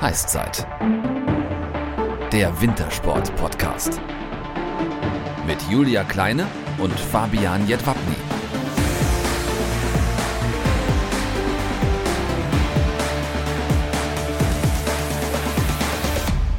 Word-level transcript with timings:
Heißzeit. 0.00 0.64
Der 2.32 2.60
Wintersport-Podcast. 2.60 4.00
Mit 5.44 5.60
Julia 5.68 6.04
Kleine 6.04 6.46
und 6.78 6.92
Fabian 6.92 7.66
Jedwabny. 7.66 8.14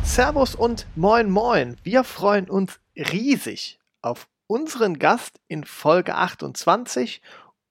Servus 0.04 0.54
und 0.56 0.86
moin 0.98 1.30
moin. 1.30 1.78
Wir 1.84 2.04
freuen 2.04 2.50
uns 2.50 2.82
riesig 2.98 3.80
auf 4.02 4.28
unseren 4.48 5.00
Gast 5.00 5.40
in 5.48 5.64
Folge 5.64 6.16
28 6.16 7.22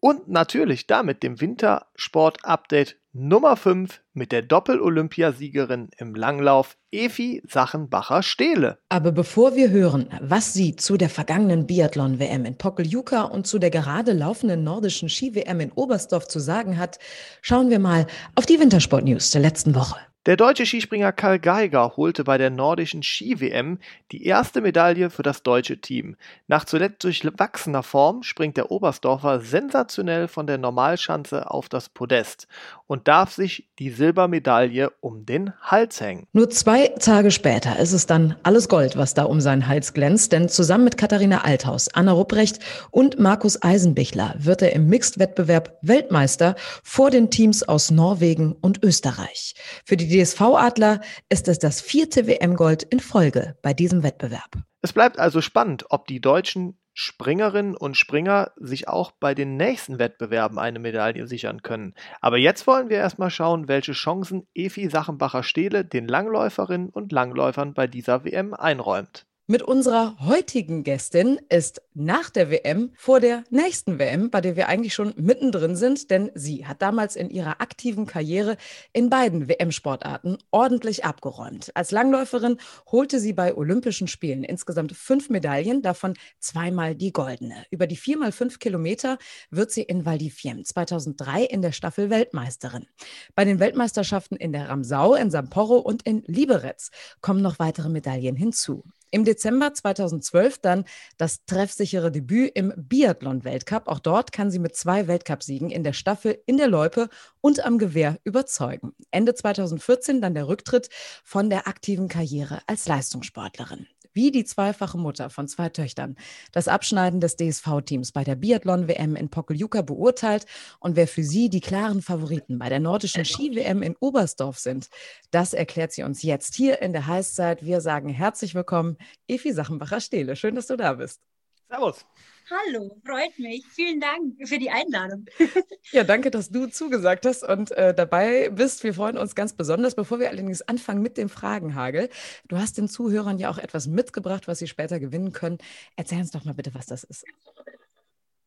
und 0.00 0.29
natürlich 0.29 0.87
damit 0.87 1.23
dem 1.23 1.43
Wintersport-Update 1.43 2.97
Nummer 3.14 3.56
5 3.56 4.02
mit 4.12 4.32
der 4.32 4.43
Doppel-Olympiasiegerin 4.43 5.88
im 5.96 6.14
Langlauf 6.14 6.76
Efi 6.90 7.43
Sachenbacher-Stehle. 7.48 8.79
Aber 8.90 9.12
bevor 9.12 9.57
wir 9.57 9.71
hören, 9.71 10.11
was 10.21 10.53
sie 10.53 10.76
zu 10.76 10.98
der 10.98 11.08
vergangenen 11.08 11.67
Biathlon-WM 11.67 12.44
in 12.44 12.58
Pokeljuka 12.58 13.22
und 13.22 13.46
zu 13.46 13.58
der 13.58 13.71
gerade 13.71 14.12
laufenden 14.12 14.62
nordischen 14.62 15.08
Ski-WM 15.08 15.61
in 15.61 15.72
Oberstdorf 15.72 16.29
zu 16.29 16.39
sagen 16.39 16.76
hat, 16.76 16.98
schauen 17.40 17.71
wir 17.71 17.79
mal 17.79 18.07
auf 18.34 18.44
die 18.44 18.61
Wintersport-News 18.61 19.31
der 19.31 19.40
letzten 19.40 19.75
Woche. 19.75 19.96
Der 20.29 20.36
deutsche 20.36 20.67
Skispringer 20.67 21.11
Karl 21.12 21.39
Geiger 21.39 21.96
holte 21.96 22.25
bei 22.25 22.36
der 22.36 22.50
nordischen 22.50 23.03
Ski-WM 23.03 23.79
die 24.12 24.26
erste 24.26 24.61
Medaille 24.61 25.09
für 25.09 25.22
das 25.22 25.43
deutsche 25.43 25.81
Team. 25.81 26.17
Nach 26.48 26.67
zuletzt 26.67 27.03
durchwachsener 27.03 27.82
Form 27.82 28.22
springt 28.22 28.59
der 28.59 28.70
Oberstdorfer 28.70 29.40
sensationell 29.40 30.29
von 30.29 30.46
der 30.46 30.59
Normalschanze 30.59 31.50
auf 31.50 31.70
das 31.70 31.89
Podest 31.89 32.47
und 32.88 33.06
darf 33.06 33.33
sich 33.33 33.69
die 33.78 33.91
Silbermedaille 33.91 34.91
um 35.00 35.24
den 35.24 35.52
Hals 35.60 36.00
hängen. 36.00 36.27
Nur 36.33 36.50
zwei 36.50 36.88
Tage 36.98 37.30
später 37.30 37.78
ist 37.78 37.92
es 37.92 38.06
dann 38.06 38.34
alles 38.42 38.69
Gold, 38.69 38.97
was 38.97 39.14
da 39.14 39.25
um 39.25 39.41
seinen 39.41 39.69
Hals 39.69 39.95
glänzt, 39.95 40.33
denn 40.33 40.48
zusammen 40.48 40.84
mit 40.84 40.97
Katharina 40.97 41.42
Althaus, 41.42 41.89
Anna 41.95 42.12
Rupprecht 42.12 42.58
und 42.91 43.20
Markus 43.20 43.62
Eisenbichler 43.62 44.34
wird 44.39 44.62
er 44.62 44.72
im 44.72 44.89
Mixed-Wettbewerb 44.89 45.78
Weltmeister 45.83 46.56
vor 46.83 47.11
den 47.11 47.30
Teams 47.30 47.62
aus 47.62 47.91
Norwegen 47.91 48.53
und 48.53 48.83
Österreich. 48.83 49.55
Für 49.84 49.97
die 49.97 50.08
DSV-Adler 50.08 51.00
ist 51.28 51.47
es 51.48 51.58
das 51.58 51.80
vierte 51.80 52.27
WM-Gold 52.27 52.83
in 52.84 53.00
Folge 53.00 53.56
bei 53.62 53.75
diesem 53.75 54.02
Wettbewerb. 54.02 54.56
Es 54.80 54.92
bleibt 54.92 55.19
also 55.19 55.41
spannend, 55.42 55.84
ob 55.91 56.06
die 56.06 56.20
deutschen 56.20 56.78
Springerinnen 57.01 57.77
und 57.77 57.97
Springer 57.97 58.51
sich 58.57 58.89
auch 58.89 59.13
bei 59.13 59.33
den 59.33 59.57
nächsten 59.57 60.01
Wettbewerben 60.01 60.59
eine 60.59 60.81
Medaille 60.81 61.29
sichern 61.29 61.63
können. 61.63 61.95
Aber 62.21 62.39
jetzt 62.39 62.67
wollen 62.67 62.89
wir 62.89 62.97
erstmal 62.97 63.31
schauen, 63.31 63.69
welche 63.69 63.93
Chancen 63.93 64.49
Efi 64.53 64.91
Sachenbacher-Stehle 64.91 65.85
den 65.85 66.09
Langläuferinnen 66.09 66.89
und 66.89 67.13
Langläufern 67.13 67.73
bei 67.73 67.87
dieser 67.87 68.25
WM 68.25 68.53
einräumt. 68.53 69.27
Mit 69.51 69.63
unserer 69.63 70.15
heutigen 70.21 70.85
Gästin 70.85 71.41
ist 71.49 71.81
nach 71.95 72.29
der 72.29 72.51
WM 72.51 72.93
vor 72.99 73.19
der 73.19 73.45
nächsten 73.49 73.99
WM, 73.99 74.29
bei 74.31 74.43
der 74.43 74.57
wir 74.57 74.69
eigentlich 74.69 74.93
schon 74.93 75.15
mittendrin 75.17 75.75
sind, 75.75 76.11
denn 76.11 76.31
sie 76.35 76.67
hat 76.67 76.83
damals 76.83 77.17
in 77.17 77.31
ihrer 77.31 77.63
aktiven 77.63 78.05
Karriere 78.05 78.59
in 78.93 79.09
beiden 79.09 79.49
WM-Sportarten 79.49 80.37
ordentlich 80.51 81.07
abgeräumt. 81.07 81.71
Als 81.75 81.93
Langläuferin 81.93 82.59
holte 82.93 83.19
sie 83.21 83.33
bei 83.33 83.57
Olympischen 83.57 84.07
Spielen 84.07 84.45
insgesamt 84.45 84.93
fünf 84.93 85.31
Medaillen, 85.31 85.81
davon 85.81 86.13
zweimal 86.39 86.95
die 86.95 87.15
goldene. 87.15 87.65
Über 87.71 87.87
die 87.87 87.97
viermal 87.97 88.33
fünf 88.33 88.59
Kilometer 88.59 89.17
wird 89.51 89.71
sie 89.71 89.83
in 89.83 90.05
Val 90.05 90.19
di 90.19 90.29
Fiemme 90.29 90.65
2003 90.65 91.45
in 91.45 91.63
der 91.63 91.73
Staffel 91.73 92.11
Weltmeisterin. 92.11 92.87
Bei 93.35 93.47
den 93.47 93.61
Weltmeisterschaften 93.61 94.37
in 94.37 94.53
der 94.53 94.69
Ramsau, 94.69 95.15
in 95.15 95.31
Sapporo 95.31 95.79
und 95.79 96.03
in 96.03 96.23
Liberec 96.27 96.91
kommen 97.23 97.41
noch 97.41 97.59
weitere 97.59 97.89
Medaillen 97.89 98.37
hinzu. 98.37 98.85
Im 99.11 99.25
Dezember 99.25 99.73
2012 99.73 100.59
dann 100.59 100.84
das 101.17 101.45
treffsichere 101.47 102.11
Debüt 102.11 102.53
im 102.55 102.73
Biathlon-Weltcup. 102.77 103.89
Auch 103.89 104.01
dort 104.01 104.33
kann 104.33 104.51
sie 104.51 104.58
mit 104.58 104.77
zwei 104.77 105.07
Weltcupsiegen 105.07 105.70
in 105.70 105.85
der 105.85 105.92
Staffel, 105.92 106.42
in 106.46 106.57
der 106.57 106.69
Loipe 106.69 107.08
und 107.41 107.64
am 107.64 107.79
Gewehr 107.79 108.19
überzeugen. 108.24 108.92
Ende 109.11 109.35
2014 109.35 110.20
dann 110.20 110.35
der 110.35 110.48
Rücktritt 110.48 110.89
von 111.24 111.51
der 111.51 111.67
aktiven 111.69 112.08
Karriere 112.08 112.61
als 112.67 112.86
Leistungssportlerin 112.86 113.86
wie 114.18 114.33
die 114.33 114.45
zweifache 114.45 114.98
Mutter 114.98 115.30
von 115.30 115.46
zwei 115.46 115.68
Töchtern 115.68 116.17
das 116.51 116.67
Abschneiden 116.67 117.20
des 117.20 117.36
DSV-Teams 117.36 118.11
bei 118.11 118.24
der 118.24 118.34
Biathlon-WM 118.34 119.14
in 119.14 119.29
Pokeljuka 119.29 119.83
beurteilt 119.83 120.45
und 120.80 120.96
wer 120.96 121.06
für 121.06 121.23
sie 121.23 121.48
die 121.48 121.61
klaren 121.61 122.02
Favoriten 122.02 122.58
bei 122.58 122.68
der 122.68 122.80
nordischen 122.80 123.24
Ski-WM 123.24 123.80
in 123.80 123.95
Oberstdorf 124.01 124.58
sind, 124.58 124.89
das 125.30 125.52
erklärt 125.52 125.92
sie 125.92 126.02
uns 126.02 126.24
jetzt 126.24 126.57
hier 126.57 126.83
in 126.83 126.92
der 126.92 127.07
Heißzeit. 127.07 127.64
Wir 127.64 127.80
sagen 127.80 128.08
herzlich 128.08 128.56
willkommen, 128.56 128.96
Efi 129.28 129.52
Sachenbacher-Stehle. 129.52 130.34
Schön, 130.34 130.56
dass 130.56 130.66
du 130.66 130.76
da 130.76 130.94
bist. 130.94 131.20
Servus. 131.68 132.06
Hallo, 132.50 132.98
freut 133.04 133.38
mich. 133.38 133.62
Vielen 133.66 134.00
Dank 134.00 134.36
für 134.48 134.58
die 134.58 134.70
Einladung. 134.70 135.26
Ja, 135.90 136.04
danke, 136.04 136.30
dass 136.30 136.50
du 136.50 136.66
zugesagt 136.66 137.24
hast 137.24 137.42
und 137.42 137.70
äh, 137.70 137.94
dabei 137.94 138.50
bist. 138.50 138.84
Wir 138.84 138.92
freuen 138.92 139.16
uns 139.16 139.34
ganz 139.34 139.54
besonders. 139.54 139.94
Bevor 139.94 140.20
wir 140.20 140.28
allerdings 140.28 140.60
anfangen 140.60 141.00
mit 141.00 141.16
dem 141.16 141.30
Fragenhagel, 141.30 142.10
du 142.46 142.58
hast 142.58 142.76
den 142.76 142.88
Zuhörern 142.88 143.38
ja 143.38 143.50
auch 143.50 143.56
etwas 143.56 143.86
mitgebracht, 143.86 144.48
was 144.48 144.58
sie 144.58 144.66
später 144.66 145.00
gewinnen 145.00 145.32
können. 145.32 145.56
Erzähl 145.96 146.18
uns 146.18 146.30
doch 146.30 146.44
mal 146.44 146.52
bitte, 146.52 146.74
was 146.74 146.84
das 146.84 147.04
ist. 147.04 147.24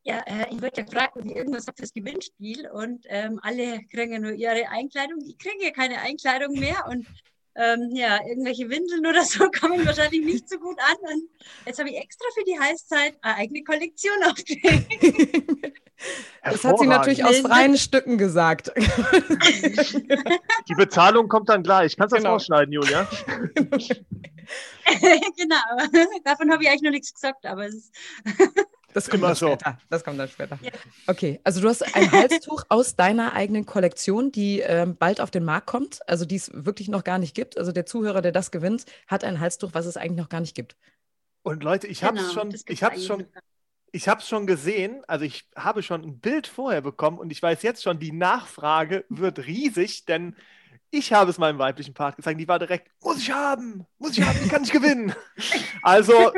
Ja, 0.04 0.20
äh, 0.28 0.54
ich 0.54 0.62
wollte 0.62 0.82
ja 0.82 0.88
fragen, 0.88 1.20
ob 1.20 1.26
ich 1.26 1.36
irgendwas 1.36 1.66
habe 1.66 1.78
fürs 1.78 1.94
Gewinnspiel 1.94 2.70
und 2.70 3.06
ähm, 3.10 3.40
alle 3.42 3.82
kriegen 3.86 4.14
ja 4.14 4.20
nur 4.20 4.34
ihre 4.34 4.70
Einkleidung. 4.70 5.20
Ich 5.26 5.40
kriege 5.40 5.64
ja 5.64 5.72
keine 5.72 6.00
Einkleidung 6.02 6.54
mehr 6.54 6.86
und 6.88 7.08
ähm, 7.56 7.90
ja, 7.94 8.20
irgendwelche 8.28 8.70
Windeln 8.70 9.06
oder 9.06 9.24
so 9.24 9.50
kommen 9.60 9.86
wahrscheinlich 9.86 10.24
nicht 10.24 10.50
so 10.50 10.58
gut 10.58 10.78
an. 10.80 10.96
Und 11.14 11.30
jetzt 11.66 11.80
habe 11.80 11.90
ich 11.90 11.98
extra 11.98 12.26
für 12.34 12.44
die 12.44 12.60
Heißzeit 12.60 13.16
eine 13.22 13.36
eigene 13.36 13.64
Kollektion 13.64 14.24
aufgelegt. 14.26 15.78
Das 16.44 16.64
hat 16.64 16.80
sie 16.80 16.88
natürlich 16.88 17.24
aus 17.24 17.40
freien 17.40 17.78
Stücken 17.78 18.18
gesagt. 18.18 18.72
Die 20.68 20.76
Bezahlung 20.76 21.28
kommt 21.28 21.50
dann 21.50 21.62
gleich. 21.62 21.96
Kannst 21.96 22.14
du 22.14 22.16
das 22.16 22.24
genau. 22.24 22.36
ausschneiden, 22.36 22.74
Julia? 22.74 23.08
genau, 25.38 25.62
davon 26.24 26.52
habe 26.52 26.64
ich 26.64 26.70
eigentlich 26.70 26.82
noch 26.82 26.90
nichts 26.92 27.14
gesagt, 27.14 27.46
aber 27.46 27.68
es 27.68 27.76
ist 27.76 27.94
das 28.94 29.10
kommt 29.10 29.24
Immer 29.24 29.36
so. 29.36 29.48
Später. 29.48 29.78
Das 29.90 30.04
kommt 30.04 30.20
dann 30.20 30.28
später. 30.28 30.60
Ja. 30.62 30.72
Okay, 31.08 31.40
also 31.44 31.62
du 31.62 31.70
hast 31.70 31.84
ein 31.96 32.12
Halstuch 32.12 32.64
aus 32.70 32.96
deiner 32.96 33.34
eigenen 33.34 33.66
Kollektion, 33.66 34.32
die 34.32 34.60
ähm, 34.60 34.96
bald 34.96 35.22
auf 35.22 35.32
den 35.32 35.44
Markt 35.44 35.68
kommt, 35.68 36.00
also 36.08 36.26
die 36.26 36.36
es 36.36 36.52
wirklich 36.54 36.88
noch 36.88 37.04
gar 37.04 37.18
nicht 37.18 37.36
gibt. 37.36 37.58
Also 37.58 37.72
der 37.72 37.86
Zuhörer, 37.86 38.22
der 38.22 38.32
das 38.32 38.52
gewinnt, 38.52 38.86
hat 39.08 39.24
ein 39.24 39.40
Halstuch, 39.40 39.72
was 39.74 39.86
es 39.86 39.98
eigentlich 39.98 40.18
noch 40.18 40.30
gar 40.30 40.42
nicht 40.42 40.56
gibt. 40.56 40.76
Und 41.44 41.64
Leute, 41.64 41.88
ich 41.88 42.04
habe 42.04 42.18
es 42.18 42.30
genau, 42.30 42.42
schon, 42.42 42.56
ich 42.68 42.84
habe 42.84 43.00
schon, 43.00 43.26
ich 43.92 44.08
habe 44.08 44.22
schon 44.22 44.48
gesehen. 44.48 45.04
Also 45.08 45.26
ich 45.26 45.50
habe 45.56 45.84
schon 45.84 46.04
ein 46.04 46.20
Bild 46.20 46.48
vorher 46.48 46.82
bekommen 46.82 47.18
und 47.18 47.32
ich 47.32 47.42
weiß 47.42 47.64
jetzt 47.64 47.84
schon, 47.84 48.00
die 48.00 48.12
Nachfrage 48.12 49.06
wird 49.10 49.46
riesig, 49.46 50.06
denn 50.06 50.36
ich 50.92 51.14
habe 51.14 51.32
es 51.32 51.38
meinem 51.38 51.58
weiblichen 51.58 51.94
Part 51.94 52.18
gezeigt. 52.18 52.40
Die 52.40 52.48
war 52.48 52.60
direkt, 52.60 52.92
muss 53.02 53.18
ich 53.18 53.32
haben, 53.32 53.86
muss 53.98 54.18
ich 54.18 54.24
haben, 54.24 54.50
kann 54.50 54.64
ich 54.64 54.72
gewinnen. 54.72 55.14
Also 55.84 56.32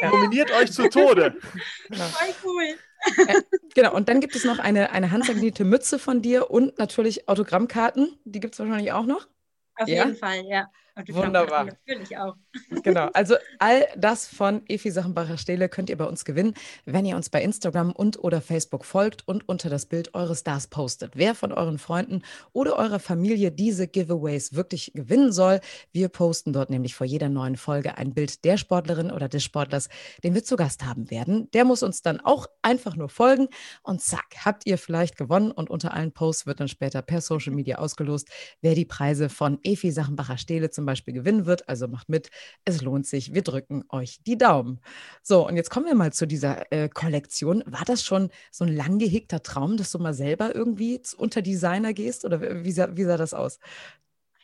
ja. 0.00 0.10
Nominiert 0.10 0.50
euch 0.52 0.72
zu 0.72 0.88
Tode. 0.88 1.36
Genau. 1.88 2.04
Voll 2.04 2.34
cool. 2.44 3.26
Äh, 3.26 3.42
genau, 3.74 3.94
und 3.94 4.08
dann 4.08 4.20
gibt 4.20 4.34
es 4.36 4.44
noch 4.44 4.58
eine, 4.58 4.90
eine 4.90 5.10
handsignierte 5.10 5.64
Mütze 5.64 5.98
von 5.98 6.22
dir 6.22 6.50
und 6.50 6.78
natürlich 6.78 7.28
Autogrammkarten. 7.28 8.18
Die 8.24 8.40
gibt 8.40 8.54
es 8.54 8.60
wahrscheinlich 8.60 8.92
auch 8.92 9.06
noch. 9.06 9.28
Auf 9.76 9.88
ja? 9.88 10.04
jeden 10.04 10.16
Fall, 10.16 10.44
ja. 10.46 10.70
Wunderbar. 11.08 11.64
Natürlich 11.64 12.16
auch. 12.18 12.36
Genau, 12.82 13.08
also 13.14 13.36
all 13.58 13.86
das 13.96 14.26
von 14.26 14.62
Efi 14.68 14.90
Sachenbacher 14.90 15.38
Stehle 15.38 15.68
könnt 15.68 15.88
ihr 15.88 15.96
bei 15.96 16.04
uns 16.04 16.24
gewinnen, 16.24 16.54
wenn 16.84 17.06
ihr 17.06 17.16
uns 17.16 17.30
bei 17.30 17.42
Instagram 17.42 17.92
und 17.92 18.22
oder 18.22 18.42
Facebook 18.42 18.84
folgt 18.84 19.26
und 19.26 19.48
unter 19.48 19.70
das 19.70 19.86
Bild 19.86 20.14
eures 20.14 20.40
Stars 20.40 20.66
postet. 20.66 21.12
Wer 21.16 21.34
von 21.34 21.52
euren 21.52 21.78
Freunden 21.78 22.22
oder 22.52 22.76
eurer 22.76 22.98
Familie 22.98 23.50
diese 23.52 23.88
Giveaways 23.88 24.54
wirklich 24.54 24.92
gewinnen 24.94 25.32
soll, 25.32 25.60
wir 25.92 26.08
posten 26.08 26.52
dort 26.52 26.68
nämlich 26.68 26.94
vor 26.94 27.06
jeder 27.06 27.28
neuen 27.28 27.56
Folge 27.56 27.96
ein 27.96 28.12
Bild 28.12 28.44
der 28.44 28.58
Sportlerin 28.58 29.10
oder 29.10 29.28
des 29.28 29.42
Sportlers, 29.44 29.88
den 30.22 30.34
wir 30.34 30.44
zu 30.44 30.56
Gast 30.56 30.84
haben 30.84 31.10
werden. 31.10 31.50
Der 31.52 31.64
muss 31.64 31.82
uns 31.82 32.02
dann 32.02 32.20
auch 32.20 32.46
einfach 32.60 32.96
nur 32.96 33.08
folgen 33.08 33.48
und 33.82 34.02
zack, 34.02 34.26
habt 34.44 34.66
ihr 34.66 34.76
vielleicht 34.76 35.16
gewonnen 35.16 35.50
und 35.52 35.70
unter 35.70 35.94
allen 35.94 36.12
Posts 36.12 36.46
wird 36.46 36.60
dann 36.60 36.68
später 36.68 37.00
per 37.00 37.20
Social 37.20 37.54
Media 37.54 37.78
ausgelost, 37.78 38.28
wer 38.60 38.74
die 38.74 38.84
Preise 38.84 39.28
von 39.28 39.58
Efi 39.62 39.90
Sachenbacher 39.90 40.36
Stehle 40.36 40.70
zum 40.70 40.81
zum 40.82 40.86
Beispiel 40.86 41.14
gewinnen 41.14 41.46
wird. 41.46 41.68
Also 41.68 41.86
macht 41.86 42.08
mit, 42.08 42.30
es 42.64 42.82
lohnt 42.82 43.06
sich. 43.06 43.32
Wir 43.32 43.42
drücken 43.42 43.84
euch 43.88 44.20
die 44.26 44.36
Daumen. 44.36 44.80
So, 45.22 45.46
und 45.46 45.56
jetzt 45.56 45.70
kommen 45.70 45.86
wir 45.86 45.94
mal 45.94 46.12
zu 46.12 46.26
dieser 46.26 46.72
äh, 46.72 46.88
Kollektion. 46.88 47.62
War 47.66 47.84
das 47.84 48.02
schon 48.02 48.30
so 48.50 48.64
ein 48.64 48.74
lang 48.74 48.98
gehegter 48.98 49.42
Traum, 49.42 49.76
dass 49.76 49.92
du 49.92 49.98
mal 50.00 50.14
selber 50.14 50.54
irgendwie 50.54 51.00
unter 51.16 51.40
Designer 51.40 51.92
gehst 51.92 52.24
oder 52.24 52.64
wie 52.64 52.72
sah, 52.72 52.96
wie 52.96 53.04
sah 53.04 53.16
das 53.16 53.32
aus? 53.32 53.60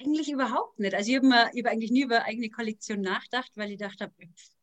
Eigentlich 0.01 0.31
überhaupt 0.31 0.79
nicht. 0.79 0.95
Also 0.95 1.11
ich 1.11 1.17
habe 1.17 1.29
hab 1.35 1.67
eigentlich 1.67 1.91
nie 1.91 2.05
über 2.05 2.25
eigene 2.25 2.51
Kollektion 2.51 3.01
nachgedacht, 3.01 3.51
weil 3.57 3.73
ich 3.73 3.79
dachte, 3.79 4.13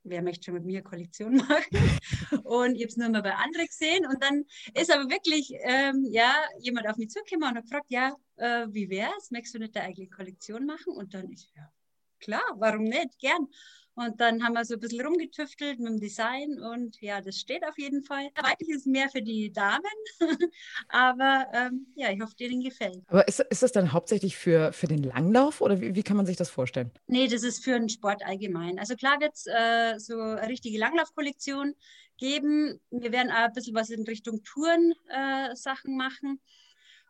wer 0.05 0.21
möchte 0.21 0.45
schon 0.45 0.53
mit 0.55 0.65
mir 0.65 0.81
Kollektion 0.81 1.35
machen? 1.49 1.99
und 2.43 2.75
ich 2.75 2.81
habe 2.81 2.89
es 2.89 2.97
nur 2.97 3.09
mal 3.09 3.21
bei 3.21 3.35
anderen 3.35 3.67
gesehen. 3.67 4.05
Und 4.05 4.23
dann 4.23 4.45
ist 4.73 4.93
aber 4.93 5.09
wirklich 5.09 5.53
ähm, 5.59 6.07
ja, 6.09 6.33
jemand 6.59 6.87
auf 6.87 6.97
mich 6.97 7.09
zugekommen 7.09 7.49
und 7.49 7.55
hat 7.57 7.63
gefragt, 7.63 7.89
ja, 7.89 8.15
äh, 8.37 8.67
wie 8.69 8.89
es? 9.17 9.31
Möchtest 9.31 9.55
du 9.55 9.59
nicht 9.59 9.75
deine 9.75 9.87
eigene 9.87 10.07
Kollektion 10.09 10.65
machen? 10.65 10.93
Und 10.93 11.13
dann 11.13 11.31
ist 11.31 11.49
ja, 11.55 11.71
klar, 12.19 12.43
warum 12.55 12.83
nicht? 12.83 13.19
Gern. 13.19 13.47
Und 13.95 14.19
dann 14.19 14.43
haben 14.43 14.53
wir 14.53 14.65
so 14.65 14.73
ein 14.73 14.79
bisschen 14.81 15.05
rumgetüftelt 15.05 15.79
mit 15.79 15.87
dem 15.87 15.99
Design 16.01 16.59
und 16.59 16.99
ja, 16.99 17.21
das 17.21 17.37
steht 17.37 17.65
auf 17.65 17.77
jeden 17.77 18.03
Fall. 18.03 18.29
Weiblich 18.35 18.69
ist 18.69 18.85
mehr 18.85 19.09
für 19.09 19.21
die 19.21 19.53
Damen, 19.53 19.81
aber 20.89 21.47
ähm, 21.53 21.87
ja, 21.95 22.11
ich 22.11 22.19
hoffe, 22.21 22.35
denen 22.35 22.61
gefällt. 22.61 23.03
Aber 23.07 23.25
ist, 23.25 23.39
ist 23.39 23.63
das 23.63 23.71
dann 23.71 23.93
hauptsächlich 23.93 24.35
für, 24.35 24.73
für 24.73 24.87
den 24.87 25.01
Langlauf 25.01 25.61
oder 25.61 25.79
wie, 25.79 25.95
wie 25.95 26.03
kann 26.03 26.17
man 26.17 26.25
sich 26.25 26.35
das 26.35 26.49
vorstellen? 26.49 26.91
Nee, 27.07 27.27
das 27.27 27.43
ist 27.43 27.63
für 27.63 27.79
den 27.79 27.87
Sport 27.87 28.25
allgemein. 28.25 28.79
Also 28.79 28.95
klar 28.95 29.21
wird 29.21 29.33
es 29.33 29.45
äh, 29.47 29.97
so 29.97 30.19
eine 30.19 30.49
richtige 30.49 30.77
Langlaufkollektion 30.77 31.73
geben. 32.17 32.81
Wir 32.91 33.13
werden 33.13 33.31
auch 33.31 33.45
ein 33.45 33.53
bisschen 33.53 33.75
was 33.75 33.89
in 33.89 34.03
Richtung 34.03 34.43
Touren-Sachen 34.43 35.93
äh, 35.93 35.97
machen. 35.97 36.41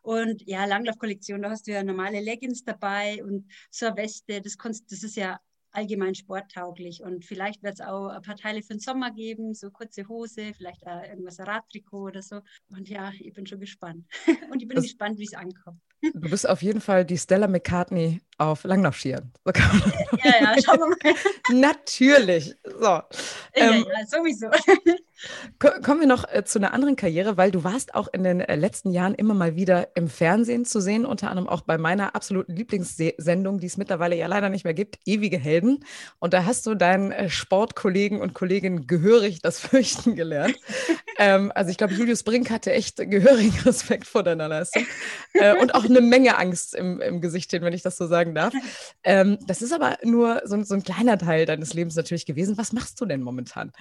Und 0.04 0.44
ja, 0.48 0.66
Langlaufkollektion, 0.66 1.42
da 1.42 1.50
hast 1.50 1.66
du 1.66 1.72
ja 1.72 1.84
normale 1.84 2.20
Leggings 2.20 2.64
dabei 2.64 3.24
und 3.24 3.52
so 3.72 3.88
eine 3.88 3.98
Weste, 3.98 4.40
das, 4.40 4.56
kannst, 4.56 4.92
das 4.92 5.02
ist 5.02 5.16
ja 5.16 5.40
allgemein 5.76 6.16
sporttauglich. 6.16 7.02
Und 7.02 7.26
vielleicht 7.26 7.64
wird 7.64 7.76
es 7.76 7.82
auch 7.82 8.08
ein 8.08 8.22
paar 8.22 8.36
Teile 8.36 8.62
für 8.62 8.74
den 8.74 8.80
Sommer 8.80 9.12
geben, 9.12 9.54
so 9.54 9.72
kurze 9.72 10.08
Hose, 10.08 10.54
vielleicht 10.56 10.86
auch 10.88 11.04
irgendwas 11.04 11.40
Radtrikot 11.40 12.04
oder 12.04 12.22
so. 12.22 12.42
Und 12.70 12.90
ja, 12.90 13.12
ich 13.20 13.34
bin 13.34 13.46
schon 13.46 13.60
gespannt. 13.60 14.06
Und 14.52 14.62
ich 14.62 14.68
bin 14.68 14.76
das, 14.76 14.86
gespannt, 14.86 15.20
wie 15.20 15.26
es 15.26 15.34
ankommt. 15.34 15.82
Du 16.02 16.30
bist 16.30 16.48
auf 16.48 16.62
jeden 16.62 16.82
Fall 16.82 17.06
die 17.06 17.18
Stella 17.18 17.48
McCartney 17.48 18.22
auf 18.38 18.64
Langlaufskiern. 18.64 19.32
So 19.46 19.52
ja, 20.24 20.34
ja, 20.42 20.56
schauen 20.62 20.80
wir 20.80 20.88
mal. 20.88 21.16
Natürlich. 21.52 22.54
So. 22.64 22.86
Ja, 22.86 23.08
ähm, 23.54 23.86
ja, 23.88 24.06
sowieso. 24.06 24.48
Kommen 25.82 26.02
wir 26.02 26.08
noch 26.08 26.26
äh, 26.30 26.44
zu 26.44 26.60
einer 26.60 26.74
anderen 26.74 26.98
Karriere, 26.98 27.38
weil 27.38 27.52
du 27.52 27.64
warst 27.64 27.96
auch 27.96 28.10
in 28.12 28.24
den 28.24 28.42
äh, 28.42 28.56
letzten 28.56 28.92
Jahren 28.92 29.16
immer 29.16 29.34
mal 29.34 29.56
wieder 29.56 29.96
im 29.96 30.10
Fernsehen 30.10 30.66
zu 30.66 30.82
sehen, 30.82 31.06
unter 31.06 31.30
anderem 31.30 31.48
auch 31.48 31.62
bei 31.62 31.78
meiner 31.78 32.16
absoluten 32.16 32.54
Lieblingssendung, 32.56 33.60
die 33.60 33.68
es 33.68 33.78
mittlerweile 33.78 34.18
ja 34.18 34.28
leider 34.28 34.50
nicht 34.50 34.66
mehr 34.66 34.74
gibt, 34.74 35.00
Ewige 35.06 35.38
Helden. 35.38 35.86
Und 36.20 36.34
da 36.34 36.46
hast 36.46 36.68
du 36.68 36.76
deinen 36.76 37.12
äh, 37.12 37.30
Sportkollegen 37.30 38.20
und 38.20 38.34
Kolleginnen 38.34 38.86
gehörig 38.88 39.42
das 39.42 39.60
Fürchten 39.62 40.16
gelernt. 40.16 40.58
Ähm, 41.18 41.52
also 41.56 41.72
ich 41.72 41.78
glaube, 41.78 41.94
Julius 41.94 42.24
Brink 42.24 42.50
hatte 42.50 42.72
echt 42.72 42.98
gehörigen 42.98 43.58
Respekt 43.66 44.06
vor 44.08 44.24
deiner 44.24 44.48
Leistung 44.48 44.86
äh, 45.34 45.58
und 45.58 45.76
auch 45.76 45.86
eine 45.86 46.02
Menge 46.02 46.38
Angst 46.38 46.76
im, 46.76 47.02
im 47.02 47.22
Gesicht, 47.22 47.52
wenn 47.54 47.74
ich 47.74 47.82
das 47.82 47.98
so 47.98 48.08
sagen 48.08 48.36
darf. 48.36 48.54
Ähm, 49.04 49.38
das 49.48 49.62
ist 49.62 49.74
aber 49.74 49.98
nur 50.04 50.42
so, 50.46 50.62
so 50.64 50.76
ein 50.76 50.84
kleiner 50.84 51.18
Teil 51.18 51.46
deines 51.46 51.74
Lebens 51.74 51.96
natürlich 51.96 52.26
gewesen. 52.26 52.58
Was 52.58 52.74
machst 52.74 53.00
du 53.00 53.06
denn 53.06 53.22
momentan? 53.22 53.72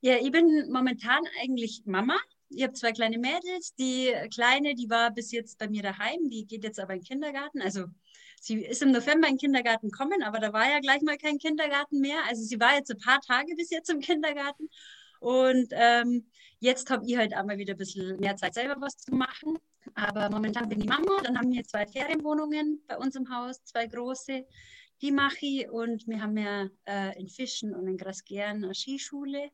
Ja, 0.00 0.16
ich 0.16 0.32
bin 0.32 0.68
momentan 0.70 1.20
eigentlich 1.42 1.82
Mama. 1.86 2.16
Ich 2.50 2.62
habe 2.62 2.72
zwei 2.72 2.92
kleine 2.92 3.18
Mädels. 3.18 3.74
Die 3.76 4.12
kleine, 4.34 4.74
die 4.74 4.90
war 4.90 5.10
bis 5.12 5.30
jetzt 5.32 5.58
bei 5.58 5.68
mir 5.68 5.82
daheim, 5.82 6.28
die 6.28 6.46
geht 6.46 6.64
jetzt 6.64 6.80
aber 6.80 6.94
in 6.94 7.00
den 7.00 7.06
Kindergarten. 7.06 7.62
Also 7.62 7.84
sie 8.40 8.64
ist 8.64 8.82
im 8.82 8.90
November 8.90 9.28
in 9.28 9.34
den 9.34 9.38
Kindergarten 9.38 9.90
gekommen, 9.90 10.22
aber 10.24 10.40
da 10.40 10.52
war 10.52 10.68
ja 10.68 10.80
gleich 10.80 11.02
mal 11.02 11.16
kein 11.16 11.38
Kindergarten 11.38 12.00
mehr. 12.00 12.18
Also 12.28 12.42
sie 12.42 12.58
war 12.58 12.74
jetzt 12.74 12.90
ein 12.90 12.98
paar 12.98 13.20
Tage 13.20 13.54
bis 13.56 13.70
jetzt 13.70 13.90
im 13.90 14.00
Kindergarten. 14.00 14.68
Und 15.22 15.68
ähm, 15.70 16.26
jetzt 16.58 16.90
habe 16.90 17.06
ich 17.06 17.16
halt 17.16 17.32
einmal 17.32 17.56
wieder 17.56 17.74
ein 17.74 17.78
bisschen 17.78 18.18
mehr 18.18 18.34
Zeit, 18.34 18.54
selber 18.54 18.80
was 18.80 18.96
zu 18.96 19.14
machen. 19.14 19.56
Aber 19.94 20.28
momentan 20.30 20.68
bin 20.68 20.80
ich 20.80 20.88
Mama. 20.88 21.22
Dann 21.22 21.38
haben 21.38 21.52
wir 21.52 21.62
zwei 21.62 21.86
Ferienwohnungen 21.86 22.82
bei 22.88 22.96
uns 22.96 23.14
im 23.14 23.32
Haus, 23.32 23.62
zwei 23.62 23.86
große. 23.86 24.44
Die 25.00 25.12
mache 25.12 25.36
ich. 25.46 25.70
Und 25.70 26.08
wir 26.08 26.20
haben 26.20 26.36
ja 26.36 26.68
äh, 26.86 27.20
in 27.20 27.28
Fischen 27.28 27.72
und 27.72 27.86
in 27.86 27.96
Grasgern 27.96 28.64
eine 28.64 28.74
Skischule. 28.74 29.50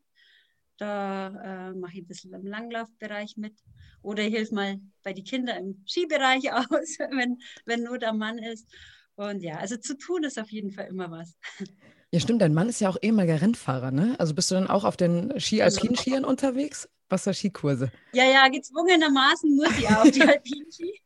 Da 0.77 1.69
äh, 1.69 1.73
mache 1.73 1.93
ich 1.93 1.99
ein 1.99 2.07
bisschen 2.07 2.33
im 2.33 2.47
Langlaufbereich 2.47 3.37
mit. 3.37 3.53
Oder 4.01 4.23
ich 4.23 4.33
helfe 4.33 4.55
mal 4.55 4.79
bei 5.03 5.13
den 5.13 5.23
Kindern 5.23 5.57
im 5.57 5.83
Skibereich 5.85 6.51
aus, 6.51 6.97
wenn, 6.97 7.37
wenn 7.65 7.83
Not 7.83 8.03
am 8.03 8.17
Mann 8.17 8.39
ist. 8.39 8.67
Und 9.13 9.43
ja, 9.43 9.57
also 9.57 9.77
zu 9.77 9.95
tun 9.95 10.23
ist 10.23 10.39
auf 10.39 10.49
jeden 10.49 10.71
Fall 10.71 10.87
immer 10.87 11.11
was. 11.11 11.37
Ja, 12.11 12.19
stimmt. 12.19 12.41
Dein 12.41 12.53
Mann 12.53 12.69
ist 12.69 12.81
ja 12.81 12.89
auch 12.89 12.97
ehemaliger 13.01 13.41
Rennfahrer, 13.41 13.91
ne? 13.91 14.15
Also 14.17 14.33
bist 14.33 14.49
du 14.49 14.55
dann 14.55 14.67
auch 14.67 14.83
auf 14.83 14.97
den 14.97 15.39
Ski-Alpin-Skiern 15.39 16.17
genau. 16.17 16.29
unterwegs? 16.29 16.89
Was 17.07 17.23
für 17.23 17.33
Skikurse? 17.33 17.91
Ja, 18.13 18.23
ja, 18.23 18.47
gezwungenermaßen 18.47 19.55
muss 19.55 19.77
ich 19.77 19.87
auch 19.87 20.03
die 20.09 20.21
Alpin-Ski. 20.21 21.01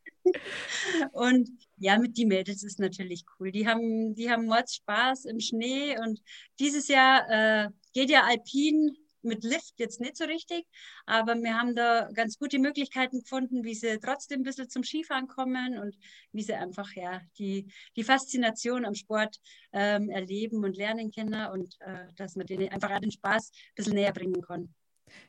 und 1.12 1.50
ja, 1.76 1.98
mit 1.98 2.16
die 2.16 2.24
Mädels 2.24 2.62
ist 2.62 2.78
natürlich 2.78 3.24
cool. 3.38 3.52
Die 3.52 3.66
haben, 3.66 4.14
die 4.14 4.30
haben 4.30 4.46
Mords 4.46 4.76
Spaß 4.76 5.26
im 5.26 5.40
Schnee 5.40 5.96
und 5.98 6.22
dieses 6.58 6.88
Jahr 6.88 7.28
äh, 7.28 7.68
geht 7.92 8.10
ja 8.10 8.22
Alpin 8.24 8.96
mit 9.24 9.44
Lift 9.44 9.74
jetzt 9.78 10.00
nicht 10.00 10.16
so 10.16 10.24
richtig, 10.24 10.66
aber 11.06 11.34
wir 11.36 11.58
haben 11.58 11.74
da 11.74 12.08
ganz 12.12 12.38
gute 12.38 12.58
Möglichkeiten 12.58 13.20
gefunden, 13.20 13.64
wie 13.64 13.74
sie 13.74 13.98
trotzdem 13.98 14.40
ein 14.40 14.44
bisschen 14.44 14.68
zum 14.68 14.84
Skifahren 14.84 15.28
kommen 15.28 15.78
und 15.78 15.96
wie 16.32 16.42
sie 16.42 16.54
einfach 16.54 16.92
ja 16.94 17.20
die, 17.38 17.66
die 17.96 18.04
Faszination 18.04 18.84
am 18.84 18.94
Sport 18.94 19.38
ähm, 19.72 20.10
erleben 20.10 20.64
und 20.64 20.76
lernen 20.76 21.10
können 21.10 21.46
und 21.50 21.76
äh, 21.80 22.06
dass 22.16 22.36
man 22.36 22.46
denen 22.46 22.68
einfach 22.70 22.98
den 23.00 23.10
Spaß 23.10 23.50
ein 23.52 23.74
bisschen 23.74 23.94
näher 23.94 24.12
bringen 24.12 24.42
kann. 24.42 24.74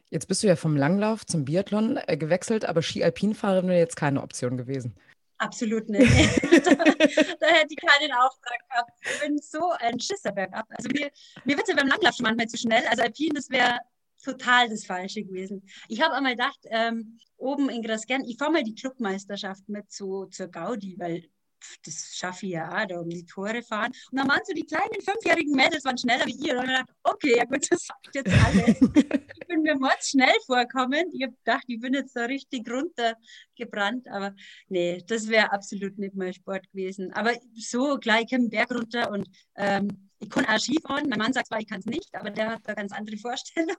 Jetzt 0.09 0.27
bist 0.27 0.43
du 0.43 0.47
ja 0.47 0.55
vom 0.55 0.77
Langlauf 0.77 1.25
zum 1.25 1.45
Biathlon 1.45 1.99
äh, 2.07 2.17
gewechselt, 2.17 2.65
aber 2.65 2.81
Ski-Alpin-Fahrerin 2.81 3.67
wäre 3.67 3.79
jetzt 3.79 3.95
keine 3.95 4.21
Option 4.21 4.57
gewesen. 4.57 4.95
Absolut 5.37 5.89
nicht. 5.89 6.11
da, 6.65 6.71
da, 7.39 7.47
hätte 7.47 7.67
ich 7.69 7.77
keinen 7.77 8.11
Auftrag 8.13 8.59
gehabt. 8.69 8.91
Ich 9.01 9.19
bin 9.19 9.37
so 9.39 9.71
ein 9.79 9.99
Schisser 9.99 10.31
bergab. 10.31 10.65
Also 10.69 10.89
mir, 10.89 11.11
mir 11.43 11.57
wird 11.57 11.67
es 11.67 11.69
ja 11.69 11.75
beim 11.75 11.87
Langlauf 11.87 12.15
schon 12.15 12.23
manchmal 12.23 12.47
zu 12.47 12.57
schnell. 12.57 12.85
Also 12.87 13.03
Alpin, 13.03 13.33
das 13.33 13.49
wäre 13.49 13.79
total 14.23 14.69
das 14.69 14.85
Falsche 14.85 15.23
gewesen. 15.23 15.63
Ich 15.87 16.01
habe 16.01 16.15
einmal 16.15 16.33
gedacht, 16.33 16.59
ähm, 16.65 17.19
oben 17.37 17.69
in 17.69 17.81
Grasgern, 17.81 18.23
ich 18.23 18.37
fahre 18.37 18.51
mal 18.51 18.63
die 18.63 18.75
Clubmeisterschaft 18.75 19.67
mit 19.67 19.91
zu, 19.91 20.25
zur 20.25 20.47
Gaudi, 20.47 20.95
weil 20.97 21.25
das 21.83 22.15
schaffe 22.15 22.45
ich 22.45 22.53
ja 22.53 22.69
auch, 22.69 22.87
da 22.87 22.99
um 22.99 23.09
die 23.09 23.25
Tore 23.25 23.61
fahren. 23.61 23.91
Und 24.11 24.19
dann 24.19 24.27
waren 24.27 24.41
so 24.45 24.53
die 24.53 24.65
kleinen 24.65 25.01
fünfjährigen 25.01 25.53
Mädels 25.55 25.85
waren 25.85 25.97
schneller 25.97 26.25
wie 26.25 26.47
ihr. 26.47 26.57
Und 26.57 26.65
ich 26.65 26.69
gedacht, 26.69 26.89
okay, 27.03 27.37
ja 27.37 27.45
gut, 27.45 27.71
das 27.71 27.85
sagt 27.85 28.15
jetzt 28.15 28.33
alles. 28.45 28.81
ich 29.39 29.47
bin 29.47 29.61
mir 29.61 29.75
mords 29.75 30.09
schnell 30.09 30.35
vorkommen. 30.45 31.11
Ich 31.13 31.23
habe 31.23 31.33
gedacht, 31.33 31.63
ich 31.67 31.79
bin 31.79 31.93
jetzt 31.93 32.15
da 32.15 32.25
richtig 32.25 32.69
runtergebrannt. 32.69 34.07
Aber 34.07 34.33
nee, 34.69 35.03
das 35.07 35.27
wäre 35.27 35.51
absolut 35.51 35.97
nicht 35.97 36.15
mein 36.15 36.33
Sport 36.33 36.69
gewesen. 36.71 37.11
Aber 37.13 37.33
so 37.55 37.97
gleich 37.97 38.31
im 38.31 38.49
Berg 38.49 38.71
runter 38.71 39.11
und 39.11 39.27
ähm, 39.55 40.04
ich 40.19 40.29
kann 40.29 40.45
auch 40.45 40.57
Skifahren. 40.57 41.09
Mein 41.09 41.19
Mann 41.19 41.33
sagt 41.33 41.47
zwar, 41.47 41.59
ich 41.59 41.67
kann 41.67 41.79
es 41.79 41.85
nicht, 41.85 42.15
aber 42.15 42.29
der 42.29 42.51
hat 42.51 42.61
da 42.63 42.73
ganz 42.73 42.93
andere 42.93 43.17
Vorstellungen. 43.17 43.75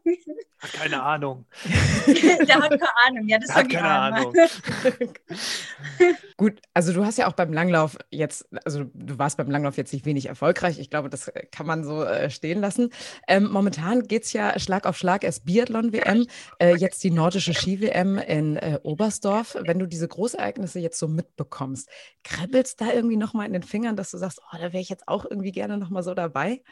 Hat 0.59 0.73
keine 0.73 1.03
Ahnung. 1.03 1.47
der 2.06 2.56
hat 2.56 2.71
keine 2.71 2.97
Ahnung. 3.06 3.29
Ja, 3.29 3.38
das 3.38 3.55
hat 3.55 3.71
keine 3.71 3.88
Ahnung. 3.88 4.35
Gut, 6.37 6.61
also 6.75 6.93
du 6.93 7.05
hast 7.05 7.19
ja 7.19 7.27
auch 7.27 7.33
beim 7.33 7.53
Langlauf 7.53 7.97
jetzt, 8.11 8.47
also 8.65 8.85
du 8.85 9.19
warst 9.19 9.38
beim 9.38 9.50
Langlauf 9.50 9.77
jetzt 9.77 9.93
nicht 9.93 10.05
wenig 10.05 10.27
erfolgreich. 10.27 10.79
Ich 10.79 10.91
glaube, 10.91 11.08
das 11.08 11.32
kann 11.51 11.67
man 11.67 11.84
so 11.84 12.05
äh, 12.05 12.31
stehen 12.31 12.60
lassen. 12.60 12.91
Ähm, 13.27 13.51
momentan 13.51 14.03
geht 14.03 14.25
es 14.25 14.32
ja 14.32 14.58
Schlag 14.58 14.87
auf 14.87 14.99
Schlag. 14.99 15.25
Erst 15.25 15.46
Biathlon-WM, 15.46 16.27
äh, 16.58 16.77
jetzt 16.77 17.03
die 17.03 17.10
nordische 17.10 17.55
Ski-WM 17.55 18.19
in 18.19 18.56
äh, 18.56 18.79
Oberstdorf. 18.82 19.56
Wenn 19.63 19.79
du 19.79 19.87
diese 19.87 20.08
Großereignisse 20.08 20.81
jetzt 20.81 20.99
so 20.99 21.08
mitbekommst, 21.08 21.89
kribbelst 22.25 22.81
da 22.81 22.93
irgendwie 22.93 23.17
nochmal 23.17 23.46
in 23.46 23.55
den 23.55 23.63
Fingern, 23.63 23.96
dass 23.96 24.10
du 24.10 24.19
sagst, 24.19 24.41
oh, 24.53 24.56
da 24.56 24.72
wäre 24.72 24.81
ich 24.81 24.91
jetzt 24.91 25.08
auch 25.08 25.25
irgendwie 25.25 25.53
gerne 25.53 25.79
nochmal 25.79 26.03
so 26.03 26.15
dabei? 26.15 26.26
Dabei? 26.29 26.63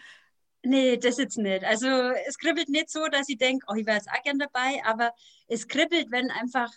Nee, 0.63 0.97
das 0.97 1.19
jetzt 1.19 1.37
nicht. 1.37 1.63
Also 1.65 1.87
es 2.27 2.39
kribbelt 2.39 2.71
nicht 2.71 2.91
so, 2.91 3.07
dass 3.09 3.29
ich 3.29 3.37
denke, 3.37 3.67
oh, 3.69 3.75
ich 3.75 3.87
wäre 3.87 3.99
jetzt 3.99 4.09
auch 4.09 4.23
gern 4.23 4.39
dabei, 4.39 4.83
aber 4.85 5.13
es 5.47 5.69
kribbelt, 5.69 6.11
wenn 6.11 6.31
einfach, 6.31 6.73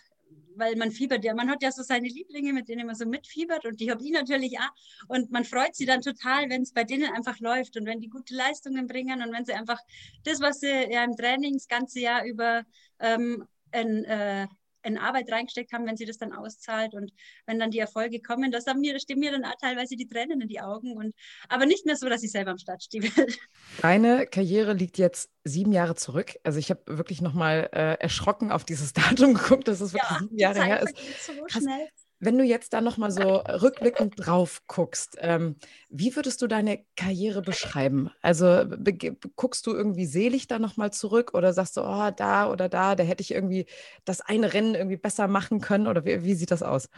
weil 0.56 0.76
man 0.76 0.90
fiebert 0.90 1.24
ja, 1.24 1.32
man 1.32 1.48
hat 1.50 1.62
ja 1.62 1.72
so 1.72 1.82
seine 1.82 2.06
Lieblinge, 2.06 2.52
mit 2.52 2.68
denen 2.68 2.86
man 2.86 2.96
so 2.96 3.06
mitfiebert 3.06 3.64
und 3.64 3.80
die 3.80 3.90
habe 3.90 4.02
ich 4.02 4.10
natürlich 4.10 4.58
auch. 4.58 5.06
Und 5.08 5.30
man 5.30 5.44
freut 5.44 5.74
sich 5.74 5.86
dann 5.86 6.02
total, 6.02 6.50
wenn 6.50 6.62
es 6.62 6.72
bei 6.74 6.84
denen 6.84 7.10
einfach 7.14 7.38
läuft 7.40 7.78
und 7.78 7.86
wenn 7.86 8.00
die 8.00 8.10
gute 8.10 8.34
Leistungen 8.34 8.86
bringen 8.86 9.22
und 9.22 9.32
wenn 9.32 9.46
sie 9.46 9.54
einfach 9.54 9.80
das, 10.24 10.40
was 10.40 10.60
sie 10.60 10.68
ja 10.68 11.02
im 11.02 11.16
Training 11.16 11.54
das 11.54 11.66
ganze 11.66 12.00
Jahr 12.00 12.24
über 12.26 12.64
ähm, 13.00 13.46
ein, 13.72 14.04
äh, 14.04 14.46
in 14.82 14.98
Arbeit 14.98 15.30
reingesteckt 15.30 15.72
haben, 15.72 15.86
wenn 15.86 15.96
sie 15.96 16.04
das 16.04 16.18
dann 16.18 16.32
auszahlt 16.32 16.94
und 16.94 17.12
wenn 17.46 17.58
dann 17.58 17.70
die 17.70 17.78
Erfolge 17.78 18.20
kommen, 18.20 18.50
das 18.50 18.66
haben 18.66 18.80
mir, 18.80 18.98
stehen 19.00 19.18
mir 19.18 19.32
dann 19.32 19.44
auch 19.44 19.56
teilweise 19.60 19.96
die 19.96 20.06
Tränen 20.06 20.40
in 20.40 20.48
die 20.48 20.60
Augen 20.60 20.96
und 20.96 21.14
aber 21.48 21.66
nicht 21.66 21.86
mehr 21.86 21.96
so, 21.96 22.08
dass 22.08 22.22
ich 22.22 22.30
selber 22.30 22.52
am 22.52 22.58
Start 22.58 22.82
stehe. 22.82 23.10
Deine 23.82 24.26
Karriere 24.26 24.72
liegt 24.72 24.98
jetzt 24.98 25.30
sieben 25.44 25.72
Jahre 25.72 25.94
zurück. 25.94 26.34
Also 26.44 26.58
ich 26.58 26.70
habe 26.70 26.80
wirklich 26.86 27.20
nochmal 27.20 27.68
äh, 27.72 27.94
erschrocken 28.00 28.52
auf 28.52 28.64
dieses 28.64 28.92
Datum 28.94 29.34
geguckt, 29.34 29.68
dass 29.68 29.80
es 29.80 29.92
wirklich 29.92 30.10
ja, 30.10 30.18
sieben 30.20 30.38
Jahre 30.38 30.64
her 30.64 30.82
ist. 30.82 31.26
So 31.26 31.32
Wenn 32.20 32.36
du 32.36 32.44
jetzt 32.44 32.72
da 32.72 32.80
nochmal 32.80 33.10
so 33.10 33.22
rückblickend 33.22 34.14
drauf 34.16 34.62
guckst, 34.66 35.16
ähm, 35.20 35.56
wie 35.88 36.16
würdest 36.16 36.42
du 36.42 36.46
deine 36.46 36.84
Karriere 36.96 37.42
beschreiben? 37.42 38.10
Also 38.22 38.64
guckst 39.36 39.66
du 39.66 39.74
irgendwie 39.74 40.06
selig 40.06 40.48
da 40.48 40.58
nochmal 40.58 40.92
zurück 40.92 41.34
oder 41.34 41.52
sagst 41.52 41.76
du, 41.76 41.82
oh, 41.82 42.10
da 42.10 42.50
oder 42.50 42.68
da, 42.68 42.96
da 42.96 43.04
hätte 43.04 43.22
ich 43.22 43.32
irgendwie 43.32 43.66
das 44.04 44.20
eine 44.20 44.52
Rennen 44.52 44.74
irgendwie 44.74 44.96
besser 44.96 45.28
machen 45.28 45.60
können 45.60 45.86
oder 45.86 46.04
wie, 46.04 46.24
wie 46.24 46.34
sieht 46.34 46.50
das 46.50 46.62
aus? 46.62 46.88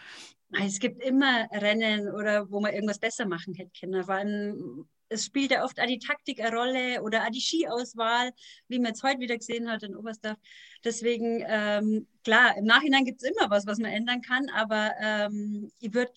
Es 0.65 0.81
gibt 0.81 1.03
immer 1.03 1.47
Rennen 1.53 2.09
oder 2.09 2.51
wo 2.51 2.61
man 2.61 2.73
irgendwas 2.73 2.99
besser 2.99 3.27
machen 3.27 3.55
hätte 3.55 3.71
können. 3.79 4.05
Vor 4.05 4.15
allem 4.15 4.89
es 5.11 5.27
spielt 5.27 5.51
ja 5.51 5.65
oft 5.65 5.79
auch 5.81 5.87
die 5.87 5.99
Taktik 5.99 6.41
eine 6.41 6.57
Rolle 6.57 7.03
oder 7.03 7.25
auch 7.25 7.31
die 7.31 7.41
Skiauswahl, 7.41 8.33
wie 8.69 8.79
man 8.79 8.89
jetzt 8.93 9.03
heute 9.03 9.21
wieder 9.21 9.37
gesehen 9.37 9.71
hat 9.71 9.83
in 9.83 9.97
Oberstdorf. 9.97 10.39
Deswegen, 10.85 11.45
ähm, 11.47 12.07
klar, 12.25 12.57
im 12.57 12.65
Nachhinein 12.65 13.05
gibt 13.05 13.23
es 13.23 13.29
immer 13.29 13.51
was, 13.51 13.67
was 13.67 13.79
man 13.79 13.93
ändern 13.93 14.23
kann, 14.23 14.49
aber 14.51 14.93
ähm, 15.01 15.71
ich 15.81 15.93
würde 15.93 16.13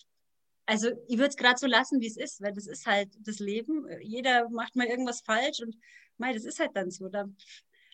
also 0.66 0.88
ich 1.08 1.18
würde 1.18 1.28
es 1.28 1.36
gerade 1.36 1.58
so 1.58 1.66
lassen, 1.66 2.00
wie 2.00 2.06
es 2.06 2.16
ist, 2.16 2.40
weil 2.40 2.52
das 2.54 2.66
ist 2.66 2.86
halt 2.86 3.10
das 3.20 3.38
Leben. 3.38 3.86
Jeder 4.00 4.48
macht 4.48 4.76
mal 4.76 4.86
irgendwas 4.86 5.20
falsch 5.20 5.60
und 5.60 5.76
mei, 6.16 6.32
das 6.32 6.44
ist 6.44 6.58
halt 6.58 6.70
dann 6.74 6.90
so. 6.90 7.10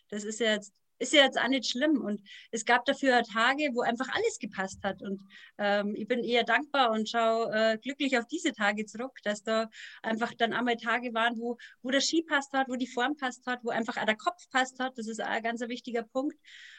Das 0.09 0.23
ist 0.23 0.39
ja 0.39 0.53
jetzt 0.53 0.73
ist 1.01 1.13
ja 1.13 1.23
jetzt 1.23 1.39
auch 1.39 1.47
nicht 1.47 1.69
schlimm. 1.69 1.99
Und 2.01 2.21
es 2.51 2.65
gab 2.65 2.85
dafür 2.85 3.23
Tage, 3.23 3.71
wo 3.73 3.81
einfach 3.81 4.07
alles 4.13 4.39
gepasst 4.39 4.83
hat. 4.83 5.01
Und 5.01 5.21
ähm, 5.57 5.95
ich 5.95 6.07
bin 6.07 6.23
eher 6.23 6.43
dankbar 6.43 6.91
und 6.91 7.09
schaue 7.09 7.51
äh, 7.53 7.77
glücklich 7.77 8.17
auf 8.17 8.27
diese 8.27 8.53
Tage 8.53 8.85
zurück, 8.85 9.17
dass 9.23 9.43
da 9.43 9.69
einfach 10.03 10.33
dann 10.37 10.53
einmal 10.53 10.77
Tage 10.77 11.13
waren, 11.13 11.37
wo, 11.37 11.57
wo 11.81 11.89
der 11.89 12.01
Ski 12.01 12.23
passt 12.23 12.53
hat, 12.53 12.69
wo 12.69 12.75
die 12.75 12.87
Form 12.87 13.17
passt 13.17 13.45
hat, 13.47 13.59
wo 13.63 13.69
einfach 13.69 13.97
auch 13.97 14.05
der 14.05 14.17
Kopf 14.17 14.49
passt 14.51 14.79
hat. 14.79 14.97
Das 14.97 15.07
ist 15.07 15.21
auch 15.21 15.27
ein 15.27 15.43
ganz 15.43 15.61
wichtiger 15.61 16.03
Punkt, 16.03 16.37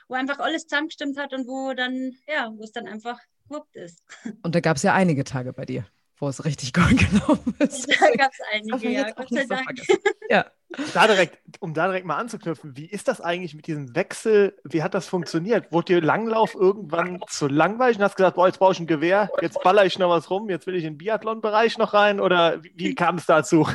wo 0.09 0.15
einfach 0.15 0.39
alles 0.39 0.67
zusammengestimmt 0.67 1.19
hat 1.19 1.33
und 1.33 1.47
wo 1.47 1.75
dann, 1.75 2.13
ja, 2.27 2.51
wo 2.55 2.63
es 2.63 2.73
dann 2.73 2.87
einfach 2.87 3.19
gewuppt 3.49 3.77
ist. 3.77 4.03
Und 4.43 4.55
da 4.55 4.61
gab 4.61 4.77
es 4.77 4.83
ja 4.83 4.95
einige 4.95 5.25
Tage 5.25 5.53
bei 5.53 5.67
dir 5.67 5.85
wo 6.23 6.29
es 6.29 6.45
richtig 6.45 6.73
gut 6.73 6.97
gelaufen 7.11 7.55
ist. 7.59 7.89
Da 8.01 8.11
gab 8.17 8.31
es 8.33 8.39
einige, 8.53 8.91
ja, 8.91 9.11
Gott 9.11 9.29
sei 9.29 9.45
Dank. 9.45 9.69
Ja. 10.31 10.47
Da 10.95 11.07
direkt, 11.07 11.39
um 11.61 11.75
da 11.75 11.87
direkt 11.89 12.07
mal 12.07 12.17
anzuknüpfen, 12.17 12.75
wie 12.75 12.87
ist 12.87 13.09
das 13.09 13.21
eigentlich 13.21 13.55
mit 13.55 13.67
diesem 13.67 13.95
Wechsel? 13.95 14.57
Wie 14.65 14.83
hat 14.83 14.95
das 14.95 15.07
funktioniert? 15.07 15.71
Wurde 15.71 15.95
dir 15.95 16.01
Langlauf 16.01 16.55
irgendwann 16.55 17.21
zu 17.29 17.49
langweilig 17.49 17.99
und 17.99 18.05
hast 18.05 18.17
gesagt, 18.17 18.37
boah, 18.37 18.47
jetzt 18.47 18.59
brauche 18.59 18.73
ich 18.73 18.81
ein 18.81 18.87
Gewehr, 18.87 19.31
jetzt 19.43 19.63
baller 19.63 19.85
ich 19.85 19.99
noch 19.99 20.09
was 20.09 20.31
rum, 20.31 20.49
jetzt 20.49 20.67
will 20.67 20.77
ich 20.77 20.85
in 20.85 20.95
den 20.95 20.99
Biathlon-Bereich 20.99 21.77
noch 21.77 21.93
rein? 21.93 22.21
Oder 22.21 22.63
wie, 22.63 22.73
wie 22.77 22.95
kam 22.95 23.17
es 23.17 23.27
dazu? 23.27 23.69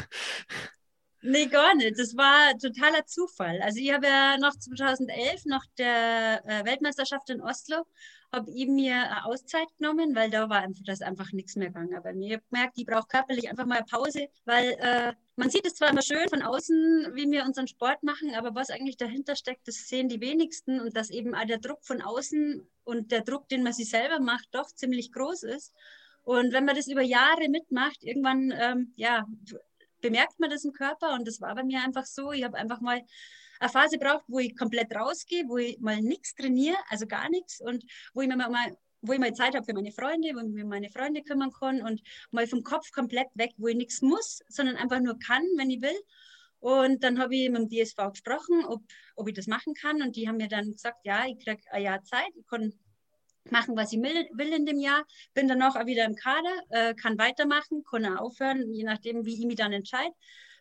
Nee, 1.21 1.47
gar 1.47 1.75
nicht. 1.75 1.99
Das 1.99 2.15
war 2.15 2.57
totaler 2.57 3.05
Zufall. 3.05 3.61
Also 3.61 3.79
ich 3.79 3.93
habe 3.93 4.07
ja 4.07 4.37
noch 4.39 4.55
2011 4.57 5.45
nach 5.45 5.65
der 5.77 6.41
äh, 6.45 6.65
Weltmeisterschaft 6.65 7.29
in 7.29 7.41
Oslo 7.41 7.85
habe 8.31 8.51
ich 8.51 8.67
mir 8.67 8.95
eine 8.95 9.25
Auszeit 9.25 9.67
genommen, 9.77 10.15
weil 10.15 10.29
da 10.29 10.49
war 10.49 10.59
einfach, 10.59 10.83
das 10.85 11.01
einfach 11.01 11.31
nichts 11.31 11.55
mehr 11.55 11.67
gegangen 11.67 11.99
bei 12.03 12.13
mir. 12.13 12.27
Ich 12.27 12.33
habe 12.33 12.43
gemerkt, 12.51 12.77
ich 12.77 12.85
brauche 12.85 13.07
körperlich 13.07 13.49
einfach 13.49 13.65
mal 13.65 13.83
Pause, 13.89 14.27
weil 14.45 14.71
äh, 14.79 15.13
man 15.35 15.49
sieht 15.49 15.65
es 15.65 15.75
zwar 15.75 15.89
immer 15.89 16.01
schön 16.01 16.27
von 16.29 16.41
außen, 16.41 17.11
wie 17.13 17.29
wir 17.31 17.45
unseren 17.45 17.67
Sport 17.67 18.03
machen, 18.03 18.35
aber 18.35 18.53
was 18.55 18.69
eigentlich 18.69 18.97
dahinter 18.97 19.35
steckt, 19.35 19.67
das 19.67 19.87
sehen 19.87 20.09
die 20.09 20.19
wenigsten 20.19 20.79
und 20.81 20.97
dass 20.97 21.09
eben 21.09 21.35
auch 21.35 21.45
der 21.45 21.59
Druck 21.59 21.85
von 21.85 22.01
außen 22.01 22.67
und 22.83 23.11
der 23.11 23.21
Druck, 23.21 23.47
den 23.49 23.63
man 23.63 23.73
sich 23.73 23.89
selber 23.89 24.19
macht, 24.19 24.47
doch 24.51 24.67
ziemlich 24.67 25.11
groß 25.11 25.43
ist. 25.43 25.73
Und 26.23 26.51
wenn 26.51 26.65
man 26.65 26.75
das 26.75 26.87
über 26.87 27.01
Jahre 27.01 27.47
mitmacht, 27.47 28.03
irgendwann 28.03 28.53
ähm, 28.59 28.93
ja, 28.97 29.25
bemerkt 30.01 30.39
man 30.39 30.49
das 30.49 30.65
im 30.65 30.73
Körper 30.73 31.13
und 31.13 31.27
das 31.27 31.39
war 31.39 31.55
bei 31.55 31.63
mir 31.63 31.81
einfach 31.81 32.05
so. 32.05 32.31
Ich 32.31 32.43
habe 32.43 32.57
einfach 32.57 32.81
mal 32.81 33.01
eine 33.59 33.69
Phase 33.69 33.97
braucht, 33.97 34.25
wo 34.27 34.39
ich 34.39 34.55
komplett 34.55 34.93
rausgehe, 34.95 35.45
wo 35.47 35.57
ich 35.57 35.79
mal 35.79 36.01
nichts 36.01 36.35
trainiere, 36.35 36.77
also 36.89 37.07
gar 37.07 37.29
nichts 37.29 37.61
und 37.61 37.83
wo 38.13 38.21
ich 38.21 38.27
mir 38.27 38.37
mal 38.37 38.77
wo 39.01 39.13
ich 39.13 39.19
mal 39.19 39.33
Zeit 39.33 39.55
habe 39.55 39.63
für 39.63 39.73
meine 39.73 39.91
Freunde, 39.91 40.29
wo 40.33 40.39
ich 40.39 40.47
mich 40.47 40.63
um 40.63 40.69
meine 40.69 40.89
Freunde 40.89 41.21
kümmern 41.21 41.51
kann 41.51 41.81
und 41.81 42.01
mal 42.31 42.47
vom 42.47 42.63
Kopf 42.63 42.91
komplett 42.91 43.27
weg, 43.35 43.51
wo 43.57 43.67
ich 43.67 43.75
nichts 43.75 44.01
muss, 44.01 44.41
sondern 44.49 44.75
einfach 44.75 44.99
nur 44.99 45.17
kann, 45.19 45.43
wenn 45.55 45.69
ich 45.69 45.81
will. 45.81 45.99
Und 46.59 47.03
dann 47.03 47.19
habe 47.19 47.35
ich 47.35 47.49
mit 47.49 47.61
dem 47.61 47.69
DSV 47.69 47.97
gesprochen, 48.09 48.65
ob, 48.65 48.81
ob 49.15 49.27
ich 49.27 49.35
das 49.35 49.47
machen 49.47 49.73
kann. 49.75 50.01
Und 50.01 50.15
die 50.15 50.27
haben 50.27 50.37
mir 50.37 50.47
dann 50.47 50.71
gesagt, 50.71 50.97
ja, 51.03 51.25
ich 51.27 51.37
kriege 51.37 51.61
ein 51.71 51.83
Jahr 51.83 52.03
Zeit, 52.03 52.31
ich 52.35 52.47
kann 52.47 52.73
machen, 53.51 53.77
was 53.77 53.93
ich 53.93 53.99
will 54.01 54.53
in 54.53 54.65
dem 54.65 54.79
Jahr. 54.79 55.05
Bin 55.33 55.47
dann 55.47 55.61
auch 55.61 55.75
wieder 55.85 56.05
im 56.05 56.15
Kader, 56.15 56.61
äh, 56.69 56.93
kann 56.95 57.17
weitermachen, 57.17 57.83
kann 57.89 58.05
auch 58.05 58.21
aufhören, 58.21 58.73
je 58.73 58.83
nachdem, 58.83 59.25
wie 59.25 59.35
ich 59.39 59.45
mich 59.45 59.55
dann 59.55 59.73
entscheide. 59.73 60.13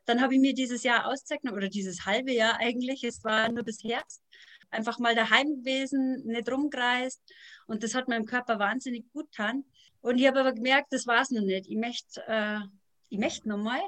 Dann 0.07 0.21
habe 0.21 0.35
ich 0.35 0.41
mir 0.41 0.55
dieses 0.55 0.83
Jahr 0.83 1.07
auszeichnen 1.07 1.53
oder 1.53 1.69
dieses 1.69 2.07
halbe 2.07 2.33
Jahr 2.33 2.59
eigentlich, 2.59 3.05
es 3.05 3.23
war 3.25 3.51
nur 3.51 3.65
bis 3.65 3.85
Herbst, 3.85 4.23
einfach 4.71 4.99
mal 4.99 5.15
daheim 5.15 5.57
gewesen, 5.57 6.23
nicht 6.25 6.51
rumgereist 6.51 7.23
und 7.67 7.83
das 7.83 7.95
hat 7.95 8.09
meinem 8.09 8.25
Körper 8.25 8.59
wahnsinnig 8.59 9.11
gut 9.13 9.31
getan. 9.31 9.65
Und 10.01 10.19
ich 10.19 10.27
habe 10.27 10.41
aber 10.41 10.53
gemerkt, 10.53 10.93
das 10.93 11.07
war 11.07 11.21
es 11.21 11.31
noch 11.31 11.43
nicht. 11.43 11.69
Ich 11.69 11.77
möchte 11.77 12.23
äh, 12.27 12.61
ich 13.09 13.19
möchte 13.19 13.49
nochmal. 13.49 13.81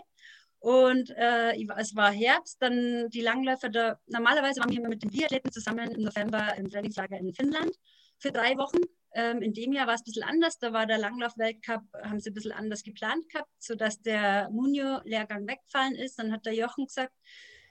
Und 0.60 1.10
äh, 1.10 1.52
es 1.76 1.94
war 1.94 2.10
Herbst, 2.10 2.60
dann 2.60 3.08
die 3.10 3.20
Langläufer, 3.20 3.68
da, 3.68 3.98
normalerweise 4.06 4.60
waren 4.60 4.70
wir 4.70 4.88
mit 4.88 5.02
den 5.02 5.10
Biathleten 5.10 5.52
zusammen 5.52 5.90
im 5.92 6.02
November 6.02 6.56
im 6.56 6.68
Trainingslager 6.68 7.16
in 7.16 7.32
Finnland 7.32 7.70
für 8.18 8.32
drei 8.32 8.56
Wochen. 8.56 8.78
Ähm, 9.14 9.42
in 9.42 9.52
dem 9.52 9.72
Jahr 9.72 9.86
war 9.86 9.94
es 9.94 10.02
ein 10.02 10.04
bisschen 10.04 10.22
anders. 10.22 10.58
Da 10.58 10.72
war 10.72 10.86
der 10.86 10.98
Langlauf-Weltcup, 10.98 11.82
haben 12.02 12.20
sie 12.20 12.30
ein 12.30 12.34
bisschen 12.34 12.52
anders 12.52 12.82
geplant 12.82 13.28
gehabt, 13.30 13.50
sodass 13.58 14.00
der 14.02 14.50
Munio-Lehrgang 14.50 15.46
weggefallen 15.46 15.94
ist. 15.94 16.18
Dann 16.18 16.32
hat 16.32 16.46
der 16.46 16.54
Jochen 16.54 16.86
gesagt, 16.86 17.12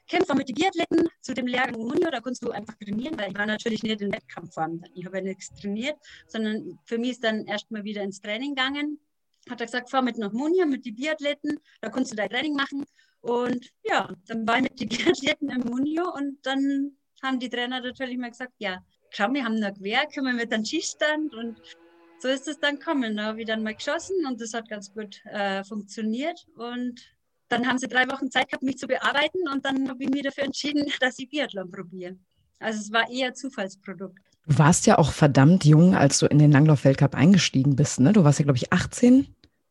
kämpfe 0.08 0.34
mit 0.34 0.48
den 0.48 0.54
Biathleten 0.54 1.08
zu 1.20 1.34
dem 1.34 1.46
Lehrgang 1.46 1.80
Munio, 1.80 2.10
da 2.10 2.20
kannst 2.20 2.42
du 2.42 2.50
einfach 2.50 2.74
trainieren, 2.74 3.18
weil 3.18 3.30
ich 3.30 3.38
war 3.38 3.46
natürlich 3.46 3.82
nicht 3.82 4.00
in 4.00 4.12
Wettkampfform. 4.12 4.82
Ich 4.94 5.04
habe 5.04 5.18
ja 5.18 5.24
nichts 5.24 5.54
trainiert, 5.54 5.96
sondern 6.26 6.78
für 6.84 6.98
mich 6.98 7.10
ist 7.10 7.24
dann 7.24 7.46
erstmal 7.46 7.84
wieder 7.84 8.02
ins 8.02 8.20
Training 8.20 8.54
gegangen. 8.54 8.98
Hat 9.48 9.60
er 9.60 9.66
gesagt, 9.66 9.90
fahr 9.90 10.02
mit 10.02 10.18
nach 10.18 10.32
Munio, 10.32 10.66
mit 10.66 10.84
den 10.84 10.96
Biathleten, 10.96 11.60
da 11.80 11.90
kannst 11.90 12.12
du 12.12 12.16
dein 12.16 12.30
Training 12.30 12.54
machen. 12.54 12.84
Und 13.20 13.70
ja, 13.84 14.10
dann 14.26 14.46
war 14.46 14.56
ich 14.56 14.62
mit 14.62 14.80
den 14.80 14.88
Biathleten 14.88 15.50
im 15.50 15.60
Munio 15.60 16.12
und 16.14 16.38
dann 16.44 16.96
haben 17.22 17.38
die 17.38 17.48
Trainer 17.48 17.80
natürlich 17.80 18.16
mal 18.16 18.30
gesagt, 18.30 18.54
ja, 18.58 18.84
schau, 19.10 19.32
wir 19.32 19.44
haben 19.44 19.58
noch 19.58 19.74
Gewehr, 19.74 20.06
können 20.06 20.26
wir 20.26 20.34
mit 20.34 20.52
einem 20.52 20.64
Schießstand 20.64 21.34
und 21.34 21.60
so 22.20 22.28
ist 22.28 22.48
es 22.48 22.58
dann 22.58 22.78
gekommen. 22.78 23.16
Da 23.16 23.24
habe 23.26 23.40
ich 23.40 23.46
dann 23.46 23.62
mal 23.62 23.74
geschossen 23.74 24.16
und 24.26 24.40
das 24.40 24.54
hat 24.54 24.68
ganz 24.68 24.92
gut 24.92 25.20
äh, 25.26 25.62
funktioniert 25.64 26.46
und 26.56 27.00
dann 27.48 27.66
haben 27.66 27.78
sie 27.78 27.88
drei 27.88 28.06
Wochen 28.08 28.30
Zeit 28.30 28.48
gehabt, 28.48 28.62
mich 28.62 28.78
zu 28.78 28.86
bearbeiten 28.86 29.48
und 29.52 29.64
dann 29.64 29.88
habe 29.88 30.02
ich 30.02 30.10
mich 30.10 30.22
dafür 30.22 30.44
entschieden, 30.44 30.86
dass 31.00 31.18
ich 31.18 31.28
Biathlon 31.28 31.70
probiere. 31.70 32.16
Also 32.58 32.80
es 32.80 32.92
war 32.92 33.08
eher 33.08 33.34
Zufallsprodukt. 33.34 34.18
Du 34.46 34.58
warst 34.58 34.86
ja 34.86 34.98
auch 34.98 35.12
verdammt 35.12 35.64
jung, 35.64 35.94
als 35.94 36.18
du 36.18 36.26
in 36.26 36.38
den 36.38 36.50
Langlauf-Weltcup 36.50 37.14
eingestiegen 37.14 37.76
bist. 37.76 38.00
Ne? 38.00 38.12
Du 38.12 38.24
warst 38.24 38.38
ja, 38.38 38.44
glaube 38.44 38.56
ich, 38.56 38.72
18. 38.72 39.26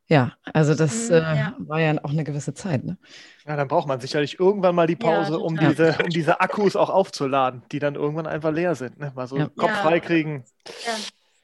Ja, 0.09 0.33
also 0.53 0.73
das 0.73 1.09
mhm, 1.09 1.15
äh, 1.15 1.19
ja. 1.19 1.55
war 1.59 1.81
ja 1.81 1.93
auch 2.03 2.11
eine 2.11 2.23
gewisse 2.23 2.53
Zeit. 2.53 2.85
Ne? 2.85 2.97
Ja, 3.45 3.57
dann 3.57 3.67
braucht 3.67 3.89
man 3.89 3.99
sicherlich 3.99 4.39
irgendwann 4.39 4.73
mal 4.73 4.87
die 4.87 4.95
Pause, 4.95 5.33
ja, 5.33 5.37
um, 5.37 5.57
diese, 5.57 5.97
um 6.01 6.09
diese 6.09 6.39
Akkus 6.39 6.77
auch 6.77 6.89
aufzuladen, 6.89 7.63
die 7.73 7.79
dann 7.79 7.95
irgendwann 7.95 8.25
einfach 8.25 8.51
leer 8.51 8.75
sind. 8.75 8.97
Ne? 8.99 9.11
Mal 9.13 9.27
so 9.27 9.37
ja. 9.37 9.49
Kopf 9.57 9.71
frei 9.71 9.99
kriegen. 9.99 10.45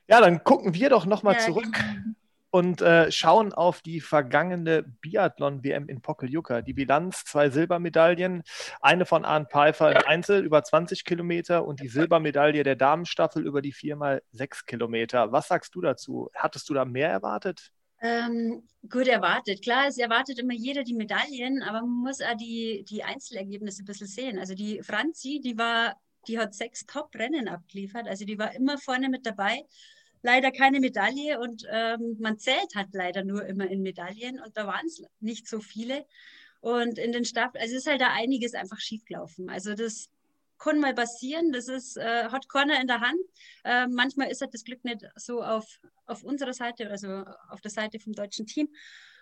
Ja. 0.08 0.22
dann 0.22 0.46
gucken 0.46 0.74
wir 0.74 0.90
doch 0.90 1.06
nochmal 1.06 1.42
zurück 1.42 1.74
genau. 1.74 2.16
und 2.52 2.82
äh, 2.82 3.12
schauen 3.12 3.52
auf 3.52 3.82
die 3.82 4.00
vergangene 4.00 4.84
Biathlon-WM 4.84 5.90
in 5.90 6.00
Pokeljuka. 6.00 6.62
Die 6.62 6.74
Bilanz, 6.74 7.26
zwei 7.26 7.50
Silbermedaillen, 7.50 8.44
eine 8.80 9.06
von 9.06 9.26
Arndt 9.26 9.52
Pfeiffer 9.52 9.92
im 9.92 10.08
Einzel 10.08 10.42
über 10.42 10.64
20 10.64 11.04
Kilometer 11.04 11.66
und 11.66 11.82
die 11.82 11.90
Silbermedaille 11.90 12.64
der 12.64 12.78
Damenstaffel 12.78 13.46
über 13.46 13.62
die 13.62 13.74
4x6 13.74 14.66
Kilometer. 14.66 15.34
Was 15.34 15.50
sagst 15.50 15.76
du 15.76 15.82
dazu? 15.82 16.30
Hattest 16.34 16.70
du 16.70 16.74
da 16.74 16.86
mehr 16.86 17.10
erwartet? 17.10 17.74
Ähm, 18.04 18.64
gut 18.90 19.08
erwartet. 19.08 19.62
Klar, 19.62 19.88
es 19.88 19.98
erwartet 19.98 20.38
immer 20.38 20.54
jeder 20.54 20.84
die 20.84 20.94
Medaillen, 20.94 21.64
aber 21.64 21.80
man 21.80 22.04
muss 22.04 22.20
auch 22.22 22.36
die, 22.36 22.84
die 22.90 23.02
Einzelergebnisse 23.02 23.82
ein 23.82 23.86
bisschen 23.86 24.08
sehen. 24.08 24.38
Also 24.38 24.56
die 24.56 24.84
Franzi, 24.84 25.40
die 25.42 25.58
war, 25.58 25.96
die 26.28 26.38
hat 26.38 26.54
sechs 26.54 26.86
Top-Rennen 26.86 27.48
abgeliefert, 27.48 28.10
also 28.10 28.26
die 28.26 28.38
war 28.38 28.54
immer 28.56 28.78
vorne 28.78 29.08
mit 29.08 29.26
dabei. 29.26 29.64
Leider 30.22 30.52
keine 30.52 30.82
Medaille 30.82 31.40
und 31.40 31.66
ähm, 31.72 32.18
man 32.20 32.38
zählt 32.40 32.76
halt 32.76 32.90
leider 32.92 33.24
nur 33.24 33.46
immer 33.46 33.70
in 33.70 33.82
Medaillen 33.82 34.42
und 34.42 34.58
da 34.58 34.68
waren 34.68 34.86
es 34.86 35.02
nicht 35.22 35.48
so 35.48 35.62
viele. 35.62 36.06
Und 36.60 36.98
in 36.98 37.14
den 37.14 37.24
Staffeln, 37.24 37.62
also 37.62 37.76
ist 37.76 37.88
halt 37.88 38.02
da 38.02 38.12
einiges 38.12 38.54
einfach 38.54 38.80
schiefgelaufen. 38.80 39.50
Also 39.50 39.76
das 39.76 40.10
kann 40.64 40.80
mal 40.80 40.94
passieren. 40.94 41.52
Das 41.52 41.68
ist, 41.68 41.98
äh, 41.98 42.30
hat 42.30 42.48
keiner 42.48 42.80
in 42.80 42.88
der 42.88 43.02
Hand. 43.02 43.20
Äh, 43.64 43.88
manchmal 43.88 44.32
ist 44.32 44.42
halt 44.42 44.54
das 44.54 44.64
Glück 44.64 44.84
nicht 44.86 45.06
so 45.16 45.44
auf, 45.44 45.80
auf 46.06 46.24
unserer 46.24 46.54
Seite, 46.54 46.90
also 46.90 47.24
auf 47.50 47.62
der 47.62 47.72
Seite 47.72 48.00
vom 48.00 48.14
deutschen 48.14 48.46
Team. 48.46 48.70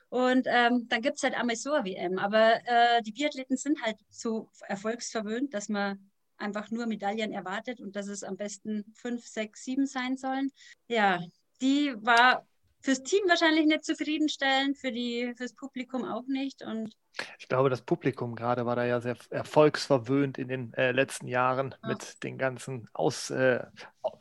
Und 0.10 0.46
ähm, 0.48 0.88
dann 0.90 1.02
gibt 1.02 1.18
es 1.18 1.24
halt 1.24 1.36
einmal 1.36 1.56
so 1.56 1.74
eine 1.74 1.86
WM. 1.86 2.20
Aber 2.20 2.56
äh, 2.66 3.02
die 3.02 3.12
Biathleten 3.12 3.58
sind 3.58 3.82
halt 3.82 3.98
so 4.10 4.50
erfolgsverwöhnt, 4.68 5.54
dass 5.54 5.70
man 5.70 6.12
einfach 6.38 6.70
nur 6.70 6.86
Medaillen 6.86 7.32
erwartet 7.32 7.80
und 7.80 7.96
dass 7.96 8.08
es 8.08 8.24
am 8.24 8.36
besten 8.36 8.84
fünf, 8.96 9.26
sechs, 9.26 9.64
sieben 9.64 9.88
sein 9.88 10.18
sollen. 10.18 10.52
Ja, 10.88 11.24
die 11.62 11.94
war 11.98 12.46
fürs 12.82 13.04
Team 13.04 13.22
wahrscheinlich 13.28 13.66
nicht 13.66 13.86
zufriedenstellend, 13.86 14.78
für 14.78 14.92
die, 14.92 15.34
fürs 15.36 15.54
Publikum 15.54 16.04
auch 16.04 16.28
nicht. 16.28 16.62
Und 16.64 16.96
ich 17.38 17.48
glaube, 17.48 17.70
das 17.70 17.82
Publikum 17.82 18.36
gerade 18.36 18.66
war 18.66 18.76
da 18.76 18.86
ja 18.86 19.02
sehr 19.02 19.16
erfolgsverwöhnt 19.30 20.38
in 20.38 20.48
den 20.48 20.74
äh, 20.74 20.92
letzten 20.92 21.28
Jahren 21.28 21.76
ja. 21.84 21.90
mit 21.90 22.24
den 22.24 22.38
ganzen 22.38 22.90
aus, 22.94 23.30
äh, 23.30 23.64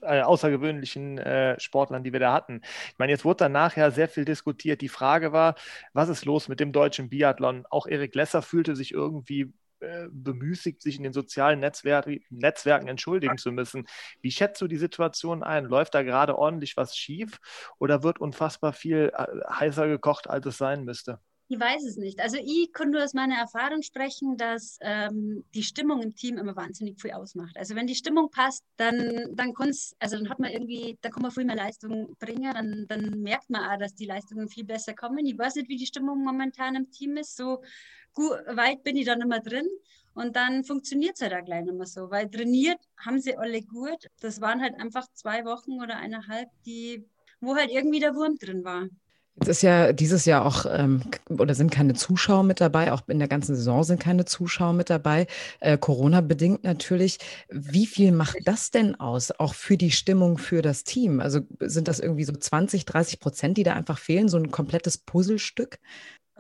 äh, 0.03 0.23
außergewöhnlichen 0.23 1.19
äh, 1.19 1.59
Sportlern, 1.61 2.05
die 2.05 2.13
wir 2.13 2.21
da 2.21 2.33
hatten. 2.33 2.61
Ich 2.89 2.99
meine, 2.99 3.13
jetzt 3.13 3.25
wurde 3.25 3.45
dann 3.45 3.53
nachher 3.53 3.91
sehr 3.91 4.09
viel 4.09 4.25
diskutiert. 4.25 4.81
Die 4.81 4.89
Frage 4.89 5.33
war, 5.33 5.55
was 5.93 6.09
ist 6.09 6.25
los 6.25 6.49
mit 6.49 6.61
dem 6.61 6.73
deutschen 6.73 7.09
Biathlon? 7.09 7.65
Auch 7.71 7.87
Erik 7.87 8.15
Lesser 8.15 8.43
fühlte 8.43 8.75
sich 8.77 8.93
irgendwie 8.93 9.53
äh, 9.81 10.09
bemüßigt, 10.11 10.83
sich 10.83 10.97
in 10.97 11.03
den 11.03 11.13
sozialen 11.13 11.61
Netzwer 11.61 12.05
Netzwerken 12.31 12.89
entschuldigen 12.89 13.39
zu 13.39 13.53
müssen. 13.53 13.87
Wie 14.21 14.31
schätzt 14.31 14.61
du 14.61 14.69
die 14.69 14.77
Situation 14.77 15.43
ein? 15.43 15.65
Läuft 15.65 15.95
da 15.95 16.03
gerade 16.03 16.37
ordentlich 16.39 16.77
was 16.77 16.97
schief 16.97 17.39
oder 17.79 18.03
wird 18.03 18.21
unfassbar 18.21 18.73
viel 18.73 19.13
äh, 19.15 19.27
heißer 19.53 19.89
gekocht, 19.89 20.29
als 20.29 20.47
es 20.47 20.59
sein 20.59 20.85
müsste? 20.85 21.21
Ich 21.53 21.59
weiß 21.59 21.85
es 21.85 21.97
nicht. 21.97 22.21
Also 22.21 22.37
ich 22.37 22.73
kann 22.73 22.91
nur 22.91 23.03
aus 23.03 23.13
meiner 23.13 23.35
Erfahrung 23.35 23.83
sprechen, 23.83 24.37
dass 24.37 24.79
ähm, 24.83 25.43
die 25.53 25.65
Stimmung 25.65 26.01
im 26.01 26.15
Team 26.15 26.39
immer 26.39 26.55
wahnsinnig 26.55 27.01
viel 27.01 27.11
ausmacht. 27.11 27.57
Also 27.57 27.75
wenn 27.75 27.89
die 27.89 27.97
Stimmung 27.97 28.31
passt, 28.31 28.65
dann, 28.77 29.35
dann 29.35 29.53
also 29.99 30.17
dann 30.17 30.29
hat 30.29 30.39
man 30.39 30.53
irgendwie, 30.53 30.97
dann 31.01 31.11
kann 31.11 31.23
man 31.23 31.33
viel 31.33 31.45
mehr 31.45 31.57
Leistung 31.57 32.15
bringen, 32.21 32.55
dann, 32.55 32.87
dann 32.87 33.21
merkt 33.21 33.51
man 33.51 33.69
auch, 33.69 33.79
dass 33.81 33.97
die 33.97 34.07
Leistungen 34.07 34.49
viel 34.49 34.63
besser 34.63 34.95
kommen. 34.95 35.27
Ich 35.27 35.37
weiß 35.37 35.57
nicht, 35.57 35.69
wie 35.69 35.77
die 35.77 35.87
Stimmung 35.87 36.23
momentan 36.23 36.77
im 36.77 36.89
Team 36.93 37.17
ist. 37.17 37.37
So 37.37 37.65
gut, 38.15 38.39
weit 38.55 38.83
bin 38.83 38.97
ich 38.97 39.07
dann 39.07 39.21
immer 39.21 39.41
drin. 39.41 39.67
Und 40.15 40.37
dann 40.37 40.65
funktioniert 40.65 41.15
es 41.15 41.23
halt 41.23 41.35
auch 41.35 41.45
gleich 41.45 41.65
nicht 41.65 41.77
mehr 41.77 41.87
so, 41.87 42.11
weil 42.11 42.29
trainiert 42.29 42.79
haben 42.99 43.21
sie 43.21 43.37
alle 43.37 43.63
gut. 43.63 44.09
Das 44.21 44.41
waren 44.41 44.61
halt 44.61 44.75
einfach 44.79 45.07
zwei 45.15 45.45
Wochen 45.45 45.81
oder 45.81 45.97
eineinhalb, 45.97 46.49
die, 46.67 47.05
wo 47.41 47.55
halt 47.55 47.71
irgendwie 47.71 48.01
der 48.01 48.15
Wurm 48.15 48.37
drin 48.37 48.65
war. 48.65 48.89
Jetzt 49.37 49.49
ist 49.49 49.63
ja 49.63 49.93
dieses 49.95 50.27
Jahr 50.27 50.45
auch, 50.45 50.67
ähm, 50.69 51.03
oder 51.31 51.55
sind 51.55 51.71
keine 51.71 51.95
Zuschauer 51.95 52.43
mit 52.43 52.61
dabei, 52.61 52.93
auch 52.93 53.03
in 53.07 53.21
der 53.21 53.29
ganzen 53.29 53.55
Saison 53.57 53.85
sind 53.85 53.99
keine 53.99 54.27
Zuschauer 54.27 54.75
mit 54.75 54.91
dabei, 54.91 55.29
äh, 55.61 55.79
Corona-bedingt 55.79 56.65
natürlich. 56.65 57.19
Wie 57.49 57.87
viel 57.87 58.13
macht 58.13 58.37
das 58.45 58.71
denn 58.71 58.97
aus, 58.97 59.31
auch 59.31 59.55
für 59.55 59.79
die 59.79 59.93
Stimmung 59.93 60.37
für 60.37 60.61
das 60.61 60.85
Team? 60.85 61.21
Also 61.21 61.41
sind 61.61 61.89
das 61.89 62.01
irgendwie 62.01 62.25
so 62.25 62.35
20, 62.35 62.85
30 62.85 63.21
Prozent, 63.21 63.57
die 63.57 63.63
da 63.63 63.73
einfach 63.73 63.99
fehlen, 63.99 64.29
so 64.29 64.37
ein 64.37 64.51
komplettes 64.51 64.99
Puzzlestück? 64.99 65.79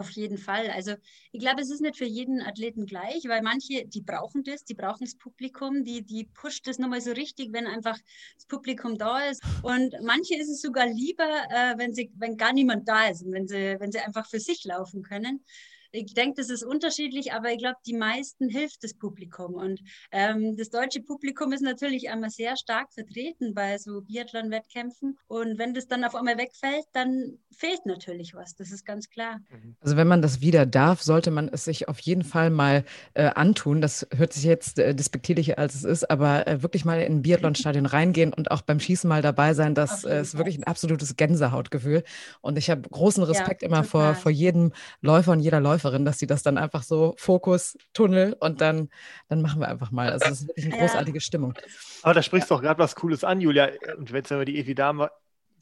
Auf 0.01 0.09
jeden 0.13 0.39
Fall. 0.39 0.71
Also 0.71 0.95
ich 1.31 1.41
glaube, 1.41 1.61
es 1.61 1.71
ist 1.71 1.83
nicht 1.83 1.99
für 1.99 2.07
jeden 2.07 2.41
Athleten 2.41 2.87
gleich, 2.87 3.23
weil 3.29 3.43
manche, 3.43 3.87
die 3.87 4.01
brauchen 4.01 4.43
das, 4.43 4.65
die 4.65 4.73
brauchen 4.73 5.05
das 5.05 5.15
Publikum, 5.15 5.85
die, 5.85 6.01
die 6.01 6.25
pusht 6.25 6.67
das 6.67 6.79
nochmal 6.79 7.03
so 7.03 7.13
richtig, 7.13 7.53
wenn 7.53 7.67
einfach 7.67 7.99
das 8.35 8.47
Publikum 8.47 8.97
da 8.97 9.27
ist. 9.29 9.43
Und 9.63 9.95
manche 10.03 10.37
ist 10.37 10.49
es 10.49 10.63
sogar 10.63 10.87
lieber, 10.87 11.29
äh, 11.51 11.75
wenn, 11.77 11.93
sie, 11.93 12.11
wenn 12.17 12.39
gar 12.39 12.55
niemand 12.55 12.89
da 12.89 13.09
ist 13.09 13.23
und 13.25 13.33
wenn 13.33 13.47
sie, 13.47 13.77
wenn 13.79 13.93
sie 13.93 13.99
einfach 13.99 14.27
für 14.27 14.41
sich 14.41 14.65
laufen 14.65 15.03
können. 15.03 15.45
Ich 15.93 16.15
denke, 16.15 16.35
das 16.37 16.51
ist 16.51 16.63
unterschiedlich, 16.63 17.33
aber 17.33 17.51
ich 17.53 17.59
glaube, 17.59 17.77
die 17.87 17.97
meisten 17.97 18.49
hilft 18.49 18.85
das 18.85 18.95
Publikum. 18.95 19.55
Und 19.55 19.81
ähm, 20.13 20.57
das 20.57 20.71
deutsche 20.71 21.01
Publikum 21.03 21.53
ist 21.53 21.63
natürlich 21.63 22.11
einmal 22.11 22.31
sehr 22.31 22.57
stark 22.57 22.93
vertreten 22.93 23.55
bei 23.55 23.79
so 23.79 24.01
Biathlon-Wettkämpfen. 24.03 25.19
Und 25.27 25.59
wenn 25.59 25.75
das 25.75 25.89
dann 25.89 26.05
auf 26.05 26.15
einmal 26.15 26.39
wegfällt, 26.39 26.85
dann 26.93 27.39
fehlt 27.51 27.85
natürlich 27.87 28.35
was. 28.35 28.55
Das 28.55 28.71
ist 28.71 28.87
ganz 28.87 29.11
klar. 29.11 29.41
Mhm. 29.51 29.77
Also 29.81 29.97
wenn 29.97 30.07
man 30.07 30.23
das 30.23 30.41
wieder 30.41 30.65
darf, 30.67 31.03
sollte 31.03 31.31
man 31.31 31.49
es 31.49 31.65
sich 31.65 31.89
auf 31.89 31.99
jeden 32.01 32.25
Fall 32.25 32.51
mal 32.51 32.85
äh, 33.15 33.25
antun. 33.35 33.81
Das 33.81 34.07
hört 34.15 34.33
sich 34.33 34.45
jetzt 34.45 34.79
äh, 34.79 34.95
despektierlicher 34.95 35.59
als 35.59 35.75
es 35.75 35.85
ist, 35.85 36.11
aber 36.11 36.47
äh, 36.47 36.63
wirklich 36.63 36.85
mal 36.85 37.01
in 37.01 37.17
ein 37.17 37.23
Biathlon-Stadion 37.23 37.87
reingehen 37.87 38.33
und 38.33 38.51
auch 38.51 38.63
beim 38.63 38.81
Schießen 38.81 39.09
mal 39.09 39.23
dabei 39.23 39.55
sein, 39.55 39.75
das 39.75 40.05
äh, 40.05 40.21
ist 40.21 40.37
wirklich 40.37 40.57
ein 40.59 40.65
absolutes 40.65 41.17
Gänsehautgefühl. 41.17 42.05
Und 42.41 42.59
ich 42.59 42.71
habe 42.71 42.83
großen 42.89 43.25
Respekt 43.25 43.63
ja, 43.63 43.69
immer 43.69 43.83
vor, 43.83 44.15
vor 44.15 44.31
jedem 44.31 44.73
Läufer 45.01 45.33
und 45.33 45.41
jeder 45.41 45.61
Läuferin 45.61 45.80
Läuferin, 45.81 46.05
dass 46.05 46.19
sie 46.19 46.27
das 46.27 46.43
dann 46.43 46.59
einfach 46.59 46.83
so 46.83 47.15
Fokus, 47.17 47.77
Tunnel 47.93 48.37
und 48.41 48.61
dann, 48.61 48.91
dann 49.29 49.43
machen 49.43 49.61
wir 49.61 49.69
einfach 49.69 49.91
mal. 49.91 50.11
Also 50.11 50.27
es 50.27 50.41
ist 50.43 50.49
wirklich 50.49 50.67
eine 50.67 50.77
großartige 50.81 51.19
ja. 51.19 51.21
Stimmung. 51.21 51.55
Aber 52.03 52.15
da 52.15 52.23
sprichst 52.23 52.51
du 52.51 52.55
auch 52.55 52.63
gerade 52.63 52.79
was 52.79 52.95
Cooles 52.97 53.25
an, 53.25 53.41
Julia. 53.41 53.71
Und 53.97 54.13
wenn 54.13 54.25
wir 54.25 54.45
die 54.45 54.59
Evi 54.59 54.75
Dame 54.75 55.11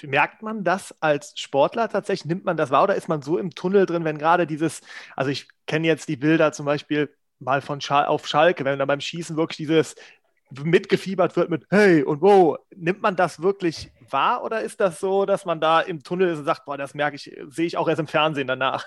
merkt 0.03 0.43
man 0.43 0.63
das 0.63 0.95
als 1.01 1.33
Sportler 1.37 1.89
tatsächlich? 1.89 2.27
Nimmt 2.27 2.45
man 2.45 2.57
das 2.57 2.71
wahr 2.71 2.85
oder 2.85 2.95
ist 2.95 3.09
man 3.09 3.21
so 3.21 3.37
im 3.37 3.51
Tunnel 3.51 3.85
drin, 3.85 4.05
wenn 4.05 4.17
gerade 4.17 4.47
dieses, 4.47 4.81
also 5.17 5.31
ich 5.31 5.49
kenne 5.67 5.89
jetzt 5.89 6.09
die 6.09 6.17
Bilder 6.17 6.53
zum 6.53 6.67
Beispiel 6.67 7.13
mal 7.41 7.61
von 7.61 7.81
Schal 7.81 8.07
auf 8.07 8.27
Schalke, 8.29 8.65
wenn 8.65 8.79
dann 8.79 8.87
beim 8.87 9.01
Schießen 9.01 9.37
wirklich 9.37 9.57
dieses 9.57 9.97
mitgefiebert 10.51 11.37
wird 11.37 11.51
mit 11.51 11.67
Hey 11.69 12.05
und 12.05 12.23
Wow, 12.23 12.59
nimmt 12.75 13.03
man 13.03 13.17
das 13.17 13.43
wirklich 13.43 13.91
wahr 14.09 14.45
oder 14.45 14.63
ist 14.63 14.81
das 14.81 15.01
so, 15.01 15.27
dass 15.27 15.45
man 15.45 15.61
da 15.61 15.81
im 15.81 16.03
Tunnel 16.05 16.29
ist 16.29 16.39
und 16.39 16.45
sagt, 16.45 16.65
boah, 16.65 16.79
das 16.79 16.95
merke 16.95 17.17
ich, 17.17 17.37
sehe 17.49 17.67
ich 17.67 17.77
auch 17.77 17.89
erst 17.89 18.01
im 18.01 18.07
Fernsehen 18.07 18.47
danach? 18.47 18.85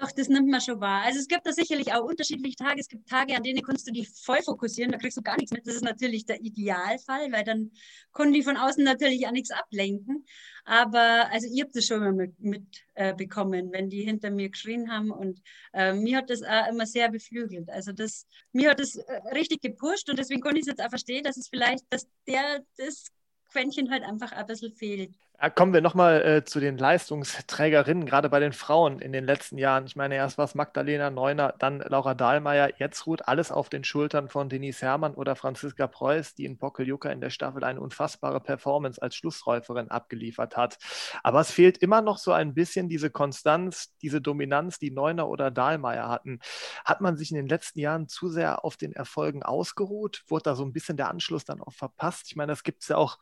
Doch, 0.00 0.12
das 0.12 0.28
nimmt 0.30 0.48
man 0.48 0.62
schon 0.62 0.80
wahr. 0.80 1.02
Also 1.04 1.18
es 1.18 1.28
gibt 1.28 1.44
da 1.44 1.52
sicherlich 1.52 1.92
auch 1.92 2.02
unterschiedliche 2.02 2.56
Tage. 2.56 2.80
Es 2.80 2.88
gibt 2.88 3.06
Tage, 3.06 3.36
an 3.36 3.42
denen 3.42 3.62
kannst 3.62 3.86
du 3.86 3.92
dich 3.92 4.08
voll 4.08 4.40
fokussieren, 4.42 4.90
da 4.92 4.96
kriegst 4.96 5.18
du 5.18 5.22
gar 5.22 5.36
nichts 5.36 5.52
mit. 5.52 5.66
Das 5.66 5.74
ist 5.74 5.84
natürlich 5.84 6.24
der 6.24 6.40
Idealfall, 6.40 7.30
weil 7.30 7.44
dann 7.44 7.70
können 8.14 8.32
die 8.32 8.42
von 8.42 8.56
außen 8.56 8.82
natürlich 8.82 9.26
auch 9.26 9.30
nichts 9.32 9.50
ablenken. 9.50 10.24
Aber 10.64 11.28
also 11.30 11.48
ich 11.52 11.60
habe 11.60 11.70
das 11.74 11.84
schon 11.84 12.02
immer 12.02 12.12
mitbekommen, 12.38 13.66
mit, 13.66 13.74
äh, 13.74 13.78
wenn 13.78 13.90
die 13.90 14.02
hinter 14.02 14.30
mir 14.30 14.48
geschrien 14.48 14.90
haben. 14.90 15.10
Und 15.10 15.42
äh, 15.74 15.92
mir 15.92 16.16
hat 16.16 16.30
das 16.30 16.42
auch 16.42 16.68
immer 16.68 16.86
sehr 16.86 17.10
beflügelt. 17.10 17.68
Also 17.68 17.92
das, 17.92 18.26
mir 18.52 18.70
hat 18.70 18.80
das 18.80 18.96
äh, 18.96 19.12
richtig 19.34 19.60
gepusht 19.60 20.08
und 20.08 20.18
deswegen 20.18 20.40
konnte 20.40 20.60
ich 20.60 20.62
es 20.62 20.68
jetzt 20.68 20.82
auch 20.82 20.88
verstehen, 20.88 21.24
dass 21.24 21.36
es 21.36 21.48
vielleicht, 21.48 21.84
dass 21.90 22.08
der 22.26 22.64
das 22.78 23.04
Quäntchen 23.52 23.90
halt 23.90 24.04
einfach 24.04 24.32
ein 24.32 24.46
bisschen 24.46 24.72
fehlt. 24.72 25.14
Ja, 25.42 25.48
kommen 25.48 25.72
wir 25.72 25.80
nochmal 25.80 26.20
äh, 26.20 26.44
zu 26.44 26.60
den 26.60 26.76
Leistungsträgerinnen, 26.76 28.04
gerade 28.04 28.28
bei 28.28 28.40
den 28.40 28.52
Frauen 28.52 28.98
in 28.98 29.10
den 29.10 29.24
letzten 29.24 29.56
Jahren. 29.56 29.86
Ich 29.86 29.96
meine, 29.96 30.14
erst 30.16 30.36
war 30.36 30.44
es 30.44 30.54
Magdalena 30.54 31.08
Neuner, 31.08 31.54
dann 31.58 31.78
Laura 31.78 32.12
Dahlmeier, 32.14 32.72
jetzt 32.76 33.06
ruht 33.06 33.26
alles 33.26 33.50
auf 33.50 33.70
den 33.70 33.82
Schultern 33.82 34.28
von 34.28 34.50
Denise 34.50 34.82
Herrmann 34.82 35.14
oder 35.14 35.36
Franziska 35.36 35.86
Preuß, 35.86 36.34
die 36.34 36.44
in 36.44 36.58
Pokeljuka 36.58 37.08
in 37.08 37.22
der 37.22 37.30
Staffel 37.30 37.64
eine 37.64 37.80
unfassbare 37.80 38.40
Performance 38.40 39.00
als 39.00 39.16
Schlussläuferin 39.16 39.90
abgeliefert 39.90 40.58
hat. 40.58 40.76
Aber 41.22 41.40
es 41.40 41.50
fehlt 41.50 41.78
immer 41.78 42.02
noch 42.02 42.18
so 42.18 42.32
ein 42.32 42.52
bisschen 42.52 42.90
diese 42.90 43.08
Konstanz, 43.08 43.96
diese 44.02 44.20
Dominanz, 44.20 44.78
die 44.78 44.90
Neuner 44.90 45.26
oder 45.26 45.50
Dahlmeier 45.50 46.10
hatten. 46.10 46.40
Hat 46.84 47.00
man 47.00 47.16
sich 47.16 47.30
in 47.30 47.36
den 47.36 47.48
letzten 47.48 47.78
Jahren 47.78 48.08
zu 48.08 48.28
sehr 48.28 48.62
auf 48.62 48.76
den 48.76 48.92
Erfolgen 48.92 49.42
ausgeruht? 49.42 50.22
Wurde 50.28 50.42
da 50.42 50.54
so 50.54 50.64
ein 50.66 50.74
bisschen 50.74 50.98
der 50.98 51.08
Anschluss 51.08 51.46
dann 51.46 51.62
auch 51.62 51.72
verpasst? 51.72 52.24
Ich 52.26 52.36
meine, 52.36 52.52
das 52.52 52.62
gibt 52.62 52.82
es 52.82 52.88
ja 52.88 52.98
auch 52.98 53.16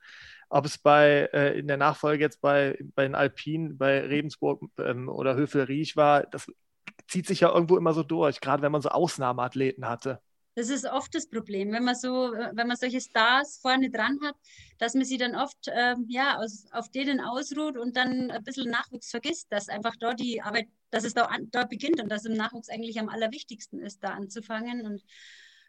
ob 0.49 0.65
es 0.65 0.79
bei 0.79 1.29
äh, 1.33 1.59
in 1.59 1.67
der 1.69 1.77
Nachfolge 1.77 2.23
jetzt 2.23 2.41
bei, 2.41 2.79
bei 2.95 3.05
den 3.05 3.15
Alpinen, 3.15 3.77
bei 3.79 4.01
Rebensburg 4.01 4.63
ähm, 4.79 5.09
oder 5.09 5.37
Höfel-Riech 5.37 5.97
war, 5.97 6.25
das 6.25 6.47
zieht 7.07 7.27
sich 7.27 7.41
ja 7.41 7.53
irgendwo 7.53 7.77
immer 7.77 7.93
so 7.93 8.03
durch, 8.03 8.41
gerade 8.41 8.63
wenn 8.63 8.73
man 8.73 8.83
so 8.83 8.89
Ausnahmeathleten 8.89 9.89
hatte. 9.89 10.21
Das 10.59 10.71
ist 10.71 10.87
oft 10.87 11.15
das 11.15 11.29
Problem, 11.29 11.71
wenn 11.71 11.85
man 11.85 11.95
so, 11.95 12.33
wenn 12.33 12.67
man 12.67 12.77
solche 12.77 13.01
Stars 13.01 13.59
vorne 13.63 13.91
dran 13.91 14.19
hat, 14.25 14.35
dass 14.79 14.95
man 14.95 15.05
sie 15.05 15.17
dann 15.17 15.37
oft 15.37 15.57
ähm, 15.69 16.07
ja, 16.09 16.37
aus, 16.39 16.67
auf 16.73 16.91
denen 16.91 17.21
ausruht 17.21 17.77
und 17.79 17.97
dann 17.97 18.33
ein 18.33 18.43
bisschen 18.43 18.69
Nachwuchs 18.69 19.11
vergisst, 19.11 19.53
dass 19.53 19.69
einfach 19.69 19.95
dort 20.01 20.19
die 20.19 20.43
Arbeit, 20.43 20.67
dass 20.91 21.05
es 21.05 21.15
da, 21.15 21.29
dort 21.53 21.71
beginnt 21.71 22.03
und 22.03 22.09
dass 22.09 22.25
im 22.25 22.33
Nachwuchs 22.33 22.71
eigentlich 22.71 22.99
am 22.99 23.09
allerwichtigsten 23.09 23.81
ist, 23.81 24.03
da 24.03 24.15
anzufangen. 24.15 24.85
Und 24.85 25.05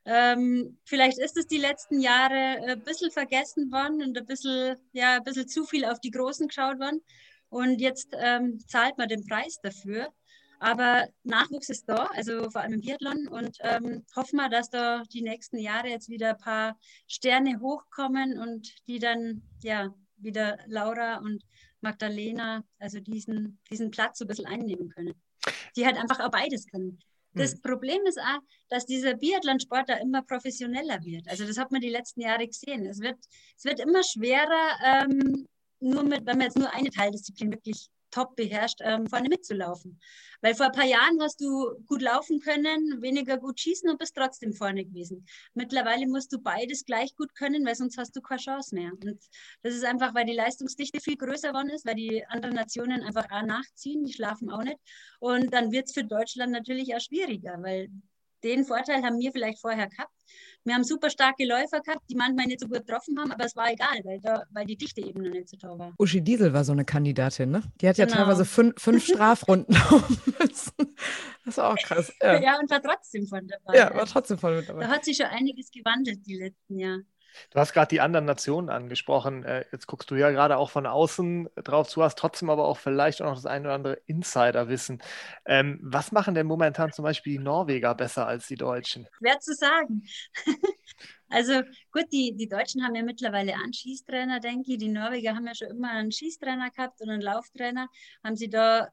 ähm, 0.06 0.78
vielleicht 0.86 1.20
ist 1.20 1.38
es 1.38 1.48
die 1.48 1.58
letzten 1.58 2.00
Jahre 2.00 2.62
ein 2.68 2.84
bisschen 2.84 3.12
vergessen 3.12 3.72
worden 3.72 4.02
und 4.02 4.18
ein 4.18 4.26
bisschen, 4.26 4.78
ja, 4.94 5.18
ein 5.18 5.24
bisschen 5.24 5.48
zu 5.48 5.66
viel 5.66 5.86
auf 5.86 6.00
die 6.00 6.12
Großen 6.12 6.48
geschaut 6.48 6.80
worden. 6.80 7.02
Und 7.50 7.82
jetzt 7.82 8.16
ähm, 8.18 8.60
zahlt 8.68 8.98
man 8.98 9.10
den 9.10 9.26
Preis 9.26 9.60
dafür. 9.62 10.10
Aber 10.60 11.08
Nachwuchs 11.24 11.70
ist 11.70 11.88
da, 11.88 12.06
also 12.14 12.50
vor 12.50 12.62
allem 12.62 12.74
im 12.74 12.82
Biathlon. 12.82 13.28
Und 13.28 13.58
ähm, 13.62 14.06
hoffen 14.16 14.38
wir, 14.38 14.50
dass 14.50 14.70
da 14.70 15.04
die 15.04 15.22
nächsten 15.22 15.58
Jahre 15.58 15.88
jetzt 15.88 16.10
wieder 16.10 16.32
ein 16.32 16.38
paar 16.38 16.78
Sterne 17.08 17.60
hochkommen 17.60 18.38
und 18.38 18.70
die 18.88 19.00
dann 19.00 19.42
ja 19.64 19.94
wieder 20.18 20.58
Laura 20.68 21.18
und 21.20 21.44
Magdalena, 21.82 22.64
also 22.78 23.00
diesen, 23.00 23.60
diesen 23.72 23.90
Platz 23.90 24.20
so 24.20 24.26
ein 24.26 24.28
bisschen 24.28 24.48
einnehmen 24.48 24.90
können. 24.90 25.14
Die 25.76 25.86
halt 25.86 25.98
einfach 25.98 26.20
auch 26.20 26.32
beides 26.32 26.68
können. 26.68 27.00
Das 27.34 27.54
hm. 27.54 27.62
Problem 27.62 28.06
ist 28.06 28.20
auch, 28.20 28.40
dass 28.70 28.86
dieser 28.86 29.16
Biathlon-Sport 29.16 29.90
da 29.90 29.96
immer 29.96 30.22
professioneller 30.22 31.04
wird. 31.04 31.28
Also 31.28 31.46
das 31.46 31.58
hat 31.58 31.72
man 31.72 31.82
die 31.82 31.90
letzten 31.90 32.22
Jahre 32.22 32.46
gesehen. 32.48 32.86
Es 32.86 33.00
wird, 33.00 33.18
es 33.58 33.66
wird 33.66 33.80
immer 33.80 34.04
schwerer, 34.04 34.78
ähm, 34.84 35.48
nur 35.80 36.04
mit, 36.04 36.26
wenn 36.26 36.38
man 36.38 36.48
jetzt 36.48 36.58
nur 36.58 36.74
eine 36.74 36.90
Teildisziplin 36.90 37.52
wirklich 37.52 37.90
top 38.12 38.36
beherrscht, 38.36 38.80
ähm, 38.82 39.08
vorne 39.08 39.30
mitzulaufen. 39.30 40.00
Weil 40.42 40.56
vor 40.56 40.68
ein 40.68 40.72
paar 40.72 40.86
Jahren 40.86 41.22
hast 41.22 41.42
du 41.42 41.76
gut 41.86 42.02
laufen 42.02 42.40
können, 42.40 43.02
weniger 43.02 43.38
gut 43.38 43.60
schießen 43.60 43.90
und 43.90 44.00
bist 44.00 44.16
trotzdem 44.16 44.54
vorne 44.54 44.86
gewesen. 44.86 45.26
Mittlerweile 45.54 46.08
musst 46.08 46.32
du 46.32 46.40
beides 46.40 46.86
gleich 46.86 47.16
gut 47.16 47.36
können, 47.36 47.66
weil 47.66 47.76
sonst 47.76 47.98
hast 47.98 48.16
du 48.16 48.22
keine 48.22 48.40
Chance 48.40 48.74
mehr. 48.74 48.92
Und 48.92 49.20
das 49.62 49.76
ist 49.76 49.84
einfach, 49.84 50.14
weil 50.16 50.26
die 50.26 50.34
Leistungsdichte 50.34 51.02
viel 51.02 51.18
größer 51.18 51.50
geworden 51.50 51.70
ist, 51.70 51.86
weil 51.86 51.96
die 51.96 52.26
anderen 52.28 52.56
Nationen 52.56 53.04
einfach 53.04 53.26
auch 53.32 53.44
nachziehen, 53.44 54.06
die 54.06 54.14
schlafen 54.14 54.50
auch 54.50 54.64
nicht. 54.64 54.80
Und 55.20 55.54
dann 55.54 55.72
wird 55.72 55.88
es 55.88 55.94
für 55.94 56.04
Deutschland 56.04 56.52
natürlich 56.52 56.96
auch 56.96 57.02
schwieriger, 57.02 57.58
weil 57.62 57.90
den 58.44 58.64
Vorteil 58.64 59.04
haben 59.04 59.20
wir 59.20 59.32
vielleicht 59.32 59.60
vorher 59.60 59.88
gehabt. 59.88 60.12
Wir 60.64 60.76
haben 60.76 60.84
super 60.84 61.10
starke 61.10 61.46
Läufer 61.46 61.82
gehabt, 61.82 62.02
die 62.10 62.16
manchmal 62.16 62.46
nicht 62.46 62.60
so 62.60 62.68
gut 62.68 62.86
getroffen 62.86 63.18
haben, 63.20 63.32
aber 63.32 63.46
es 63.46 63.56
war 63.56 63.72
egal, 63.72 64.02
weil, 64.04 64.20
da, 64.20 64.44
weil 64.52 64.66
die 64.66 64.78
Dichte 64.78 65.02
eben 65.02 65.22
noch 65.22 65.32
nicht 65.32 65.50
so 65.50 65.58
toll 65.58 65.80
war. 65.80 65.94
Uschi 65.98 66.22
Diesel 66.22 66.54
war 66.54 66.64
so 66.64 66.74
eine 66.74 66.86
Kandidatin, 66.86 67.50
ne? 67.50 67.64
Die 67.82 67.88
hat 67.88 67.96
genau. 67.96 68.10
ja 68.10 68.16
teilweise 68.16 68.46
fünf, 68.46 68.82
fünf 68.82 69.06
Strafrunden 69.08 69.74
laufen 69.74 70.36
müssen. 70.40 70.96
Das 71.46 71.58
war 71.58 71.74
auch 71.74 71.78
krass. 71.78 72.14
Ja. 72.22 72.40
ja, 72.42 72.60
und 72.60 72.70
war 72.70 72.82
trotzdem 72.82 73.26
von 73.26 73.48
dabei. 73.48 73.78
Ja, 73.78 73.94
war 73.96 74.06
trotzdem 74.06 74.38
von 74.38 74.64
dabei. 74.66 74.82
Da 74.82 74.90
hat 74.90 75.06
sich 75.06 75.18
schon 75.18 75.28
einiges 75.28 75.72
gewandelt 75.72 76.26
die 76.26 76.36
letzten 76.36 76.78
Jahre. 76.78 77.04
Du 77.52 77.60
hast 77.60 77.74
gerade 77.74 77.90
die 77.90 78.02
anderen 78.02 78.26
Nationen 78.26 78.70
angesprochen. 78.70 79.44
Äh, 79.44 79.66
jetzt 79.72 79.88
guckst 79.88 80.10
du 80.12 80.16
ja 80.16 80.30
gerade 80.32 80.58
auch 80.58 80.70
von 80.70 80.86
außen 80.86 81.50
drauf 81.56 81.88
zu, 81.88 82.04
hast 82.04 82.18
trotzdem 82.18 82.50
aber 82.50 82.66
auch 82.66 82.78
vielleicht 82.78 83.22
auch 83.22 83.28
noch 83.28 83.36
das 83.36 83.46
ein 83.46 83.64
oder 83.66 83.74
andere 83.74 83.94
Insiderwissen. 84.06 85.02
Ähm, 85.46 85.80
was 85.82 86.12
machen 86.12 86.36
denn 86.36 86.48
momentan 86.48 86.92
zum 86.92 87.04
Beispiel 87.04 87.34
die 87.34 87.44
Norweger 87.44 87.96
besser 87.96 88.28
als 88.28 88.48
die 88.48 88.56
Deutschen? 88.56 89.08
Schwer 89.18 89.40
zu 89.40 89.54
sagen. 89.54 90.04
also 91.30 91.62
gut, 91.92 92.06
die, 92.12 92.36
die 92.36 92.48
Deutschen 92.48 92.84
haben 92.84 92.96
ja 92.96 93.04
mittlerweile 93.04 93.54
einen 93.56 93.74
Schießtrainer, 93.74 94.40
denke 94.40 94.74
ich. 94.74 94.78
Die 94.78 94.90
Norweger 94.90 95.36
haben 95.36 95.48
ja 95.48 95.56
schon 95.56 95.70
immer 95.70 95.92
einen 95.92 96.12
Schießtrainer 96.12 96.70
gehabt 96.72 97.02
und 97.02 97.10
einen 97.10 97.22
Lauftrainer. 97.22 97.88
Haben 98.24 98.36
sie 98.36 98.50
da, 98.50 98.90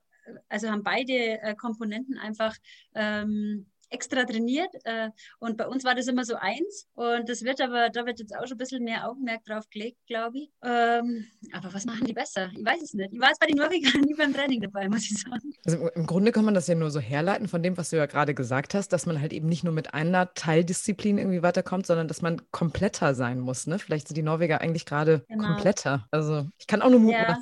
also 0.49 0.71
haben 0.71 0.83
beide 0.83 1.41
äh, 1.41 1.55
Komponenten 1.55 2.19
einfach 2.19 2.55
ähm, 2.95 3.67
extra 3.91 4.25
trainiert 4.25 4.71
äh, 4.85 5.11
und 5.39 5.57
bei 5.57 5.67
uns 5.67 5.85
war 5.85 5.95
das 5.95 6.07
immer 6.07 6.25
so 6.25 6.35
eins 6.37 6.89
und 6.95 7.29
das 7.29 7.43
wird 7.43 7.61
aber, 7.61 7.91
da 7.91 8.07
wird 8.07 8.19
jetzt 8.19 8.35
auch 8.35 8.47
schon 8.47 8.57
ein 8.57 8.59
bisschen 8.59 8.85
mehr 8.85 9.09
Augenmerk 9.09 9.45
drauf 9.45 9.69
gelegt, 9.71 9.99
glaube 10.07 10.39
ich. 10.39 10.51
Ähm, 10.65 11.27
aber 11.53 11.73
was 11.73 11.85
machen 11.85 12.07
die 12.07 12.13
besser? 12.13 12.51
Ich 12.57 12.65
weiß 12.65 12.83
es 12.83 12.95
nicht. 12.95 13.13
Ich 13.13 13.21
war 13.21 13.29
jetzt 13.29 13.41
bei 13.41 13.47
den 13.47 13.57
Norwegern 13.57 14.01
nie 14.07 14.15
beim 14.15 14.35
Training 14.35 14.61
dabei, 14.61 14.89
muss 14.89 15.11
ich 15.11 15.19
sagen. 15.19 15.53
Also 15.65 15.89
im 15.89 16.07
Grunde 16.07 16.33
kann 16.33 16.45
man 16.45 16.55
das 16.55 16.67
ja 16.67 16.75
nur 16.75 16.91
so 16.91 17.01
herleiten 17.01 17.49
von 17.49 17.63
dem, 17.63 17.77
was 17.77 17.91
du 17.91 17.97
ja 17.97 18.07
gerade 18.07 18.35
gesagt 18.35 18.75
hast, 18.75 18.93
dass 18.93 19.07
man 19.07 19.21
halt 19.21 19.33
eben 19.33 19.49
nicht 19.49 19.65
nur 19.65 19.73
mit 19.73 19.95
einer 19.95 20.33
Teildisziplin 20.35 21.19
irgendwie 21.19 21.43
weiterkommt, 21.43 21.87
sondern 21.87 22.09
dass 22.09 22.23
man 22.23 22.43
kompletter 22.51 23.15
sein 23.15 23.41
muss. 23.41 23.67
Ne? 23.67 23.79
Vielleicht 23.79 24.09
sind 24.09 24.17
die 24.17 24.23
Norweger 24.23 24.61
eigentlich 24.61 24.87
gerade 24.87 25.25
genau. 25.29 25.47
kompletter. 25.47 26.07
Also 26.11 26.47
ich 26.59 26.67
kann 26.67 26.83
auch 26.83 26.91
nur 26.91 27.01
Mut 27.01 27.13
ja, 27.13 27.39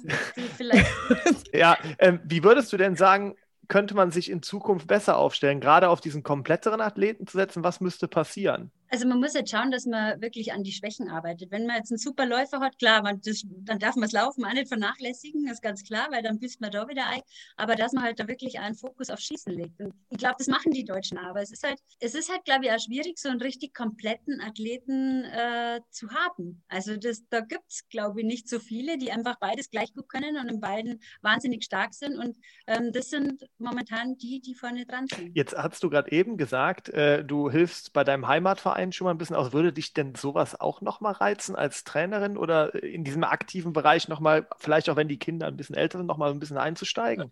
vielleicht. 0.56 0.86
ja, 1.52 1.76
ähm, 1.98 2.20
wie 2.24 2.42
würdest 2.42 2.72
du 2.72 2.76
denn 2.76 2.96
sagen, 2.96 3.34
könnte 3.68 3.94
man 3.94 4.10
sich 4.10 4.30
in 4.30 4.42
Zukunft 4.42 4.86
besser 4.86 5.16
aufstellen, 5.16 5.60
gerade 5.60 5.88
auf 5.88 6.00
diesen 6.00 6.22
kompletteren 6.22 6.80
Athleten 6.80 7.26
zu 7.26 7.36
setzen? 7.36 7.64
Was 7.64 7.80
müsste 7.80 8.08
passieren? 8.08 8.70
Also 8.94 9.08
man 9.08 9.18
muss 9.18 9.34
jetzt 9.34 9.50
schauen, 9.50 9.72
dass 9.72 9.86
man 9.86 10.20
wirklich 10.22 10.52
an 10.52 10.62
die 10.62 10.70
Schwächen 10.70 11.10
arbeitet. 11.10 11.50
Wenn 11.50 11.66
man 11.66 11.78
jetzt 11.78 11.90
einen 11.90 11.98
super 11.98 12.26
Läufer 12.26 12.60
hat, 12.60 12.78
klar, 12.78 13.02
man, 13.02 13.20
das, 13.24 13.42
dann 13.44 13.80
darf 13.80 13.96
man 13.96 14.02
das 14.02 14.12
Laufen 14.12 14.44
auch 14.44 14.52
nicht 14.52 14.68
vernachlässigen, 14.68 15.48
ist 15.48 15.62
ganz 15.62 15.82
klar, 15.82 16.06
weil 16.12 16.22
dann 16.22 16.38
büßt 16.38 16.60
man 16.60 16.70
da 16.70 16.86
wieder 16.86 17.08
ein. 17.08 17.20
Aber 17.56 17.74
dass 17.74 17.92
man 17.92 18.04
halt 18.04 18.20
da 18.20 18.28
wirklich 18.28 18.60
einen 18.60 18.76
Fokus 18.76 19.10
auf 19.10 19.18
Schießen 19.18 19.52
legt. 19.52 19.80
Und 19.80 19.92
ich 20.10 20.18
glaube, 20.18 20.36
das 20.38 20.46
machen 20.46 20.70
die 20.70 20.84
Deutschen 20.84 21.18
aber. 21.18 21.42
Es 21.42 21.50
ist 21.50 21.64
halt, 21.64 21.80
es 21.98 22.14
ist 22.14 22.30
halt, 22.30 22.44
glaube 22.44 22.66
ich, 22.66 22.70
auch 22.70 22.78
schwierig, 22.78 23.18
so 23.18 23.30
einen 23.30 23.40
richtig 23.40 23.74
kompletten 23.74 24.40
Athleten 24.40 25.24
äh, 25.24 25.80
zu 25.90 26.10
haben. 26.10 26.62
Also 26.68 26.96
das, 26.96 27.24
da 27.30 27.40
gibt 27.40 27.64
es, 27.68 27.88
glaube 27.88 28.20
ich, 28.20 28.26
nicht 28.26 28.48
so 28.48 28.60
viele, 28.60 28.96
die 28.96 29.10
einfach 29.10 29.40
beides 29.40 29.70
gleich 29.70 29.92
gut 29.92 30.08
können 30.08 30.36
und 30.36 30.48
in 30.48 30.60
beiden 30.60 31.00
wahnsinnig 31.20 31.64
stark 31.64 31.94
sind. 31.94 32.16
Und 32.16 32.36
ähm, 32.68 32.92
das 32.92 33.10
sind 33.10 33.44
momentan 33.58 34.16
die, 34.18 34.40
die 34.40 34.54
vorne 34.54 34.86
dran 34.86 35.08
sind. 35.08 35.34
Jetzt 35.34 35.56
hast 35.56 35.82
du 35.82 35.90
gerade 35.90 36.12
eben 36.12 36.36
gesagt, 36.36 36.90
äh, 36.90 37.24
du 37.24 37.50
hilfst 37.50 37.92
bei 37.92 38.04
deinem 38.04 38.28
Heimatverein 38.28 38.83
Verein 38.84 38.92
schon 38.92 39.04
mal 39.06 39.10
ein 39.12 39.18
bisschen 39.18 39.36
aus. 39.36 39.52
Würde 39.52 39.72
dich 39.72 39.92
denn 39.92 40.14
sowas 40.14 40.60
auch 40.60 40.80
nochmal 40.80 41.12
reizen 41.12 41.56
als 41.56 41.84
Trainerin 41.84 42.36
oder 42.36 42.74
in 42.82 43.04
diesem 43.04 43.24
aktiven 43.24 43.72
Bereich 43.72 44.08
nochmal, 44.08 44.46
vielleicht 44.58 44.88
auch 44.88 44.96
wenn 44.96 45.08
die 45.08 45.18
Kinder 45.18 45.46
ein 45.46 45.56
bisschen 45.56 45.76
älter 45.76 45.98
sind, 45.98 46.06
nochmal 46.06 46.30
ein 46.30 46.38
bisschen 46.38 46.58
einzusteigen? 46.58 47.30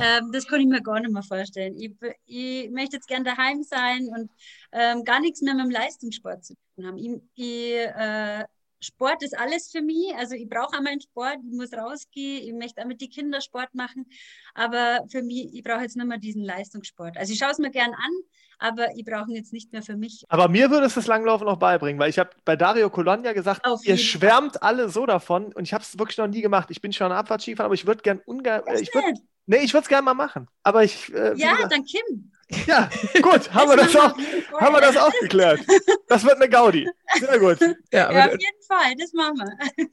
Ähm, 0.00 0.30
das 0.32 0.46
kann 0.46 0.60
ich 0.60 0.66
mir 0.66 0.82
gar 0.82 1.00
nicht 1.00 1.12
mehr 1.12 1.22
vorstellen. 1.22 1.76
Ich, 1.76 1.92
ich 2.26 2.70
möchte 2.70 2.96
jetzt 2.96 3.08
gern 3.08 3.24
daheim 3.24 3.62
sein 3.62 4.08
und 4.08 4.30
ähm, 4.72 5.04
gar 5.04 5.20
nichts 5.20 5.42
mehr 5.42 5.54
mit 5.54 5.64
dem 5.64 5.70
Leistungssport 5.70 6.44
zu 6.44 6.54
tun 6.76 6.86
haben. 6.86 6.96
Ich, 6.96 7.10
ich 7.34 7.74
äh, 7.74 8.44
Sport 8.80 9.22
ist 9.22 9.38
alles 9.38 9.70
für 9.70 9.82
mich. 9.82 10.14
Also 10.16 10.34
ich 10.34 10.48
brauche 10.48 10.76
einmal 10.76 10.92
einen 10.92 11.00
Sport, 11.00 11.38
ich 11.46 11.56
muss 11.56 11.72
rausgehen, 11.72 12.46
ich 12.46 12.52
möchte 12.52 12.82
auch 12.82 12.86
mit 12.86 13.00
den 13.00 13.10
Kindern 13.10 13.40
Sport 13.40 13.74
machen. 13.74 14.06
Aber 14.54 15.00
für 15.10 15.22
mich, 15.22 15.54
ich 15.54 15.62
brauche 15.62 15.82
jetzt 15.82 15.96
nicht 15.96 16.06
mehr 16.06 16.18
diesen 16.18 16.44
Leistungssport. 16.44 17.16
Also 17.16 17.32
ich 17.32 17.38
schaue 17.38 17.50
es 17.50 17.58
mir 17.58 17.70
gern 17.70 17.92
an, 17.92 18.12
aber 18.58 18.88
ich 18.96 19.04
brauche 19.04 19.30
ihn 19.30 19.36
jetzt 19.36 19.52
nicht 19.52 19.72
mehr 19.72 19.82
für 19.82 19.96
mich. 19.96 20.24
Aber 20.28 20.48
mir 20.48 20.70
würde 20.70 20.86
es 20.86 20.94
das 20.94 21.06
Langlaufen 21.06 21.46
noch 21.46 21.58
beibringen, 21.58 22.00
weil 22.00 22.10
ich 22.10 22.18
habe 22.18 22.30
bei 22.44 22.56
Dario 22.56 22.90
Colonia 22.90 23.32
gesagt, 23.32 23.64
Auf 23.64 23.84
ihr 23.84 23.96
schwärmt 23.96 24.56
Fall. 24.56 24.68
alle 24.68 24.88
so 24.88 25.06
davon 25.06 25.52
und 25.52 25.64
ich 25.64 25.72
habe 25.72 25.82
es 25.82 25.98
wirklich 25.98 26.18
noch 26.18 26.28
nie 26.28 26.40
gemacht. 26.40 26.70
Ich 26.70 26.80
bin 26.80 26.92
schon 26.92 27.12
Abfahrtskifahrer, 27.12 27.66
aber 27.66 27.74
ich 27.74 27.86
würde 27.86 28.02
gern 28.02 28.20
ungern, 28.24 28.62
äh, 28.66 28.80
ich 28.80 28.94
würde 28.94 29.14
Nee, 29.50 29.64
ich 29.64 29.72
würde 29.72 29.82
es 29.82 29.88
gerne 29.88 30.04
mal 30.04 30.14
machen. 30.14 30.46
Aber 30.62 30.84
ich. 30.84 31.12
Äh, 31.12 31.34
ja, 31.36 31.66
dann 31.68 31.84
Kim. 31.84 32.30
Ja, 32.66 32.88
gut, 33.22 33.52
haben, 33.52 33.70
wir 33.70 33.76
das, 33.76 33.94
auch, 33.94 34.16
haben 34.60 34.74
wir 34.74 34.80
das 34.80 34.96
auch 34.96 35.12
geklärt. 35.20 35.60
Das 36.08 36.24
wird 36.24 36.36
eine 36.36 36.48
Gaudi. 36.48 36.88
Sehr 37.18 37.38
gut. 37.38 37.60
Ja, 37.92 38.12
ja 38.12 38.26
auf 38.26 38.32
jeden 38.32 38.62
Fall, 38.66 38.94
das 38.98 39.12
machen 39.12 39.38
wir. 39.38 39.86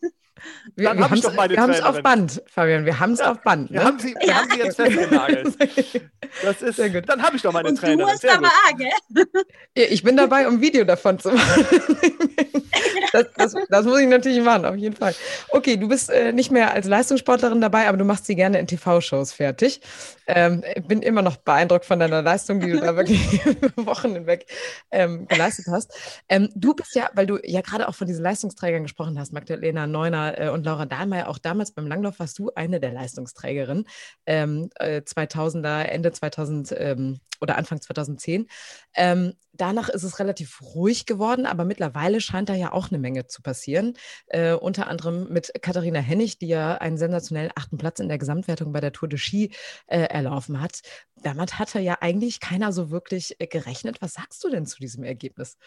Wir, 0.76 0.96
wir 0.96 1.10
haben 1.10 1.72
es 1.72 1.82
auf 1.82 2.02
Band, 2.02 2.44
Fabian. 2.48 2.86
Wir 2.86 3.00
haben 3.00 3.14
es 3.14 3.20
ja, 3.20 3.32
auf 3.32 3.42
Band. 3.42 3.72
Ne? 3.72 3.80
Wir, 3.80 3.86
haben 3.86 4.00
sie, 4.00 4.16
wir 4.20 4.28
ja. 4.28 4.36
haben 4.36 4.52
sie 4.52 4.60
jetzt 4.60 4.76
festgenagelt. 4.76 5.58
Das 6.44 6.62
ist, 6.62 6.76
Sehr 6.76 6.90
gut. 6.90 7.08
Dann 7.08 7.22
habe 7.22 7.38
ich 7.38 7.42
doch 7.42 7.54
meine 7.54 7.70
Und 7.70 7.78
Trainerin. 7.78 8.00
Du 8.00 8.08
hast 8.08 8.22
Sehr 8.22 8.34
aber 8.34 8.48
auch, 8.48 8.78
gell? 8.78 9.26
Ich 9.74 10.04
bin 10.04 10.18
dabei, 10.18 10.48
um 10.48 10.56
ein 10.56 10.62
Video 10.62 10.84
davon 10.84 11.18
zu 11.20 11.32
machen. 11.34 11.66
Das, 13.12 13.26
das, 13.36 13.56
das, 13.70 13.86
muss 13.86 14.00
ich 14.00 14.08
natürlich 14.08 14.44
machen, 14.44 14.66
auf 14.66 14.76
jeden 14.76 14.96
Fall. 14.96 15.16
Okay, 15.50 15.78
du 15.78 15.88
bist 15.88 16.10
äh, 16.10 16.34
nicht 16.34 16.52
mehr 16.52 16.74
als 16.74 16.88
Leistungssportlerin 16.88 17.62
dabei, 17.62 17.88
aber 17.88 17.98
du 17.98 18.06
machst 18.06 18.26
sie 18.26 18.36
gerne 18.36 18.60
in 18.60 18.68
TV-Shows 18.68 19.32
fertig. 19.32 19.82
Ähm, 20.28 20.64
bin 20.88 21.02
immer 21.02 21.22
noch 21.22 21.38
beeindruckt 21.38 21.86
von 21.86 22.00
deiner 22.00 22.22
Leistung, 22.22 22.60
die 22.60 22.70
du 22.70 22.80
da 22.80 22.96
wirklich 22.96 23.22
Wochen 23.78 24.14
hinweg 24.14 24.46
ähm, 24.92 25.28
geleistet 25.28 25.68
hast. 25.72 25.94
Ähm, 26.28 26.50
du 26.54 26.74
bist 26.74 26.96
ja, 26.96 27.10
weil 27.14 27.26
du 27.26 27.40
ja 27.44 27.62
gerade 27.62 27.88
auch 27.88 27.96
von 27.96 28.08
diesen 28.08 28.24
Leistungsträgern 28.24 28.84
gesprochen 28.84 29.18
hast, 29.18 29.32
Magdalena 29.32 29.88
Neuner 29.88 30.27
äh, 30.36 30.50
und 30.50 30.66
Laura 30.66 30.86
Dahlmeier, 30.86 31.28
auch 31.28 31.38
damals 31.38 31.72
beim 31.72 31.88
Langlauf 31.88 32.20
warst 32.20 32.40
du 32.40 32.52
eine 32.56 32.80
der 32.80 32.92
Leistungsträgerinnen. 32.92 33.86
Ähm, 34.26 34.70
äh, 34.76 35.02
2000er, 35.02 35.84
Ende 35.84 36.12
2000 36.12 36.76
ähm, 36.78 37.20
oder 37.42 37.58
Anfang 37.58 37.82
2010. 37.82 38.48
Ähm, 38.96 39.34
danach 39.54 39.90
ist 39.90 40.04
es 40.04 40.20
relativ 40.20 40.62
ruhig 40.62 41.06
geworden, 41.06 41.46
aber 41.46 41.66
mittlerweile 41.66 42.22
scheint 42.22 42.50
da 42.50 42.54
ja 42.54 42.72
auch 42.72 42.90
eine 42.90 43.00
Menge 43.00 43.28
zu 43.28 43.42
passieren. 43.42 43.94
Äh, 44.28 44.54
unter 44.54 44.88
anderem 44.88 45.32
mit 45.32 45.52
Katharina 45.62 46.00
Hennig, 46.00 46.40
die 46.40 46.48
ja 46.48 46.76
einen 46.76 46.98
sensationellen 46.98 47.52
achten 47.56 47.78
Platz 47.78 48.00
in 48.00 48.08
der 48.08 48.18
Gesamtwertung 48.18 48.72
bei 48.74 48.82
der 48.82 48.94
Tour 48.94 49.10
de 49.10 49.20
Ski 49.20 49.52
äh, 49.88 50.00
erlaufen 50.00 50.62
hat. 50.62 50.82
Damit 51.16 51.60
hatte 51.60 51.80
ja 51.80 51.98
eigentlich 52.02 52.40
keiner 52.40 52.72
so 52.72 52.92
wirklich 52.92 53.40
äh, 53.40 53.48
gerechnet. 53.48 54.02
Was 54.02 54.14
sagst 54.14 54.44
du 54.44 54.50
denn 54.50 54.66
zu 54.66 54.80
diesem 54.80 55.04
Ergebnis? 55.04 55.58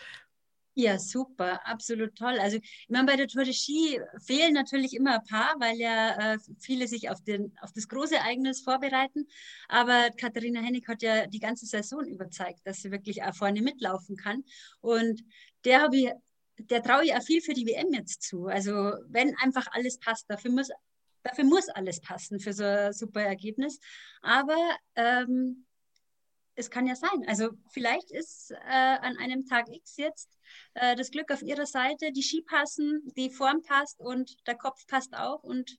Ja, 0.80 0.98
super, 0.98 1.60
absolut 1.66 2.16
toll. 2.16 2.38
Also 2.40 2.56
ich 2.56 2.88
meine, 2.88 3.04
bei 3.04 3.16
der 3.16 3.28
Tour 3.28 3.44
de 3.44 3.52
Ski 3.52 4.00
fehlen 4.24 4.54
natürlich 4.54 4.94
immer 4.94 5.16
ein 5.16 5.24
paar, 5.24 5.54
weil 5.58 5.76
ja 5.76 6.34
äh, 6.34 6.38
viele 6.58 6.88
sich 6.88 7.10
auf, 7.10 7.20
den, 7.22 7.52
auf 7.60 7.70
das 7.74 7.86
große 7.86 8.16
Ereignis 8.16 8.62
vorbereiten. 8.62 9.26
Aber 9.68 10.08
Katharina 10.16 10.62
Hennig 10.62 10.88
hat 10.88 11.02
ja 11.02 11.26
die 11.26 11.38
ganze 11.38 11.66
Saison 11.66 12.06
überzeugt, 12.06 12.60
dass 12.64 12.80
sie 12.80 12.90
wirklich 12.90 13.22
auch 13.22 13.34
vorne 13.34 13.60
mitlaufen 13.60 14.16
kann. 14.16 14.42
Und 14.80 15.22
der 15.66 15.82
habe 15.82 15.96
ich, 15.98 16.10
der 16.56 16.82
traue 16.82 17.04
ich 17.04 17.14
auch 17.14 17.22
viel 17.22 17.42
für 17.42 17.52
die 17.52 17.66
WM 17.66 17.92
jetzt 17.92 18.22
zu. 18.22 18.46
Also 18.46 18.72
wenn 19.06 19.36
einfach 19.36 19.66
alles 19.72 19.98
passt, 19.98 20.30
dafür 20.30 20.50
muss, 20.50 20.70
dafür 21.24 21.44
muss 21.44 21.68
alles 21.68 22.00
passen 22.00 22.40
für 22.40 22.54
so 22.54 22.64
ein 22.64 22.94
super 22.94 23.20
Ergebnis. 23.20 23.80
Aber 24.22 24.56
ähm, 24.94 25.66
es 26.54 26.70
kann 26.70 26.86
ja 26.86 26.94
sein. 26.94 27.24
Also 27.26 27.50
vielleicht 27.68 28.10
ist 28.10 28.50
äh, 28.50 28.56
an 29.00 29.16
einem 29.18 29.46
Tag 29.46 29.68
X 29.68 29.96
jetzt 29.96 30.38
äh, 30.74 30.96
das 30.96 31.10
Glück 31.10 31.30
auf 31.32 31.42
ihrer 31.42 31.66
Seite, 31.66 32.12
die 32.12 32.22
Ski 32.22 32.42
passen, 32.42 33.02
die 33.16 33.30
Form 33.30 33.62
passt 33.62 34.00
und 34.00 34.36
der 34.46 34.56
Kopf 34.56 34.86
passt 34.86 35.14
auch 35.14 35.42
und 35.42 35.78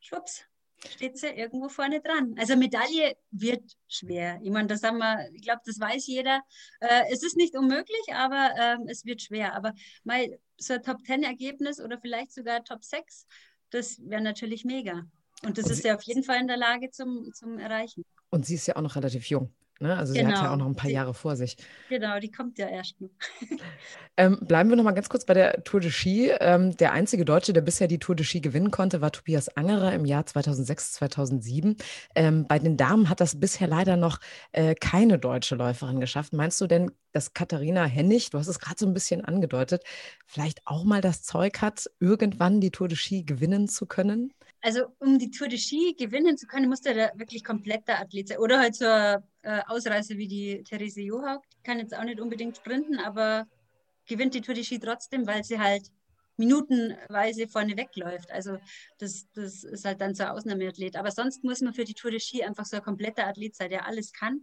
schwupps, 0.00 0.44
steht 0.88 1.16
sie 1.16 1.28
irgendwo 1.28 1.68
vorne 1.68 2.00
dran. 2.00 2.34
Also 2.38 2.56
Medaille 2.56 3.16
wird 3.30 3.64
schwer. 3.88 4.40
Ich 4.42 4.50
meine, 4.50 4.68
das 4.68 4.82
haben 4.82 4.98
wir, 4.98 5.28
ich 5.32 5.42
glaube, 5.42 5.62
das 5.64 5.78
weiß 5.78 6.06
jeder. 6.06 6.42
Äh, 6.80 7.04
es 7.10 7.22
ist 7.22 7.36
nicht 7.36 7.56
unmöglich, 7.56 8.12
aber 8.12 8.50
ähm, 8.58 8.86
es 8.88 9.04
wird 9.04 9.22
schwer. 9.22 9.54
Aber 9.54 9.74
mal 10.04 10.38
so 10.56 10.74
ein 10.74 10.82
Top-10-Ergebnis 10.82 11.80
oder 11.80 11.98
vielleicht 12.00 12.32
sogar 12.32 12.64
Top 12.64 12.84
6, 12.84 13.26
das 13.70 13.98
wäre 14.04 14.22
natürlich 14.22 14.64
mega. 14.64 15.04
Und 15.44 15.58
das 15.58 15.70
ist 15.70 15.84
ja 15.84 15.96
auf 15.96 16.02
jeden 16.02 16.22
Fall 16.22 16.40
in 16.40 16.46
der 16.46 16.56
Lage 16.56 16.90
zum, 16.90 17.32
zum 17.32 17.58
Erreichen. 17.58 18.04
Und 18.30 18.46
sie 18.46 18.54
ist 18.54 18.66
ja 18.66 18.76
auch 18.76 18.82
noch 18.82 18.94
relativ 18.94 19.26
jung. 19.26 19.52
Ne? 19.82 19.96
Also 19.96 20.14
genau. 20.14 20.28
sie 20.28 20.32
hat 20.32 20.42
ja 20.42 20.48
auch 20.48 20.52
genau. 20.52 20.64
noch 20.64 20.70
ein 20.70 20.76
paar 20.76 20.90
Jahre 20.90 21.12
vor 21.12 21.36
sich. 21.36 21.56
Genau, 21.88 22.18
die 22.20 22.30
kommt 22.30 22.58
ja 22.58 22.68
erst 22.68 23.00
noch. 23.00 23.10
ähm, 24.16 24.38
bleiben 24.40 24.70
wir 24.70 24.76
noch 24.76 24.84
mal 24.84 24.92
ganz 24.92 25.08
kurz 25.08 25.24
bei 25.24 25.34
der 25.34 25.64
Tour 25.64 25.80
de 25.80 25.90
Ski. 25.90 26.30
Ähm, 26.40 26.76
der 26.76 26.92
einzige 26.92 27.24
Deutsche, 27.24 27.52
der 27.52 27.60
bisher 27.60 27.88
die 27.88 27.98
Tour 27.98 28.14
de 28.14 28.24
Ski 28.24 28.40
gewinnen 28.40 28.70
konnte, 28.70 29.00
war 29.00 29.10
Tobias 29.10 29.48
Angerer 29.56 29.92
im 29.92 30.04
Jahr 30.04 30.24
2006, 30.24 30.92
2007. 30.94 31.76
Ähm, 32.14 32.46
bei 32.46 32.58
den 32.58 32.76
Damen 32.76 33.08
hat 33.08 33.20
das 33.20 33.38
bisher 33.38 33.66
leider 33.66 33.96
noch 33.96 34.20
äh, 34.52 34.74
keine 34.74 35.18
deutsche 35.18 35.56
Läuferin 35.56 36.00
geschafft. 36.00 36.32
Meinst 36.32 36.60
du 36.60 36.66
denn, 36.66 36.92
dass 37.12 37.34
Katharina 37.34 37.84
Hennig, 37.84 38.30
du 38.30 38.38
hast 38.38 38.48
es 38.48 38.60
gerade 38.60 38.76
so 38.78 38.86
ein 38.86 38.94
bisschen 38.94 39.24
angedeutet, 39.24 39.82
vielleicht 40.26 40.66
auch 40.66 40.84
mal 40.84 41.00
das 41.00 41.22
Zeug 41.24 41.60
hat, 41.60 41.90
irgendwann 42.00 42.60
die 42.60 42.70
Tour 42.70 42.88
de 42.88 42.96
Ski 42.96 43.24
gewinnen 43.24 43.68
zu 43.68 43.86
können? 43.86 44.32
Also 44.62 44.86
um 45.00 45.18
die 45.18 45.30
Tour 45.30 45.48
de 45.48 45.58
Ski 45.58 45.94
gewinnen 45.98 46.38
zu 46.38 46.46
können, 46.46 46.68
musst 46.68 46.86
du 46.86 46.94
da 46.94 47.10
wirklich 47.16 47.42
kompletter 47.42 47.98
Athlet 47.98 48.28
sein. 48.28 48.38
Oder 48.38 48.60
halt 48.60 48.80
eine 48.80 49.24
äh, 49.42 49.60
Ausreise 49.66 50.16
wie 50.16 50.28
die 50.28 50.62
Therese 50.62 51.02
Johaug, 51.02 51.42
die 51.52 51.62
kann 51.64 51.80
jetzt 51.80 51.96
auch 51.96 52.04
nicht 52.04 52.20
unbedingt 52.20 52.56
sprinten, 52.56 52.98
aber 52.98 53.46
gewinnt 54.06 54.34
die 54.34 54.40
Tour 54.40 54.54
de 54.54 54.62
Ski 54.62 54.78
trotzdem, 54.78 55.26
weil 55.26 55.42
sie 55.42 55.58
halt 55.58 55.90
minutenweise 56.36 57.48
vorne 57.48 57.76
wegläuft. 57.76 58.30
Also 58.30 58.58
das, 58.98 59.26
das 59.34 59.64
ist 59.64 59.84
halt 59.84 60.00
dann 60.00 60.14
so 60.14 60.24
ein 60.24 60.30
Ausnahmeathlet. 60.30 60.96
Aber 60.96 61.10
sonst 61.10 61.42
muss 61.44 61.60
man 61.60 61.74
für 61.74 61.84
die 61.84 61.94
Tour 61.94 62.12
de 62.12 62.20
Ski 62.20 62.44
einfach 62.44 62.64
so 62.64 62.76
ein 62.76 62.82
kompletter 62.82 63.26
Athlet 63.26 63.56
sein, 63.56 63.70
der 63.70 63.86
alles 63.86 64.12
kann. 64.12 64.42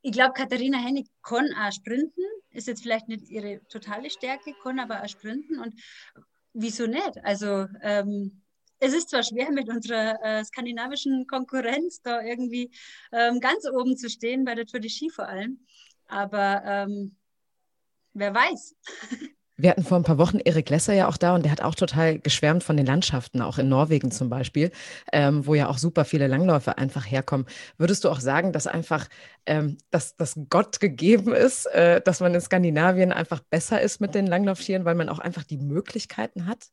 Ich 0.00 0.12
glaube, 0.12 0.32
Katharina 0.32 0.78
Hennig 0.78 1.06
kann 1.22 1.52
auch 1.54 1.70
sprinten, 1.70 2.22
ist 2.50 2.66
jetzt 2.66 2.82
vielleicht 2.82 3.08
nicht 3.08 3.28
ihre 3.28 3.60
totale 3.68 4.10
Stärke, 4.10 4.52
kann 4.62 4.80
aber 4.80 5.02
auch 5.02 5.08
sprinten 5.08 5.60
und 5.60 5.74
wieso 6.54 6.86
nicht? 6.86 7.24
Also 7.24 7.68
ähm, 7.82 8.41
es 8.82 8.94
ist 8.94 9.10
zwar 9.10 9.22
schwer 9.22 9.50
mit 9.52 9.68
unserer 9.68 10.18
äh, 10.24 10.44
skandinavischen 10.44 11.26
Konkurrenz 11.28 12.02
da 12.02 12.20
irgendwie 12.20 12.72
ähm, 13.12 13.38
ganz 13.38 13.64
oben 13.72 13.96
zu 13.96 14.10
stehen, 14.10 14.44
bei 14.44 14.56
der 14.56 14.66
Tour 14.66 14.80
de 14.80 14.90
Ski 14.90 15.08
vor 15.08 15.28
allem, 15.28 15.60
aber 16.08 16.62
ähm, 16.66 17.16
wer 18.12 18.34
weiß. 18.34 18.74
Wir 19.58 19.70
hatten 19.70 19.84
vor 19.84 19.98
ein 19.98 20.02
paar 20.02 20.18
Wochen 20.18 20.40
Erik 20.40 20.70
Lesser 20.70 20.94
ja 20.94 21.06
auch 21.06 21.16
da 21.16 21.36
und 21.36 21.44
der 21.44 21.52
hat 21.52 21.60
auch 21.60 21.76
total 21.76 22.18
geschwärmt 22.18 22.64
von 22.64 22.76
den 22.76 22.86
Landschaften, 22.86 23.42
auch 23.42 23.58
in 23.58 23.68
Norwegen 23.68 24.10
zum 24.10 24.28
Beispiel, 24.28 24.72
ähm, 25.12 25.46
wo 25.46 25.54
ja 25.54 25.68
auch 25.68 25.78
super 25.78 26.04
viele 26.04 26.26
Langläufer 26.26 26.78
einfach 26.78 27.08
herkommen. 27.08 27.46
Würdest 27.76 28.02
du 28.02 28.08
auch 28.08 28.18
sagen, 28.18 28.52
dass 28.52 28.66
einfach, 28.66 29.06
ähm, 29.46 29.76
dass, 29.90 30.16
dass 30.16 30.34
Gott 30.50 30.80
gegeben 30.80 31.32
ist, 31.32 31.66
äh, 31.66 32.00
dass 32.00 32.18
man 32.18 32.34
in 32.34 32.40
Skandinavien 32.40 33.12
einfach 33.12 33.38
besser 33.38 33.80
ist 33.80 34.00
mit 34.00 34.16
den 34.16 34.26
Langlaufschieren, 34.26 34.84
weil 34.84 34.96
man 34.96 35.08
auch 35.08 35.20
einfach 35.20 35.44
die 35.44 35.58
Möglichkeiten 35.58 36.46
hat? 36.46 36.72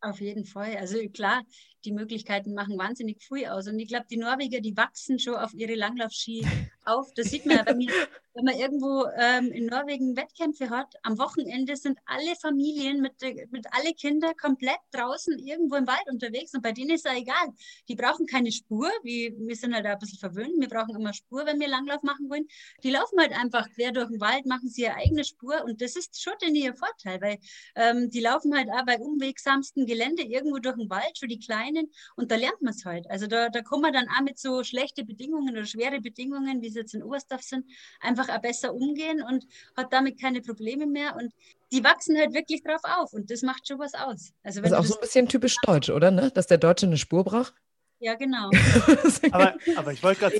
Auf 0.00 0.20
jeden 0.20 0.44
Fall. 0.44 0.76
Also 0.76 0.96
klar, 1.10 1.42
die 1.84 1.92
Möglichkeiten 1.92 2.54
machen 2.54 2.78
wahnsinnig 2.78 3.22
früh 3.22 3.46
aus. 3.46 3.68
Und 3.68 3.78
ich 3.78 3.88
glaube, 3.88 4.06
die 4.10 4.16
Norweger, 4.16 4.60
die 4.60 4.76
wachsen 4.76 5.18
schon 5.18 5.36
auf 5.36 5.54
ihre 5.54 5.74
Langlaufski 5.74 6.46
auf. 6.84 7.12
Das 7.14 7.30
sieht 7.30 7.46
man 7.46 7.58
ja, 7.58 7.66
wenn, 7.66 7.78
wenn 8.34 8.44
man 8.44 8.56
irgendwo 8.56 9.06
ähm, 9.16 9.52
in 9.52 9.66
Norwegen 9.66 10.16
Wettkämpfe 10.16 10.70
hat. 10.70 10.94
Am 11.02 11.18
Wochenende 11.18 11.76
sind 11.76 11.98
alle 12.06 12.34
Familien 12.36 13.00
mit, 13.00 13.12
mit 13.50 13.66
alle 13.72 13.92
Kinder 13.94 14.32
komplett 14.34 14.78
draußen 14.92 15.38
irgendwo 15.38 15.76
im 15.76 15.86
Wald 15.86 16.06
unterwegs. 16.10 16.54
Und 16.54 16.62
bei 16.62 16.72
denen 16.72 16.90
ist 16.90 17.04
ja 17.04 17.16
egal. 17.16 17.48
Die 17.88 17.94
brauchen 17.94 18.26
keine 18.26 18.52
Spur. 18.52 18.90
Wie, 19.02 19.34
wir 19.38 19.56
sind 19.56 19.74
halt 19.74 19.86
ein 19.86 19.98
bisschen 19.98 20.18
verwöhnt. 20.18 20.54
Wir 20.58 20.68
brauchen 20.68 20.96
immer 20.96 21.12
Spur, 21.12 21.46
wenn 21.46 21.60
wir 21.60 21.68
Langlauf 21.68 22.02
machen 22.02 22.28
wollen. 22.30 22.46
Die 22.82 22.90
laufen 22.90 23.18
halt 23.20 23.32
einfach 23.32 23.68
quer 23.74 23.92
durch 23.92 24.08
den 24.08 24.20
Wald, 24.20 24.46
machen 24.46 24.68
sie 24.68 24.82
ihre 24.82 24.94
eigene 24.94 25.24
Spur. 25.24 25.64
Und 25.64 25.80
das 25.82 25.96
ist 25.96 26.20
schon 26.20 26.34
denn 26.42 26.54
ihr 26.54 26.74
Vorteil, 26.74 27.20
weil 27.20 27.38
ähm, 27.74 28.10
die 28.10 28.20
laufen 28.20 28.56
halt 28.56 28.68
auch 28.70 28.84
bei 28.84 28.98
unwegsamsten 28.98 29.86
Gelände 29.86 30.22
irgendwo 30.22 30.58
durch 30.58 30.76
den 30.76 30.90
Wald, 30.90 31.18
schon 31.18 31.28
die 31.28 31.38
Kleinen. 31.38 31.67
Und 32.16 32.30
da 32.30 32.36
lernt 32.36 32.60
man 32.62 32.72
es 32.72 32.84
halt. 32.84 33.10
Also 33.10 33.26
da, 33.26 33.48
da 33.48 33.62
kommen 33.62 33.82
wir 33.82 33.92
dann 33.92 34.08
auch 34.08 34.22
mit 34.22 34.38
so 34.38 34.62
schlechte 34.64 35.04
Bedingungen 35.04 35.52
oder 35.54 35.64
schwere 35.64 36.00
Bedingungen, 36.00 36.62
wie 36.62 36.70
sie 36.70 36.80
jetzt 36.80 36.94
in 36.94 37.02
Oberstdorf 37.02 37.42
sind, 37.42 37.66
einfach 38.00 38.28
auch 38.28 38.40
besser 38.40 38.74
umgehen 38.74 39.22
und 39.22 39.46
hat 39.76 39.92
damit 39.92 40.20
keine 40.20 40.40
Probleme 40.40 40.86
mehr. 40.86 41.16
Und 41.16 41.32
die 41.72 41.84
wachsen 41.84 42.16
halt 42.16 42.32
wirklich 42.34 42.62
drauf 42.62 42.80
auf 42.82 43.12
und 43.12 43.30
das 43.30 43.42
macht 43.42 43.68
schon 43.68 43.78
was 43.78 43.94
aus. 43.94 44.32
Also 44.42 44.60
das 44.60 44.70
ist 44.70 44.76
auch 44.76 44.84
so 44.84 44.94
ein 44.94 45.00
bisschen 45.00 45.28
typisch 45.28 45.56
deutsch, 45.62 45.90
oder? 45.90 46.10
Ne? 46.10 46.30
Dass 46.32 46.46
der 46.46 46.58
Deutsche 46.58 46.86
eine 46.86 46.96
Spur 46.96 47.24
braucht? 47.24 47.54
Ja, 48.00 48.14
genau. 48.14 48.50
aber, 49.32 49.54
aber 49.76 49.92
ich 49.92 50.02
wollte 50.04 50.20
gerade 50.20 50.38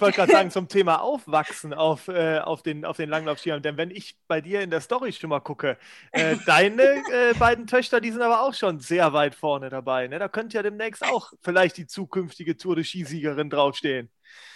wollt 0.00 0.30
sagen, 0.30 0.50
zum 0.50 0.68
Thema 0.68 1.02
Aufwachsen 1.02 1.74
auf, 1.74 2.08
äh, 2.08 2.38
auf 2.38 2.62
den, 2.62 2.86
auf 2.86 2.96
den 2.96 3.10
Langlaufskiern, 3.10 3.60
denn 3.60 3.76
wenn 3.76 3.90
ich 3.90 4.16
bei 4.26 4.40
dir 4.40 4.62
in 4.62 4.70
der 4.70 4.80
Story 4.80 5.12
schon 5.12 5.30
mal 5.30 5.40
gucke, 5.40 5.76
äh, 6.12 6.36
deine 6.46 6.82
äh, 6.82 7.34
beiden 7.38 7.66
Töchter, 7.66 8.00
die 8.00 8.10
sind 8.10 8.22
aber 8.22 8.40
auch 8.40 8.54
schon 8.54 8.80
sehr 8.80 9.12
weit 9.12 9.34
vorne 9.34 9.68
dabei. 9.68 10.08
Ne? 10.08 10.18
Da 10.18 10.28
könnte 10.28 10.56
ja 10.56 10.62
demnächst 10.62 11.04
auch 11.04 11.32
vielleicht 11.42 11.76
die 11.76 11.86
zukünftige 11.86 12.56
Tour 12.56 12.76
de 12.76 12.84
Skisiegerin 12.84 13.50
draufstehen. 13.50 14.08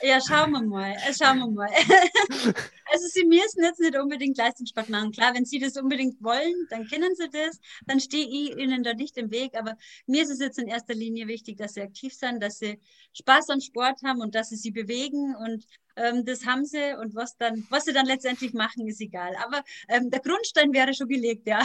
Ja, 0.02 0.18
schauen 0.20 0.52
wir 0.52 0.62
mal. 0.62 0.92
Äh, 0.92 1.12
schauen 1.12 1.38
wir 1.38 1.48
mal. 1.48 1.68
also 2.90 3.06
sie 3.12 3.24
müssen 3.24 3.62
jetzt 3.62 3.80
nicht 3.80 3.96
unbedingt 3.98 4.36
Leistungssport 4.36 4.88
machen. 4.88 5.12
Klar, 5.12 5.34
wenn 5.34 5.44
sie 5.44 5.58
das 5.58 5.76
unbedingt 5.76 6.22
wollen, 6.22 6.54
dann 6.70 6.86
kennen 6.86 7.14
sie 7.14 7.28
das. 7.28 7.60
Dann 7.86 8.00
stehe 8.00 8.26
ich 8.26 8.56
ihnen 8.56 8.82
da 8.82 8.94
nicht 8.94 9.16
im 9.18 9.30
Weg. 9.30 9.54
Aber 9.58 9.76
mir 10.06 10.22
ist 10.22 10.30
es 10.30 10.40
jetzt 10.40 10.58
in 10.58 10.68
erster 10.68 10.94
Linie 10.94 11.26
wichtig, 11.26 11.58
dass 11.58 11.74
sie 11.74 11.82
aktiv 11.82 12.14
sind, 12.14 12.42
dass 12.42 12.58
sie 12.58 12.80
Spaß 13.12 13.50
am 13.50 13.60
Sport 13.60 14.00
haben 14.02 14.20
und 14.20 14.34
dass 14.34 14.48
sie 14.48 14.56
sich 14.56 14.72
bewegen. 14.72 15.34
Und 15.36 15.66
ähm, 15.96 16.24
das 16.24 16.46
haben 16.46 16.64
sie. 16.64 16.96
Und 16.98 17.14
was, 17.14 17.36
dann, 17.36 17.66
was 17.68 17.84
sie 17.84 17.92
dann 17.92 18.06
letztendlich 18.06 18.54
machen, 18.54 18.88
ist 18.88 19.00
egal. 19.00 19.34
Aber 19.44 19.62
ähm, 19.88 20.10
der 20.10 20.20
Grundstein 20.20 20.72
wäre 20.72 20.94
schon 20.94 21.08
gelegt, 21.08 21.46
ja. 21.46 21.62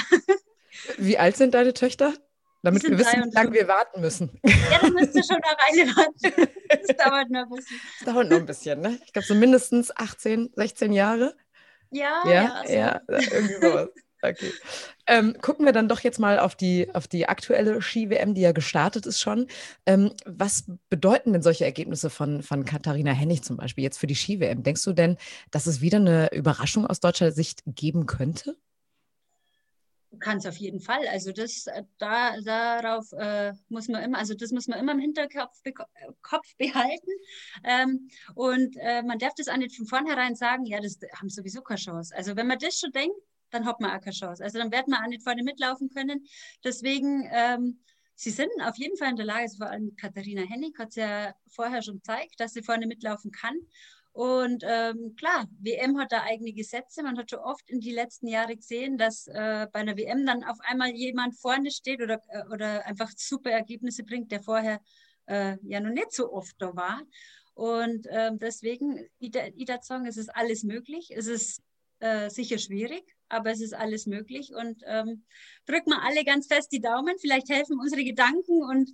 Wie 0.97 1.17
alt 1.17 1.37
sind 1.37 1.53
deine 1.53 1.73
Töchter? 1.73 2.13
Damit 2.65 2.83
wir 2.83 2.97
wissen, 2.97 3.25
wie 3.25 3.35
lange 3.35 3.53
wir 3.53 3.67
warten 3.67 4.01
müssen. 4.01 4.39
Ja, 4.43 4.79
dann 4.81 4.93
müsst 4.93 5.15
ihr 5.15 5.23
schon 5.23 5.37
eine 5.37 5.85
Weile 5.85 5.95
warten. 5.95 6.49
Das 6.67 6.97
dauert 7.05 7.29
noch 7.29 7.41
ein 7.43 7.49
bisschen. 7.49 7.79
Das 7.99 8.13
dauert 8.13 8.29
noch 8.29 8.37
ein 8.37 8.45
bisschen, 8.47 8.81
ne? 8.81 8.99
Ich 9.05 9.13
glaube, 9.13 9.27
so 9.27 9.35
mindestens 9.35 9.95
18, 9.95 10.49
16 10.55 10.91
Jahre. 10.91 11.35
Ja, 11.91 12.23
ja, 12.25 12.63
ja, 12.67 13.01
so. 13.07 13.13
ja 13.13 13.21
irgendwie 13.31 13.53
sowas. 13.61 13.89
Okay. 14.23 14.51
Ähm, 15.05 15.37
gucken 15.39 15.65
wir 15.65 15.73
dann 15.73 15.87
doch 15.87 15.99
jetzt 15.99 16.17
mal 16.17 16.39
auf 16.39 16.55
die, 16.55 16.89
auf 16.95 17.07
die 17.07 17.29
aktuelle 17.29 17.83
Ski-WM, 17.83 18.33
die 18.33 18.41
ja 18.41 18.51
gestartet 18.51 19.05
ist 19.05 19.19
schon. 19.19 19.45
Ähm, 19.85 20.13
was 20.25 20.65
bedeuten 20.89 21.33
denn 21.33 21.43
solche 21.43 21.65
Ergebnisse 21.65 22.09
von, 22.09 22.41
von 22.41 22.65
Katharina 22.65 23.11
Hennig 23.11 23.43
zum 23.43 23.57
Beispiel 23.57 23.83
jetzt 23.83 23.99
für 23.99 24.07
die 24.07 24.15
Ski-WM? 24.15 24.63
Denkst 24.63 24.83
du 24.83 24.93
denn, 24.93 25.17
dass 25.51 25.67
es 25.67 25.81
wieder 25.81 25.99
eine 25.99 26.33
Überraschung 26.33 26.87
aus 26.87 26.99
deutscher 26.99 27.31
Sicht 27.31 27.61
geben 27.67 28.07
könnte? 28.07 28.57
Kann 30.19 30.37
es 30.37 30.45
auf 30.45 30.57
jeden 30.57 30.79
Fall. 30.79 31.07
Also 31.07 31.31
das, 31.31 31.67
äh, 31.67 31.83
da, 31.97 32.39
darauf 32.41 33.11
äh, 33.13 33.53
muss 33.69 33.87
man 33.87 34.03
immer, 34.03 34.17
also 34.17 34.33
das 34.33 34.51
muss 34.51 34.67
man 34.67 34.79
immer 34.79 34.91
im 34.91 34.99
Hinterkopf 34.99 35.61
be 35.63 35.73
Kopf 36.21 36.55
behalten. 36.57 37.11
Ähm, 37.63 38.09
und 38.35 38.75
äh, 38.77 39.03
man 39.03 39.19
darf 39.19 39.33
das 39.35 39.47
auch 39.47 39.57
nicht 39.57 39.75
von 39.75 39.87
vornherein 39.87 40.35
sagen, 40.35 40.65
ja, 40.65 40.79
das 40.79 40.99
haben 41.15 41.29
sowieso 41.29 41.61
keine 41.61 41.79
Chance. 41.79 42.15
Also 42.15 42.35
wenn 42.35 42.47
man 42.47 42.59
das 42.59 42.79
schon 42.79 42.91
denkt, 42.91 43.15
dann 43.49 43.65
hat 43.65 43.79
man 43.79 43.91
auch 43.91 44.01
keine 44.01 44.15
Chance. 44.15 44.43
Also 44.43 44.59
dann 44.59 44.71
wird 44.71 44.87
man 44.87 45.03
auch 45.03 45.07
nicht 45.07 45.23
vorne 45.23 45.43
mitlaufen 45.43 45.89
können. 45.89 46.25
Deswegen, 46.63 47.27
ähm, 47.31 47.79
sie 48.15 48.31
sind 48.31 48.51
auf 48.61 48.77
jeden 48.77 48.97
Fall 48.97 49.09
in 49.09 49.15
der 49.15 49.25
Lage, 49.25 49.41
also 49.41 49.57
vor 49.57 49.67
allem 49.67 49.95
Katharina 49.95 50.41
Hennig 50.43 50.77
hat 50.77 50.89
es 50.89 50.95
ja 50.95 51.33
vorher 51.47 51.81
schon 51.81 51.95
gezeigt, 51.95 52.39
dass 52.39 52.53
sie 52.53 52.63
vorne 52.63 52.87
mitlaufen 52.87 53.31
kann. 53.31 53.55
Und 54.15 54.63
ähm, 54.65 55.13
klar, 55.17 55.45
WM 55.59 55.99
hat 55.99 56.13
da 56.13 56.23
eigene 56.23 56.53
Gesetze. 56.53 57.03
Man 57.03 57.17
hat 57.17 57.31
schon 57.31 57.39
oft 57.39 57.69
in 57.69 57.81
die 57.81 57.91
letzten 57.91 58.27
Jahre 58.29 58.55
gesehen, 58.55 58.97
dass 58.97 59.27
äh, 59.27 59.67
bei 59.73 59.79
einer 59.81 59.97
WM 59.97 60.25
dann 60.25 60.45
auf 60.45 60.57
einmal 60.61 60.91
jemand 60.91 61.37
vorne 61.37 61.69
steht 61.69 62.01
oder, 62.01 62.21
äh, 62.29 62.45
oder 62.45 62.85
einfach 62.85 63.11
super 63.17 63.51
Ergebnisse 63.51 64.05
bringt, 64.05 64.31
der 64.31 64.41
vorher 64.41 64.79
äh, 65.25 65.57
ja 65.63 65.81
noch 65.81 65.89
nicht 65.89 66.13
so 66.13 66.31
oft 66.31 66.55
da 66.59 66.73
war. 66.77 67.01
Und 67.55 68.07
ähm, 68.09 68.39
deswegen, 68.39 69.05
Ida, 69.19 69.81
sagen, 69.81 70.05
es 70.05 70.15
ist 70.15 70.33
alles 70.33 70.63
möglich. 70.63 71.11
Es 71.13 71.27
ist 71.27 71.61
äh, 71.99 72.29
sicher 72.29 72.57
schwierig, 72.57 73.03
aber 73.27 73.51
es 73.51 73.59
ist 73.59 73.73
alles 73.73 74.05
möglich. 74.05 74.53
Und 74.55 74.81
ähm, 74.85 75.25
drücken 75.65 75.89
wir 75.89 76.01
alle 76.03 76.23
ganz 76.23 76.47
fest 76.47 76.71
die 76.71 76.79
Daumen. 76.79 77.17
Vielleicht 77.19 77.49
helfen 77.49 77.81
unsere 77.81 78.05
Gedanken 78.05 78.63
und 78.63 78.89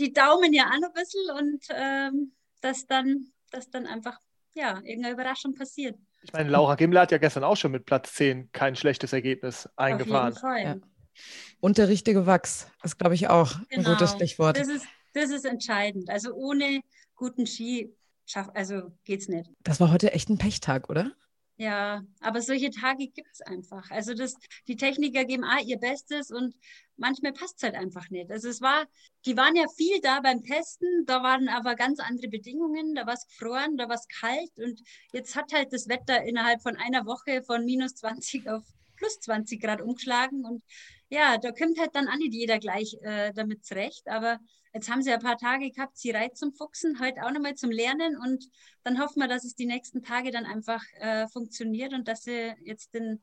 die 0.00 0.12
Daumen 0.12 0.52
ja 0.52 0.64
auch 0.72 0.80
noch 0.80 0.92
ein 0.92 1.02
bisschen 1.04 1.30
und 1.38 1.64
ähm, 1.70 2.32
dass 2.62 2.84
dann, 2.86 3.32
dass 3.52 3.70
dann 3.70 3.86
einfach 3.86 4.18
ja, 4.56 4.80
irgendeine 4.82 5.14
Überraschung 5.14 5.54
passiert. 5.54 5.96
Ich 6.22 6.32
meine, 6.32 6.50
Laura 6.50 6.74
Gimler 6.74 7.02
hat 7.02 7.12
ja 7.12 7.18
gestern 7.18 7.44
auch 7.44 7.56
schon 7.56 7.70
mit 7.70 7.86
Platz 7.86 8.14
10 8.14 8.50
kein 8.50 8.74
schlechtes 8.74 9.12
Ergebnis 9.12 9.68
eingefahren. 9.76 10.32
Auf 10.32 10.42
jeden 10.42 10.54
Fall. 10.54 10.62
Ja. 10.64 10.76
Und 11.60 11.78
der 11.78 11.88
richtige 11.88 12.26
Wachs 12.26 12.68
ist, 12.82 12.98
glaube 12.98 13.14
ich, 13.14 13.28
auch 13.28 13.52
genau. 13.68 13.90
ein 13.90 13.94
gutes 13.96 14.12
Stichwort. 14.12 14.58
Das 14.58 14.68
ist, 14.68 14.86
das 15.14 15.30
ist 15.30 15.44
entscheidend. 15.44 16.10
Also 16.10 16.32
ohne 16.34 16.80
guten 17.14 17.46
Ski 17.46 17.94
schaff, 18.26 18.50
also 18.54 18.92
geht's 19.04 19.28
nicht. 19.28 19.50
Das 19.62 19.78
war 19.80 19.92
heute 19.92 20.12
echt 20.12 20.28
ein 20.28 20.38
Pechtag, 20.38 20.90
oder? 20.90 21.12
Ja, 21.58 22.02
aber 22.20 22.42
solche 22.42 22.70
Tage 22.70 23.08
gibt 23.08 23.30
es 23.32 23.40
einfach. 23.40 23.90
Also 23.90 24.12
das, 24.12 24.34
die 24.68 24.76
Techniker 24.76 25.24
geben 25.24 25.42
auch 25.44 25.64
ihr 25.64 25.78
Bestes 25.78 26.30
und 26.30 26.54
manchmal 26.98 27.32
passt 27.32 27.56
es 27.56 27.62
halt 27.62 27.74
einfach 27.74 28.10
nicht. 28.10 28.30
Also 28.30 28.48
es 28.48 28.60
war, 28.60 28.84
die 29.24 29.38
waren 29.38 29.56
ja 29.56 29.64
viel 29.74 29.98
da 30.02 30.20
beim 30.20 30.42
Testen, 30.42 31.06
da 31.06 31.22
waren 31.22 31.48
aber 31.48 31.74
ganz 31.74 31.98
andere 31.98 32.28
Bedingungen, 32.28 32.94
da 32.94 33.06
war 33.06 33.14
es 33.14 33.26
gefroren, 33.26 33.78
da 33.78 33.88
war 33.88 33.94
es 33.96 34.06
kalt 34.08 34.50
und 34.58 34.82
jetzt 35.14 35.34
hat 35.34 35.50
halt 35.54 35.72
das 35.72 35.88
Wetter 35.88 36.22
innerhalb 36.24 36.60
von 36.60 36.76
einer 36.76 37.06
Woche 37.06 37.42
von 37.42 37.64
minus 37.64 37.94
20 37.94 38.48
auf 38.50 38.62
plus 38.96 39.18
20 39.20 39.60
Grad 39.62 39.80
umgeschlagen 39.80 40.44
und 40.44 40.62
ja, 41.08 41.38
da 41.38 41.52
kommt 41.52 41.78
halt 41.78 41.94
dann 41.94 42.08
auch 42.08 42.16
nicht 42.16 42.34
jeder 42.34 42.58
gleich 42.58 42.96
äh, 43.02 43.32
damit 43.32 43.64
zurecht, 43.64 44.08
aber 44.08 44.40
Jetzt 44.74 44.90
haben 44.90 45.00
sie 45.00 45.10
ein 45.10 45.20
paar 45.20 45.38
Tage 45.38 45.70
gehabt, 45.70 45.96
sie 45.96 46.10
reizt 46.10 46.36
zum 46.36 46.52
Fuchsen, 46.52 47.00
heute 47.00 47.24
auch 47.24 47.30
nochmal 47.30 47.54
zum 47.54 47.70
Lernen 47.70 48.14
und 48.18 48.44
dann 48.86 49.00
hoffen 49.00 49.20
wir, 49.20 49.26
dass 49.28 49.44
es 49.44 49.56
die 49.56 49.66
nächsten 49.66 50.02
Tage 50.02 50.30
dann 50.30 50.46
einfach 50.46 50.80
äh, 51.00 51.26
funktioniert 51.26 51.92
und 51.92 52.06
dass 52.06 52.22
sie 52.22 52.54
jetzt 52.62 52.94
den, 52.94 53.20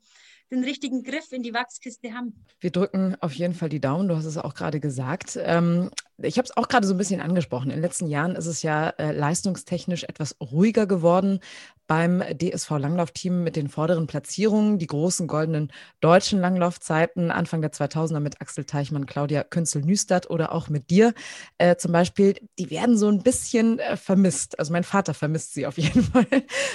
den 0.52 0.63
richtigen 0.63 1.04
Griff 1.04 1.32
in 1.32 1.41
die 1.41 1.54
Wachskiste 1.54 2.13
haben. 2.13 2.45
Wir 2.60 2.69
drücken 2.69 3.15
auf 3.21 3.32
jeden 3.34 3.54
Fall 3.54 3.69
die 3.69 3.80
Daumen, 3.80 4.10
du 4.10 4.15
hast 4.17 4.26
es 4.26 4.38
auch 4.38 4.56
gerade 4.56 4.82
gesagt. 4.82 5.39
Ähm, 5.41 5.89
ich 6.17 6.38
habe 6.38 6.45
es 6.45 6.56
auch 6.56 6.67
gerade 6.67 6.86
so 6.86 6.93
ein 6.93 6.97
bisschen 6.97 7.21
angesprochen. 7.21 7.69
In 7.71 7.78
den 7.78 7.82
letzten 7.82 8.08
Jahren 8.08 8.36
ist 8.36 8.45
es 8.45 8.62
ja 8.62 8.89
äh, 8.89 9.13
leistungstechnisch 9.13 10.04
etwas 10.04 10.36
ruhiger 10.41 10.86
geworden 10.86 11.39
beim 11.88 12.21
DSV 12.21 12.69
Langlaufteam 12.71 13.43
mit 13.43 13.56
den 13.56 13.67
vorderen 13.67 14.08
Platzierungen, 14.08 14.78
die 14.80 14.88
großen 14.88 15.28
goldenen 15.28 15.71
deutschen 15.99 16.39
Langlaufzeiten 16.39 17.30
Anfang 17.30 17.62
der 17.62 17.71
2000er 17.73 18.19
mit 18.19 18.41
Axel 18.41 18.63
Teichmann, 18.63 19.06
Claudia 19.06 19.43
Künzel-Nüstadt 19.43 20.30
oder 20.30 20.54
auch 20.54 20.69
mit 20.69 20.89
dir 20.89 21.13
äh, 21.58 21.76
zum 21.76 21.91
Beispiel, 21.91 22.36
die 22.58 22.69
werden 22.69 22.97
so 22.97 23.10
ein 23.10 23.21
bisschen 23.21 23.80
äh, 23.80 23.97
vermisst. 23.97 24.60
Also 24.60 24.71
mein 24.71 24.84
Vater 24.84 25.13
vermisst 25.13 25.53
sie 25.54 25.66
auf 25.66 25.78
jeden 25.78 26.04
Fall. 26.13 26.28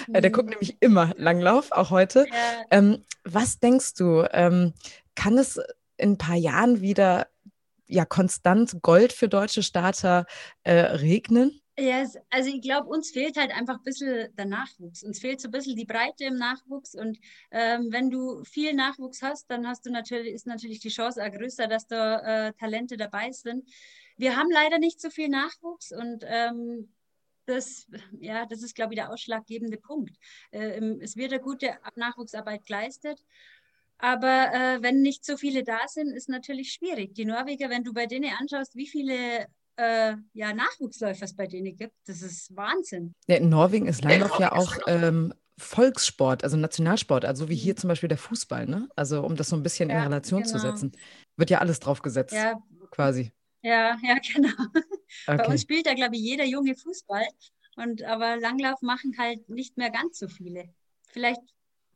Mhm. 0.06 0.12
der 0.12 0.30
guckt 0.30 0.50
nämlich 0.50 0.76
immer 0.80 1.14
Langlauf, 1.16 1.72
auch 1.72 1.90
heute. 1.90 2.26
Ja. 2.30 2.64
Ähm, 2.70 3.04
was 3.24 3.58
denkst 3.58 3.94
du, 3.94 4.24
ähm, 4.32 4.72
kann 5.14 5.36
es 5.38 5.60
in 5.96 6.12
ein 6.12 6.18
paar 6.18 6.36
Jahren 6.36 6.80
wieder 6.80 7.28
ja 7.86 8.04
konstant 8.04 8.82
Gold 8.82 9.12
für 9.12 9.28
deutsche 9.28 9.62
Starter 9.62 10.26
äh, 10.62 10.72
regnen? 10.72 11.60
Ja, 11.80 12.04
also 12.30 12.50
ich 12.50 12.60
glaube, 12.60 12.88
uns 12.88 13.12
fehlt 13.12 13.36
halt 13.36 13.52
einfach 13.52 13.76
ein 13.76 13.84
bisschen 13.84 14.34
der 14.34 14.46
Nachwuchs. 14.46 15.04
Uns 15.04 15.20
fehlt 15.20 15.40
so 15.40 15.46
ein 15.46 15.52
bisschen 15.52 15.76
die 15.76 15.84
Breite 15.84 16.24
im 16.24 16.34
Nachwuchs. 16.34 16.96
Und 16.96 17.18
ähm, 17.52 17.92
wenn 17.92 18.10
du 18.10 18.42
viel 18.42 18.74
Nachwuchs 18.74 19.22
hast, 19.22 19.48
dann 19.48 19.64
hast 19.66 19.86
du 19.86 19.92
natürlich, 19.92 20.34
ist 20.34 20.46
natürlich 20.46 20.80
die 20.80 20.88
Chance 20.88 21.24
auch 21.24 21.30
größer, 21.30 21.68
dass 21.68 21.86
da 21.86 22.48
äh, 22.48 22.52
Talente 22.54 22.96
dabei 22.96 23.30
sind. 23.30 23.64
Wir 24.16 24.36
haben 24.36 24.50
leider 24.50 24.80
nicht 24.80 25.00
so 25.00 25.08
viel 25.08 25.28
Nachwuchs 25.28 25.92
und 25.92 26.24
ähm, 26.26 26.92
das, 27.48 27.86
ja, 28.20 28.46
das 28.46 28.62
ist, 28.62 28.74
glaube 28.74 28.94
ich, 28.94 29.00
der 29.00 29.10
ausschlaggebende 29.10 29.78
Punkt. 29.78 30.16
Äh, 30.50 30.80
es 31.00 31.16
wird 31.16 31.32
eine 31.32 31.42
gute 31.42 31.78
Nachwuchsarbeit 31.96 32.66
geleistet. 32.66 33.24
Aber 33.98 34.52
äh, 34.52 34.82
wenn 34.82 35.02
nicht 35.02 35.24
so 35.24 35.36
viele 35.36 35.64
da 35.64 35.80
sind, 35.88 36.12
ist 36.12 36.28
natürlich 36.28 36.72
schwierig. 36.72 37.14
Die 37.14 37.24
Norweger, 37.24 37.68
wenn 37.68 37.82
du 37.82 37.92
bei 37.92 38.06
denen 38.06 38.30
anschaust, 38.38 38.76
wie 38.76 38.86
viele 38.86 39.46
äh, 39.76 40.14
ja, 40.34 40.52
Nachwuchsläufer 40.52 41.24
es 41.24 41.34
bei 41.34 41.46
denen 41.46 41.76
gibt. 41.76 41.94
Das 42.06 42.22
ist 42.22 42.54
Wahnsinn. 42.54 43.14
Ja, 43.26 43.36
in 43.36 43.48
Norwegen 43.48 43.86
ist 43.86 44.04
Langlauf 44.04 44.38
ja 44.38 44.52
auch 44.52 44.76
ähm, 44.86 45.34
Volkssport, 45.58 46.44
also 46.44 46.56
Nationalsport, 46.56 47.24
also 47.24 47.48
wie 47.48 47.56
hier 47.56 47.74
zum 47.74 47.88
Beispiel 47.88 48.08
der 48.08 48.18
Fußball, 48.18 48.66
ne? 48.66 48.88
Also 48.94 49.22
um 49.22 49.34
das 49.34 49.48
so 49.48 49.56
ein 49.56 49.62
bisschen 49.64 49.90
ja, 49.90 49.96
in 49.96 50.02
Relation 50.04 50.42
genau. 50.42 50.52
zu 50.52 50.58
setzen. 50.60 50.92
Wird 51.36 51.50
ja 51.50 51.58
alles 51.58 51.80
drauf 51.80 52.02
gesetzt, 52.02 52.34
ja. 52.34 52.54
quasi. 52.90 53.32
Ja, 53.62 53.98
ja, 54.02 54.18
genau. 54.34 54.48
Okay. 55.26 55.36
Bei 55.36 55.46
uns 55.46 55.62
spielt 55.62 55.86
da, 55.86 55.94
glaube 55.94 56.16
ich, 56.16 56.22
jeder 56.22 56.44
junge 56.44 56.74
Fußball. 56.74 57.26
Und 57.76 58.02
aber 58.02 58.36
Langlauf 58.36 58.82
machen 58.82 59.16
halt 59.18 59.48
nicht 59.48 59.76
mehr 59.76 59.90
ganz 59.90 60.18
so 60.18 60.28
viele. 60.28 60.74
Vielleicht 61.08 61.40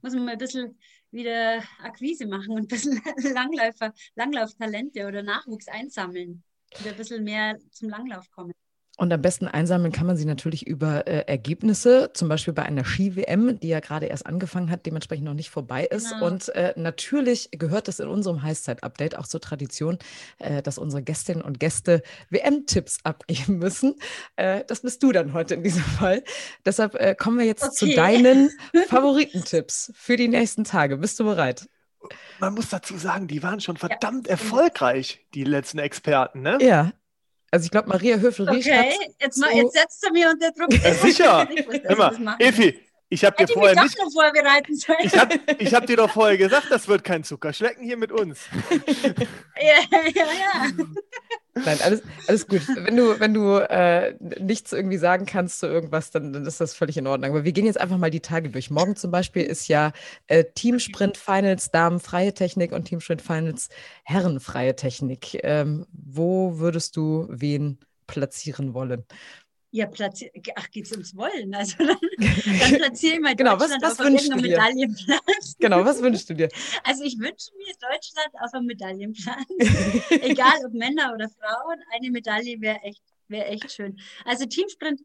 muss 0.01 0.15
man 0.15 0.25
mal 0.25 0.33
ein 0.33 0.39
bisschen 0.39 0.79
wieder 1.11 1.63
Akquise 1.81 2.27
machen 2.27 2.53
und 2.53 2.63
ein 2.63 2.69
bisschen 2.69 3.01
Langläufer, 3.35 3.93
Langlauftalente 4.15 5.07
oder 5.07 5.23
Nachwuchs 5.23 5.69
einsammeln 5.69 6.45
wieder 6.79 6.91
ein 6.91 6.97
bisschen 6.97 7.25
mehr 7.25 7.59
zum 7.71 7.89
Langlauf 7.91 8.31
kommen. 8.31 8.53
Und 9.03 9.13
am 9.13 9.21
besten 9.21 9.49
einsammeln 9.49 9.91
kann 9.91 10.07
man 10.07 10.17
sie 10.17 10.27
natürlich 10.27 10.65
über 10.65 11.09
äh, 11.09 11.25
Ergebnisse, 11.27 12.13
zum 12.15 12.29
Beispiel 12.29 12.55
bei 12.55 12.63
einer 12.63 12.85
Ski-WM, 12.85 13.59
die 13.59 13.67
ja 13.67 13.81
gerade 13.81 14.07
erst 14.07 14.27
angefangen 14.27 14.71
hat, 14.71 14.87
dementsprechend 14.87 15.25
noch 15.25 15.35
nicht 15.35 15.51
vorbei 15.51 15.87
ist. 15.87 16.11
Genau. 16.11 16.27
Und 16.27 16.51
äh, 16.51 16.73
natürlich 16.77 17.49
gehört 17.51 17.89
es 17.89 17.99
in 17.99 18.07
unserem 18.07 18.45
Heißzeit-Update 18.45 19.19
auch 19.19 19.27
zur 19.27 19.41
Tradition, 19.41 19.99
äh, 20.39 20.63
dass 20.63 20.79
unsere 20.79 21.03
Gästinnen 21.03 21.43
und 21.43 21.59
Gäste 21.59 22.05
WM-Tipps 22.31 23.01
abgeben 23.03 23.59
müssen. 23.59 23.97
Äh, 24.37 24.63
das 24.69 24.83
bist 24.83 25.03
du 25.03 25.11
dann 25.11 25.33
heute 25.33 25.55
in 25.55 25.65
diesem 25.65 25.83
Fall. 25.83 26.23
Deshalb 26.65 26.95
äh, 26.95 27.17
kommen 27.17 27.41
wir 27.41 27.47
jetzt 27.47 27.65
okay. 27.65 27.75
zu 27.75 27.97
deinen 27.97 28.51
Favoritentipps 28.87 29.91
für 29.97 30.15
die 30.15 30.29
nächsten 30.29 30.63
Tage. 30.63 30.97
Bist 30.99 31.19
du 31.19 31.25
bereit? 31.25 31.69
man 32.39 32.55
muss 32.55 32.69
dazu 32.69 32.97
sagen, 32.97 33.27
die 33.27 33.43
waren 33.43 33.61
schon 33.61 33.77
verdammt 33.77 34.27
ja. 34.27 34.33
erfolgreich, 34.33 35.25
die 35.35 35.45
letzten 35.45 35.79
Experten, 35.79 36.43
ne? 36.43 36.59
Ja. 36.61 36.93
Also 37.55 37.67
ich 37.67 37.71
glaube, 37.71 37.91
Maria 37.91 38.17
Höfel-Riesch 38.17 38.67
Okay, 38.67 38.95
jetzt, 39.21 39.39
mal, 39.39 39.55
jetzt 39.55 39.75
setzt 39.75 40.07
du 40.07 40.11
mir 40.11 40.31
unter 40.31 40.51
Druck. 40.53 40.73
Ja, 40.73 40.95
sicher. 40.95 41.49
Immer. 41.87 42.37
Efi, 42.39 42.81
ich 43.13 43.25
habe 43.27 43.37
dir 43.37 43.47
vorher 43.47 43.83
nicht. 43.83 43.99
vorbereiten 44.13 44.75
sollen. 44.75 44.99
Ich 45.03 45.17
habe 45.19 45.39
ich 45.59 45.75
hab 45.75 45.87
dir 45.87 45.97
doch 45.99 46.11
vorher 46.15 46.39
gesagt, 46.39 46.69
das 46.71 46.89
wird 46.89 47.05
kein 47.05 47.25
Zuckerschlecken 47.25 47.85
hier 47.85 47.99
mit 47.99 48.11
uns. 48.11 48.41
ja, 49.61 49.99
ja, 50.15 50.25
ja. 50.25 50.85
Nein, 51.55 51.79
alles, 51.83 52.03
alles 52.27 52.47
gut. 52.49 52.63
Wenn 52.75 52.97
du, 52.97 53.21
wenn 53.21 53.35
du 53.35 53.57
äh, 53.57 54.15
nichts 54.41 54.73
irgendwie 54.73 54.97
sagen 54.97 55.27
kannst 55.27 55.61
zu 55.61 55.67
irgendwas, 55.67 56.11
dann, 56.11 56.33
dann, 56.33 56.47
ist 56.47 56.63
das 56.63 56.73
völlig 56.73 56.97
in 56.97 57.07
Ordnung. 57.07 57.31
Aber 57.31 57.45
wir 57.45 57.53
gehen 57.53 57.67
jetzt 57.67 57.79
einfach 57.79 57.99
mal 57.99 58.11
die 58.11 58.21
Tage 58.21 58.49
durch. 58.49 58.71
Morgen 58.71 58.97
zum 58.97 59.11
Beispiel 59.11 59.43
ist 59.43 59.69
ja 59.69 59.93
äh, 60.29 60.45
Teamsprint 60.55 61.19
Finals 61.19 61.71
Damen 61.71 62.01
freie 62.01 62.33
Technik 62.33 62.73
und 62.73 62.85
Teamsprint 62.87 63.21
Finals 63.21 63.69
Herren 64.05 64.41
freie 64.41 64.75
Technik. 64.75 65.39
Ähm, 65.43 65.85
wo 65.93 66.59
würdest 66.59 66.97
du 66.97 67.27
wen 67.29 67.79
platzieren 68.07 68.73
wollen? 68.73 69.05
Ja, 69.75 69.87
platzier 69.87 70.31
ach, 70.55 70.71
geht 70.71 70.85
es 70.85 70.93
ums 70.93 71.17
Wollen? 71.17 71.55
Also 71.55 71.79
dann, 71.79 71.97
dann 72.19 72.75
platziere 72.77 73.15
ich 73.15 73.21
mal 73.21 73.35
genau, 73.35 73.57
Deutschland 73.57 73.83
was, 73.83 73.93
was 73.93 74.01
auf 74.01 74.05
irgendeinem 74.05 74.43
Medaillenplatz. 74.43 75.57
Genau, 75.59 75.83
was 75.83 76.03
wünschst 76.03 76.29
du 76.29 76.35
dir? 76.35 76.49
Also 76.85 77.05
ich 77.05 77.19
wünsche 77.19 77.51
mir 77.57 77.73
Deutschland 77.81 78.29
auf 78.43 78.53
einem 78.53 78.67
Medaillenplatz. 78.67 79.47
Egal 80.11 80.67
ob 80.67 80.75
Männer 80.75 81.15
oder 81.15 81.31
Frauen, 81.31 81.81
eine 81.91 82.11
Medaille 82.11 82.61
wäre 82.61 82.81
echt, 82.83 83.03
wär 83.29 83.51
echt 83.51 83.73
schön. 83.73 83.99
Also 84.27 84.45
Teamsprint, 84.45 85.01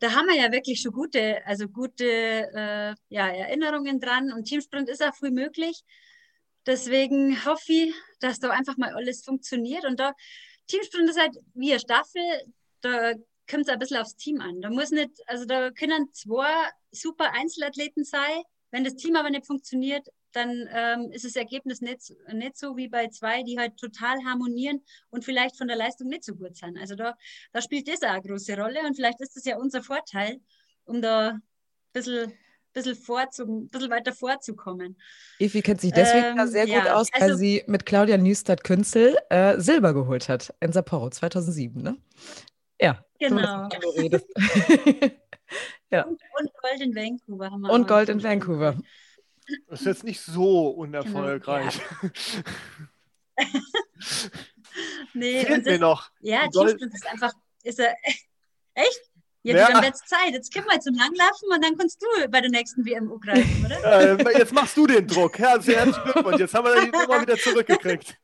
da 0.00 0.12
haben 0.12 0.26
wir 0.26 0.34
ja 0.34 0.50
wirklich 0.50 0.80
schon 0.80 0.92
gute, 0.92 1.46
also 1.46 1.68
gute 1.68 2.04
äh, 2.04 2.94
ja, 3.10 3.28
Erinnerungen 3.28 4.00
dran. 4.00 4.32
Und 4.32 4.46
Teamsprint 4.46 4.88
ist 4.88 5.04
auch 5.04 5.14
früh 5.14 5.30
möglich. 5.30 5.84
Deswegen 6.66 7.44
hoffe 7.44 7.72
ich, 7.72 7.94
dass 8.18 8.40
da 8.40 8.50
einfach 8.50 8.76
mal 8.76 8.92
alles 8.92 9.22
funktioniert. 9.22 9.84
Und 9.84 10.00
da 10.00 10.14
Teamsprint 10.66 11.08
ist 11.10 11.20
halt 11.20 11.36
wie 11.54 11.70
eine 11.70 11.78
Staffel. 11.78 12.22
Da 12.80 13.12
kommt 13.50 13.66
es 13.66 13.68
ein 13.68 13.78
bisschen 13.78 13.98
aufs 13.98 14.16
Team 14.16 14.40
an. 14.40 14.60
Da 14.60 14.70
muss 14.70 14.90
nicht, 14.90 15.10
also 15.26 15.44
da 15.44 15.70
können 15.70 16.12
zwei 16.12 16.68
super 16.90 17.32
Einzelathleten 17.32 18.04
sein. 18.04 18.42
Wenn 18.70 18.84
das 18.84 18.96
Team 18.96 19.16
aber 19.16 19.30
nicht 19.30 19.46
funktioniert, 19.46 20.06
dann 20.32 20.68
ähm, 20.72 21.10
ist 21.10 21.24
das 21.24 21.34
Ergebnis 21.34 21.80
nicht, 21.80 22.14
nicht 22.32 22.56
so 22.56 22.76
wie 22.76 22.88
bei 22.88 23.08
zwei, 23.08 23.42
die 23.42 23.58
halt 23.58 23.76
total 23.76 24.16
harmonieren 24.24 24.80
und 25.10 25.24
vielleicht 25.24 25.56
von 25.56 25.66
der 25.66 25.76
Leistung 25.76 26.08
nicht 26.08 26.24
so 26.24 26.34
gut 26.34 26.56
sind. 26.56 26.78
Also 26.78 26.94
da, 26.94 27.16
da 27.52 27.60
spielt 27.60 27.88
das 27.88 28.02
auch 28.02 28.10
eine 28.10 28.22
große 28.22 28.56
Rolle 28.56 28.80
und 28.86 28.94
vielleicht 28.94 29.20
ist 29.20 29.34
das 29.34 29.44
ja 29.44 29.56
unser 29.56 29.82
Vorteil, 29.82 30.40
um 30.84 31.02
da 31.02 31.30
ein 31.30 31.42
bisschen 31.92 32.32
bisschen, 32.72 32.94
vorzu, 32.94 33.68
bisschen 33.70 33.90
weiter 33.90 34.12
vorzukommen. 34.12 34.96
Evi 35.38 35.62
kennt 35.62 35.80
sich 35.80 35.92
deswegen 35.92 36.38
ähm, 36.38 36.46
sehr 36.46 36.66
gut 36.66 36.74
ja, 36.84 36.94
aus, 36.94 37.08
weil 37.12 37.22
also, 37.22 37.36
sie 37.36 37.64
mit 37.66 37.86
Claudia 37.86 38.16
Nüstert-Künzel 38.16 39.16
äh, 39.28 39.58
Silber 39.58 39.94
geholt 39.94 40.28
hat 40.28 40.54
in 40.60 40.72
Sapporo 40.72 41.10
2007, 41.10 41.82
ne? 41.82 41.96
Ja. 42.80 43.04
Genau. 43.20 43.68
ja. 45.90 46.04
Und, 46.04 46.20
und, 46.38 46.50
Gold 46.62 46.80
in 46.80 46.94
Vancouver 46.94 47.50
haben 47.50 47.60
wir. 47.60 47.70
Und 47.70 47.86
Gold 47.86 48.08
in 48.08 48.22
Vancouver. 48.22 48.78
Das 49.68 49.80
ist 49.80 49.86
jetzt 49.86 50.04
nicht 50.04 50.20
so 50.20 50.68
unerfolgreich. 50.68 51.80
Genau. 52.00 52.12
Ja. 53.38 53.44
nee, 55.14 55.44
Fehlt 55.44 55.66
mir 55.66 55.78
noch. 55.78 56.10
Ja, 56.20 56.48
Teamsprint 56.48 56.94
ist 56.94 57.06
einfach, 57.06 57.32
ist 57.62 57.78
er, 57.78 57.94
echt? 58.74 59.00
Ja, 59.42 59.56
ja. 59.56 59.70
dann 59.70 59.82
wird's 59.82 60.00
Zeit. 60.06 60.32
Jetzt 60.32 60.52
können 60.52 60.66
wir 60.66 60.80
zum 60.80 60.94
Langlaufen 60.94 61.48
und 61.50 61.64
dann 61.64 61.76
kannst 61.76 62.02
du 62.02 62.06
bei 62.28 62.40
der 62.40 62.50
nächsten 62.50 62.84
WMU 62.84 63.18
greifen, 63.18 63.64
oder? 63.64 64.18
Ja, 64.18 64.38
jetzt 64.38 64.52
machst 64.52 64.76
du 64.76 64.86
den 64.86 65.06
Druck. 65.06 65.38
Herzlichen 65.38 65.92
Glückwunsch. 65.92 66.40
Jetzt 66.40 66.54
haben 66.54 66.66
wir 66.66 66.80
die 66.82 66.90
Nummer 66.90 67.22
wieder 67.22 67.36
zurückgekriegt. 67.36 68.18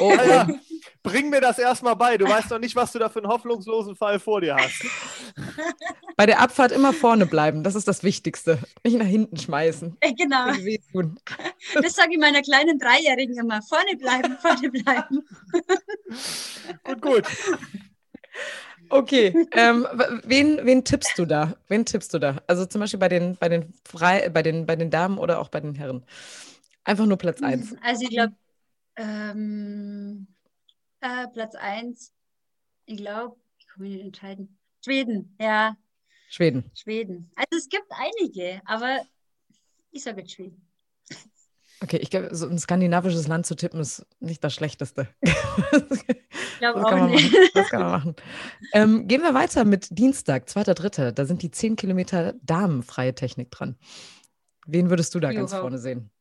Oh, 0.00 0.12
ja, 0.12 0.48
bring 1.02 1.30
mir 1.30 1.40
das 1.40 1.58
erstmal 1.58 1.96
bei. 1.96 2.16
Du 2.16 2.28
weißt 2.28 2.50
noch 2.50 2.58
nicht, 2.58 2.76
was 2.76 2.92
du 2.92 2.98
da 2.98 3.08
für 3.08 3.18
einen 3.18 3.28
hoffnungslosen 3.28 3.96
Fall 3.96 4.18
vor 4.18 4.40
dir 4.40 4.56
hast. 4.56 4.84
Bei 6.16 6.26
der 6.26 6.40
Abfahrt 6.40 6.72
immer 6.72 6.92
vorne 6.92 7.26
bleiben, 7.26 7.64
das 7.64 7.74
ist 7.74 7.88
das 7.88 8.04
Wichtigste. 8.04 8.58
Nicht 8.84 8.98
nach 8.98 9.06
hinten 9.06 9.36
schmeißen. 9.36 9.96
Genau. 10.16 10.52
Das 11.80 11.94
sage 11.94 12.12
ich 12.12 12.18
meiner 12.18 12.42
kleinen 12.42 12.78
Dreijährigen 12.78 13.38
immer. 13.38 13.62
Vorne 13.62 13.96
bleiben, 13.96 14.36
vorne 14.38 14.70
bleiben. 14.70 15.22
Gut, 16.84 17.00
gut. 17.00 17.22
Okay, 18.88 19.34
ähm, 19.52 19.86
wen, 20.24 20.60
wen 20.64 20.84
tippst 20.84 21.18
du 21.18 21.24
da? 21.24 21.54
Wen 21.68 21.86
tippst 21.86 22.12
du 22.12 22.18
da? 22.18 22.42
Also 22.46 22.66
zum 22.66 22.80
Beispiel 22.80 23.00
bei 23.00 23.08
den, 23.08 23.36
bei 23.36 23.48
den, 23.48 23.72
Frei, 23.84 24.28
bei 24.28 24.42
den, 24.42 24.66
bei 24.66 24.76
den 24.76 24.90
Damen 24.90 25.18
oder 25.18 25.40
auch 25.40 25.48
bei 25.48 25.60
den 25.60 25.74
Herren? 25.74 26.04
Einfach 26.84 27.06
nur 27.06 27.16
Platz 27.16 27.42
1. 27.42 27.76
Also 27.82 28.02
ich 28.02 28.10
glaube, 28.10 28.34
ähm, 28.96 30.26
äh, 31.02 31.28
Platz 31.28 31.54
1, 31.54 32.12
ich 32.86 32.96
glaube, 32.96 33.36
ich 33.58 33.66
kann 33.66 33.82
mich 33.82 33.92
nicht 33.92 34.04
entscheiden. 34.04 34.58
Schweden, 34.84 35.36
ja. 35.40 35.76
Schweden. 36.30 36.70
Schweden. 36.74 37.30
Also 37.36 37.58
es 37.58 37.68
gibt 37.68 37.86
einige, 37.90 38.62
aber 38.64 39.00
ich 39.90 40.02
sage 40.02 40.20
jetzt 40.22 40.32
Schweden. 40.32 40.66
Okay, 41.82 41.96
ich 41.96 42.10
glaube, 42.10 42.34
so 42.34 42.46
ein 42.48 42.58
skandinavisches 42.58 43.26
Land 43.26 43.44
zu 43.44 43.56
tippen 43.56 43.80
ist 43.80 44.06
nicht 44.20 44.42
das 44.42 44.54
Schlechteste. 44.54 45.08
Ich 46.54 46.68
glaube 46.68 46.86
auch 46.86 47.08
nicht. 47.08 47.32
Machen. 47.32 47.48
Das 47.54 47.68
kann 47.70 47.80
man 47.82 47.90
machen. 47.90 48.16
Ähm, 48.72 49.08
gehen 49.08 49.20
wir 49.22 49.34
weiter 49.34 49.64
mit 49.64 49.88
Dienstag, 49.98 50.46
2.3. 50.46 51.10
Da 51.10 51.24
sind 51.24 51.42
die 51.42 51.50
10 51.50 51.74
Kilometer 51.74 52.34
damenfreie 52.40 53.16
Technik 53.16 53.50
dran. 53.50 53.76
Wen 54.66 54.88
würdest 54.88 55.12
du 55.16 55.18
da 55.18 55.30
Johaug. 55.32 55.50
ganz 55.50 55.60
vorne 55.60 55.78
sehen? 55.78 56.12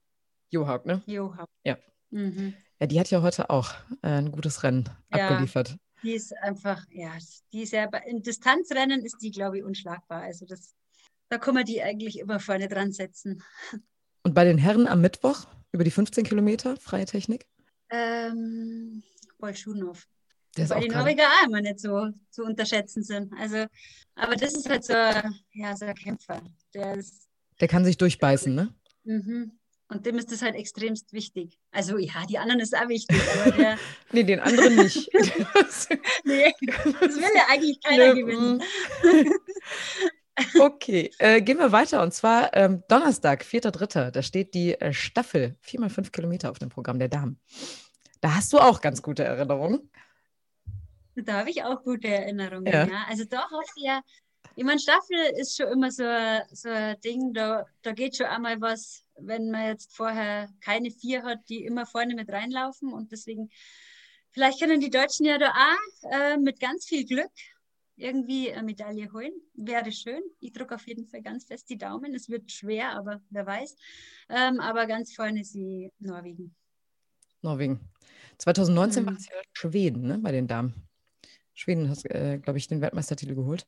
Johaug, 0.49 0.87
ne? 0.87 1.03
Johaug. 1.05 1.47
Ja. 1.63 1.77
Mhm. 2.09 2.55
Ja, 2.81 2.87
die 2.87 2.99
hat 2.99 3.11
ja 3.11 3.21
heute 3.21 3.49
auch 3.49 3.71
äh, 4.01 4.09
ein 4.09 4.31
gutes 4.31 4.63
Rennen 4.63 4.89
ja, 5.13 5.29
abgeliefert. 5.29 5.77
Die 6.03 6.13
ist 6.13 6.35
einfach, 6.37 6.83
ja, 6.89 7.11
die 7.53 7.61
ist 7.61 7.71
ja, 7.71 7.85
in 8.07 8.23
Distanzrennen 8.23 9.05
ist 9.05 9.19
die, 9.21 9.31
glaube 9.31 9.59
ich, 9.59 9.63
unschlagbar. 9.63 10.23
Also 10.23 10.45
das 10.45 10.73
da 11.31 11.37
kann 11.37 11.55
man 11.55 11.63
die 11.63 11.81
eigentlich 11.81 12.19
immer 12.19 12.41
vorne 12.41 12.67
dran 12.67 12.91
setzen. 12.91 13.41
Und 14.23 14.33
bei 14.33 14.43
den 14.43 14.57
Herren 14.57 14.85
am 14.85 14.99
Mittwoch 14.99 15.47
über 15.71 15.85
die 15.85 15.91
15 15.91 16.25
Kilometer 16.25 16.75
freie 16.75 17.05
Technik? 17.05 17.47
Ähm, 17.89 19.01
Bolschunov. 19.39 20.07
Weil 20.57 20.81
die 20.81 20.89
Norweger 20.89 21.23
auch 21.23 21.47
immer 21.47 21.61
nicht 21.61 21.79
so 21.79 22.09
zu 22.29 22.43
unterschätzen 22.43 23.03
sind. 23.03 23.31
Also, 23.39 23.65
aber 24.15 24.35
das 24.35 24.53
ist 24.53 24.69
halt 24.69 24.83
so, 24.83 24.91
ja, 24.93 25.77
so 25.77 25.85
ein 25.85 25.95
Kämpfer. 25.95 26.41
Der, 26.73 26.95
ist, 26.95 27.29
der 27.61 27.69
kann 27.69 27.85
sich 27.85 27.97
durchbeißen, 27.97 28.53
ne? 28.53 28.75
Mhm. 29.05 29.57
Und 29.91 30.05
dem 30.05 30.17
ist 30.17 30.31
das 30.31 30.41
halt 30.41 30.55
extremst 30.55 31.11
wichtig. 31.11 31.59
Also 31.69 31.97
ja, 31.97 32.25
die 32.25 32.37
anderen 32.37 32.61
ist 32.61 32.73
auch 32.73 32.87
wichtig, 32.87 33.21
aber 33.41 33.51
der. 33.51 33.77
nee, 34.13 34.23
den 34.23 34.39
anderen 34.39 34.77
nicht. 34.77 35.11
nee, 36.23 36.53
das 36.61 37.17
will 37.17 37.35
ja 37.35 37.43
eigentlich 37.49 37.81
keiner 37.83 38.13
nee, 38.13 38.21
gewinnen. 38.21 38.63
Mm. 39.03 40.61
okay, 40.61 41.11
äh, 41.19 41.41
gehen 41.41 41.57
wir 41.57 41.73
weiter. 41.73 42.01
Und 42.01 42.13
zwar 42.13 42.55
ähm, 42.55 42.83
Donnerstag, 42.87 43.43
4.3., 43.43 44.11
da 44.11 44.21
steht 44.21 44.53
die 44.53 44.79
äh, 44.79 44.93
Staffel 44.93 45.57
4x5 45.65 46.11
Kilometer 46.11 46.51
auf 46.51 46.59
dem 46.59 46.69
Programm 46.69 46.97
der 46.97 47.09
Damen. 47.09 47.37
Da 48.21 48.35
hast 48.35 48.53
du 48.53 48.59
auch 48.59 48.79
ganz 48.79 49.01
gute 49.01 49.25
Erinnerungen. 49.25 49.91
Da 51.15 51.39
habe 51.39 51.49
ich 51.49 51.65
auch 51.65 51.83
gute 51.83 52.07
Erinnerungen, 52.07 52.65
ja. 52.71 52.87
ja. 52.87 53.05
Also 53.09 53.25
da 53.25 53.41
hast 53.41 53.73
du 53.75 53.83
ja, 53.83 53.99
ich 54.55 54.63
meine, 54.63 54.79
Staffel 54.79 55.17
ist 55.37 55.57
schon 55.57 55.67
immer 55.67 55.91
so, 55.91 56.05
so 56.51 56.69
ein 56.69 56.99
Ding, 57.01 57.33
da, 57.33 57.65
da 57.81 57.91
geht 57.91 58.15
schon 58.15 58.27
einmal 58.27 58.59
was, 58.61 59.03
wenn 59.25 59.51
man 59.51 59.67
jetzt 59.67 59.95
vorher 59.95 60.49
keine 60.61 60.91
vier 60.91 61.23
hat, 61.23 61.39
die 61.49 61.63
immer 61.65 61.85
vorne 61.85 62.15
mit 62.15 62.29
reinlaufen 62.29 62.93
und 62.93 63.11
deswegen, 63.11 63.49
vielleicht 64.31 64.59
können 64.59 64.79
die 64.79 64.89
Deutschen 64.89 65.25
ja 65.25 65.37
da 65.37 65.51
auch 65.51 66.11
äh, 66.11 66.37
mit 66.37 66.59
ganz 66.59 66.85
viel 66.85 67.05
Glück 67.05 67.31
irgendwie 67.95 68.51
eine 68.51 68.63
Medaille 68.63 69.11
holen. 69.13 69.31
Wäre 69.53 69.91
schön. 69.91 70.21
Ich 70.39 70.53
drücke 70.53 70.75
auf 70.75 70.87
jeden 70.87 71.05
Fall 71.05 71.21
ganz 71.21 71.45
fest 71.45 71.69
die 71.69 71.77
Daumen. 71.77 72.15
Es 72.15 72.29
wird 72.29 72.51
schwer, 72.51 72.95
aber 72.95 73.21
wer 73.29 73.45
weiß. 73.45 73.75
Ähm, 74.29 74.59
aber 74.59 74.87
ganz 74.87 75.13
vorne 75.13 75.41
ist 75.41 75.53
sie 75.53 75.91
Norwegen. 75.99 76.55
Norwegen. 77.41 77.79
2019 78.39 79.03
mhm. 79.03 79.07
war 79.07 79.15
es 79.15 79.27
ja 79.27 79.35
Schweden 79.53 80.07
ne, 80.07 80.17
bei 80.17 80.31
den 80.31 80.47
Damen. 80.47 80.87
Schweden 81.53 81.89
hat, 81.89 82.03
äh, 82.05 82.39
glaube 82.39 82.57
ich, 82.57 82.67
den 82.67 82.81
Weltmeistertitel 82.81 83.35
geholt. 83.35 83.67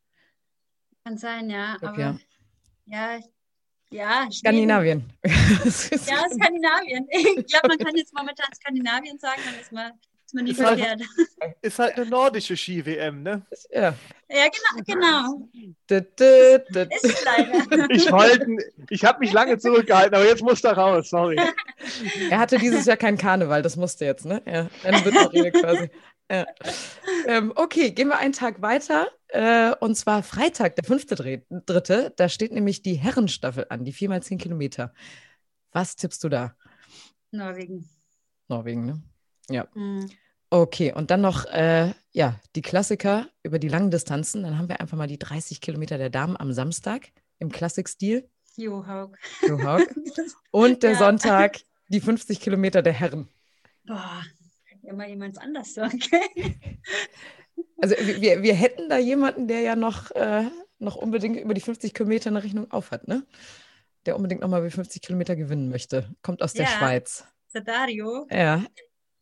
Kann 1.04 1.18
sein, 1.18 1.49
ja. 1.49 1.78
Glaub, 1.78 1.91
aber 1.91 2.01
ja, 2.01 2.20
ja, 2.86 3.20
ja 3.94 4.28
Skandinavien. 4.32 5.04
ja, 5.24 5.30
Skandinavien. 5.70 7.08
Ich 7.10 7.48
glaube, 7.48 7.70
man 7.70 7.78
kann 7.78 7.96
jetzt 7.96 8.14
momentan 8.14 8.48
Skandinavien 8.56 9.20
sagen, 9.20 9.41
dann 9.46 9.60
ist 9.62 9.72
man, 9.72 9.91
ist 10.26 10.34
man 10.34 10.44
nicht 10.44 10.60
ist 10.60 10.66
verkehrt. 10.66 11.02
Halt, 11.39 11.56
ist 11.62 11.80
halt 11.80 11.96
eine 11.96 12.06
nordische 12.08 12.58
Ski-WM, 12.58 13.24
ne? 13.24 13.41
Ja. 13.72 13.94
Ja, 14.30 14.46
genau. 14.48 14.84
genau. 14.88 15.50
Da, 15.88 16.00
da, 16.00 16.58
da. 16.70 16.96
Ist 16.96 17.24
leider. 17.24 17.89
Ich, 17.91 18.08
ich 18.89 19.06
habe 19.06 19.20
mich 19.20 19.32
lange 19.32 19.58
zurückgehalten, 19.60 20.16
aber 20.16 20.26
jetzt 20.26 20.41
muss 20.41 20.64
er 20.64 20.74
raus, 20.74 21.10
sorry. 21.10 21.38
Er 22.30 22.39
hatte 22.39 22.58
dieses 22.58 22.86
Jahr 22.86 22.98
keinen 22.98 23.18
Karneval, 23.18 23.62
das 23.62 23.76
musste 23.76 24.06
jetzt, 24.06 24.26
ne? 24.26 24.41
Ja, 24.46 24.70
eine 24.84 25.06
Witterrede 25.06 25.52
quasi. 25.52 25.89
Ja. 26.32 26.46
Ähm, 27.28 27.54
okay, 27.56 27.91
gehen 27.91 28.08
wir 28.08 28.18
einen 28.18 28.34
Tag 28.34 28.62
weiter. 28.62 29.12
Äh, 29.34 29.74
und 29.80 29.96
zwar 29.96 30.22
Freitag, 30.22 30.76
der 30.76 30.84
fünfte 30.84 31.16
Dritte. 31.16 32.14
Da 32.16 32.30
steht 32.30 32.52
nämlich 32.52 32.84
die 32.84 32.94
Herrenstaffel 32.94 33.66
an, 33.70 33.84
die 33.84 33.92
4x10 33.92 34.38
Kilometer. 34.38 34.94
Was 35.72 35.96
tippst 35.96 36.24
du 36.24 36.30
da? 36.30 36.56
Norwegen. 37.32 37.90
Norwegen, 38.48 38.86
ne? 38.86 39.02
Ja. 39.50 39.68
Mhm. 39.74 40.08
Okay, 40.52 40.94
und 40.94 41.10
dann 41.10 41.22
noch 41.22 41.46
äh, 41.46 41.96
ja, 42.12 42.40
die 42.56 42.62
Klassiker 42.62 43.28
über 43.42 43.58
die 43.58 43.70
langen 43.70 43.90
Distanzen. 43.90 44.44
Dann 44.44 44.60
haben 44.60 44.70
wir 44.70 44.80
einfach 44.80 44.98
mal 44.98 45.08
die 45.08 45.18
30 45.18 45.62
Kilometer 45.62 45.98
der 45.98 46.12
Damen 46.12 46.38
am 46.38 46.54
Samstag 46.54 47.12
im 47.40 47.52
Klassikstil. 47.52 48.30
Johaug. 48.56 49.18
Johaug. 49.42 49.88
Und 50.52 50.84
der 50.84 50.92
ja. 50.92 50.98
Sonntag 51.00 51.62
die 51.90 52.02
50 52.02 52.40
Kilometer 52.40 52.84
der 52.84 52.94
Herren. 52.94 53.28
Boah, 53.88 54.22
mal 54.92 55.10
jemand 55.10 55.40
anders 55.40 55.74
sagen. 55.74 56.00
also 57.78 57.95
wir, 57.97 58.43
wir 58.43 58.54
hätten 58.54 58.89
da 58.89 58.97
jemanden, 58.97 59.47
der 59.47 59.62
ja 59.62 59.76
noch, 59.76 60.12
äh, 60.12 60.45
noch 60.80 60.95
unbedingt 60.95 61.39
über 61.39 61.54
die 61.54 61.62
50 61.62 61.93
Kilometer 61.93 62.30
eine 62.30 62.43
Rechnung 62.43 62.72
aufhat, 62.72 63.08
ne? 63.08 63.26
Der 64.06 64.16
unbedingt 64.16 64.41
nochmal 64.41 64.62
über 64.62 64.72
50 64.72 65.01
Kilometer 65.01 65.36
gewinnen 65.36 65.70
möchte. 65.70 66.10
Kommt 66.22 66.41
aus 66.41 66.54
der 66.54 66.66
ja, 66.66 66.72
Schweiz. 66.72 67.26
Der 67.54 67.62
Dario. 67.62 68.28
Ja. 68.30 68.64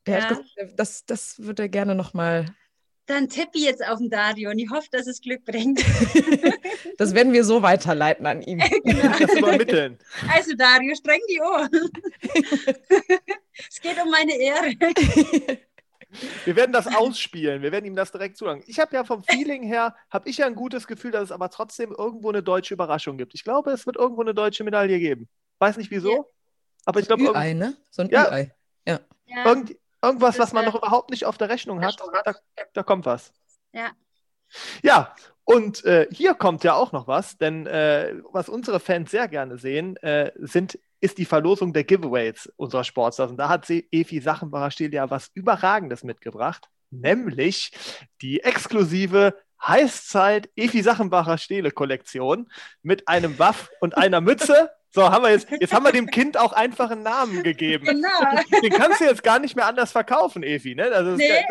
Der 0.08 0.20
ja. 0.20 0.28
Gesagt, 0.28 0.46
das, 0.78 1.06
das 1.06 1.40
würde 1.40 1.64
er 1.64 1.70
gerne 1.70 1.94
nochmal 1.94 2.46
dann 3.12 3.28
tippe 3.28 3.52
ich 3.54 3.64
jetzt 3.64 3.86
auf 3.86 3.98
den 3.98 4.10
Dario 4.10 4.52
und 4.52 4.60
ich 4.60 4.70
hoffe, 4.70 4.88
dass 4.92 5.06
es 5.06 5.22
Glück 5.22 5.44
bringt. 5.44 5.84
das 6.98 7.14
werden 7.14 7.34
wir 7.34 7.44
so 7.44 7.62
weiterleiten 7.62 8.26
an 8.26 8.42
ihn. 8.42 8.60
genau. 8.84 9.20
Das 9.20 9.36
übermitteln. 9.36 9.98
Also 10.30 10.56
Dario, 10.56 10.96
streng 10.96 11.20
die 11.30 11.42
Ohren. 11.42 11.70
es 13.70 13.82
geht 13.82 14.02
um 14.02 14.10
meine 14.10 14.34
Ehre. 14.38 14.76
Wir 16.46 16.56
werden 16.56 16.74
das 16.74 16.88
ausspielen, 16.88 17.62
wir 17.62 17.72
werden 17.72 17.86
ihm 17.86 17.96
das 17.96 18.12
direkt 18.12 18.38
zusagen. 18.38 18.64
Ich 18.68 18.80
habe 18.80 18.96
ja 18.96 19.04
vom 19.04 19.24
Feeling 19.24 19.64
her, 19.64 19.96
habe 20.10 20.30
ich 20.30 20.38
ja 20.38 20.46
ein 20.46 20.56
gutes 20.56 20.88
Gefühl, 20.88 21.12
dass 21.12 21.24
es 21.24 21.32
aber 21.32 21.50
trotzdem 21.50 21.94
irgendwo 21.98 22.30
eine 22.30 22.44
deutsche 22.44 22.74
Überraschung 22.74 23.18
gibt. 23.18 23.34
Ich 23.34 23.44
glaube, 23.44 23.72
es 23.72 23.86
wird 23.86 23.96
irgendwo 23.98 24.22
eine 24.22 24.34
deutsche 24.34 24.64
Medaille 24.64 25.00
geben. 25.00 25.30
Weiß 25.60 25.78
nicht 25.78 25.92
wieso, 25.92 26.12
ja. 26.12 26.24
aber 26.86 27.00
ich 27.00 27.08
glaube... 27.08 27.24
Ü-Ei, 27.24 27.54
ne? 27.54 27.78
So 27.90 28.02
ein 28.02 28.10
ja. 28.10 28.28
Ü-Ei. 28.28 28.54
Ja. 28.86 29.00
ja. 29.26 29.46
Irgend, 29.46 29.76
Irgendwas, 30.04 30.40
was 30.40 30.52
man 30.52 30.66
noch 30.66 30.76
überhaupt 30.76 31.12
nicht 31.12 31.26
auf 31.26 31.38
der 31.38 31.50
Rechnung 31.50 31.84
hat, 31.84 31.98
da, 32.26 32.34
da 32.74 32.84
kommt 32.84 33.06
was. 33.06 33.32
Ja. 33.72 33.92
Ja, 34.82 35.16
und 35.44 35.86
äh, 35.86 36.08
hier 36.12 36.34
kommt 36.34 36.64
ja 36.64 36.74
auch 36.74 36.92
noch 36.92 37.08
was, 37.08 37.38
denn 37.38 37.68
äh, 37.68 38.16
was 38.32 38.50
unsere 38.50 38.80
Fans 38.80 39.12
sehr 39.12 39.28
gerne 39.28 39.58
sehen, 39.58 39.96
äh, 39.98 40.32
sind, 40.38 40.80
ist 41.02 41.18
die 41.18 41.26
Verlosung 41.26 41.74
der 41.74 41.84
Giveaways 41.84 42.52
unserer 42.56 42.84
Sportstars. 42.84 43.32
Und 43.32 43.38
da 43.38 43.50
hat 43.50 43.66
sie 43.66 43.88
Efi 43.92 44.22
Sachenbacher-Stiel 44.22 44.94
ja 44.94 45.10
was 45.10 45.32
Überragendes 45.34 46.04
mitgebracht, 46.04 46.70
nämlich 46.92 47.72
die 48.22 48.42
exklusive 48.42 49.36
Heißzeit 49.66 50.50
Efi 50.56 50.82
Sachenbacher 50.82 51.38
Stele 51.38 51.72
Kollektion 51.72 52.50
mit 52.82 53.08
einem 53.08 53.38
Waff 53.38 53.70
und 53.80 53.98
einer 53.98 54.22
Mütze 54.22 54.72
so, 54.94 55.10
haben 55.10 55.24
wir 55.24 55.32
jetzt, 55.32 55.50
jetzt 55.50 55.74
haben 55.74 55.86
wir 55.86 55.94
dem 55.94 56.08
Kind 56.08 56.38
auch 56.38 56.52
einfach 56.52 56.92
einen 56.92 57.04
Namen 57.04 57.44
gegeben. 57.44 57.86
Genau. 57.86 58.10
Den 58.62 58.72
kannst 58.72 59.00
du 59.00 59.06
jetzt 59.06 59.24
gar 59.24 59.40
nicht 59.40 59.56
mehr 59.56 59.66
anders 59.66 59.94
verkaufen, 59.94 60.44
Evi. 60.44 60.76
Ne? 60.76 60.90
Das, 60.90 61.08
ist, 61.08 61.18
nee. 61.18 61.46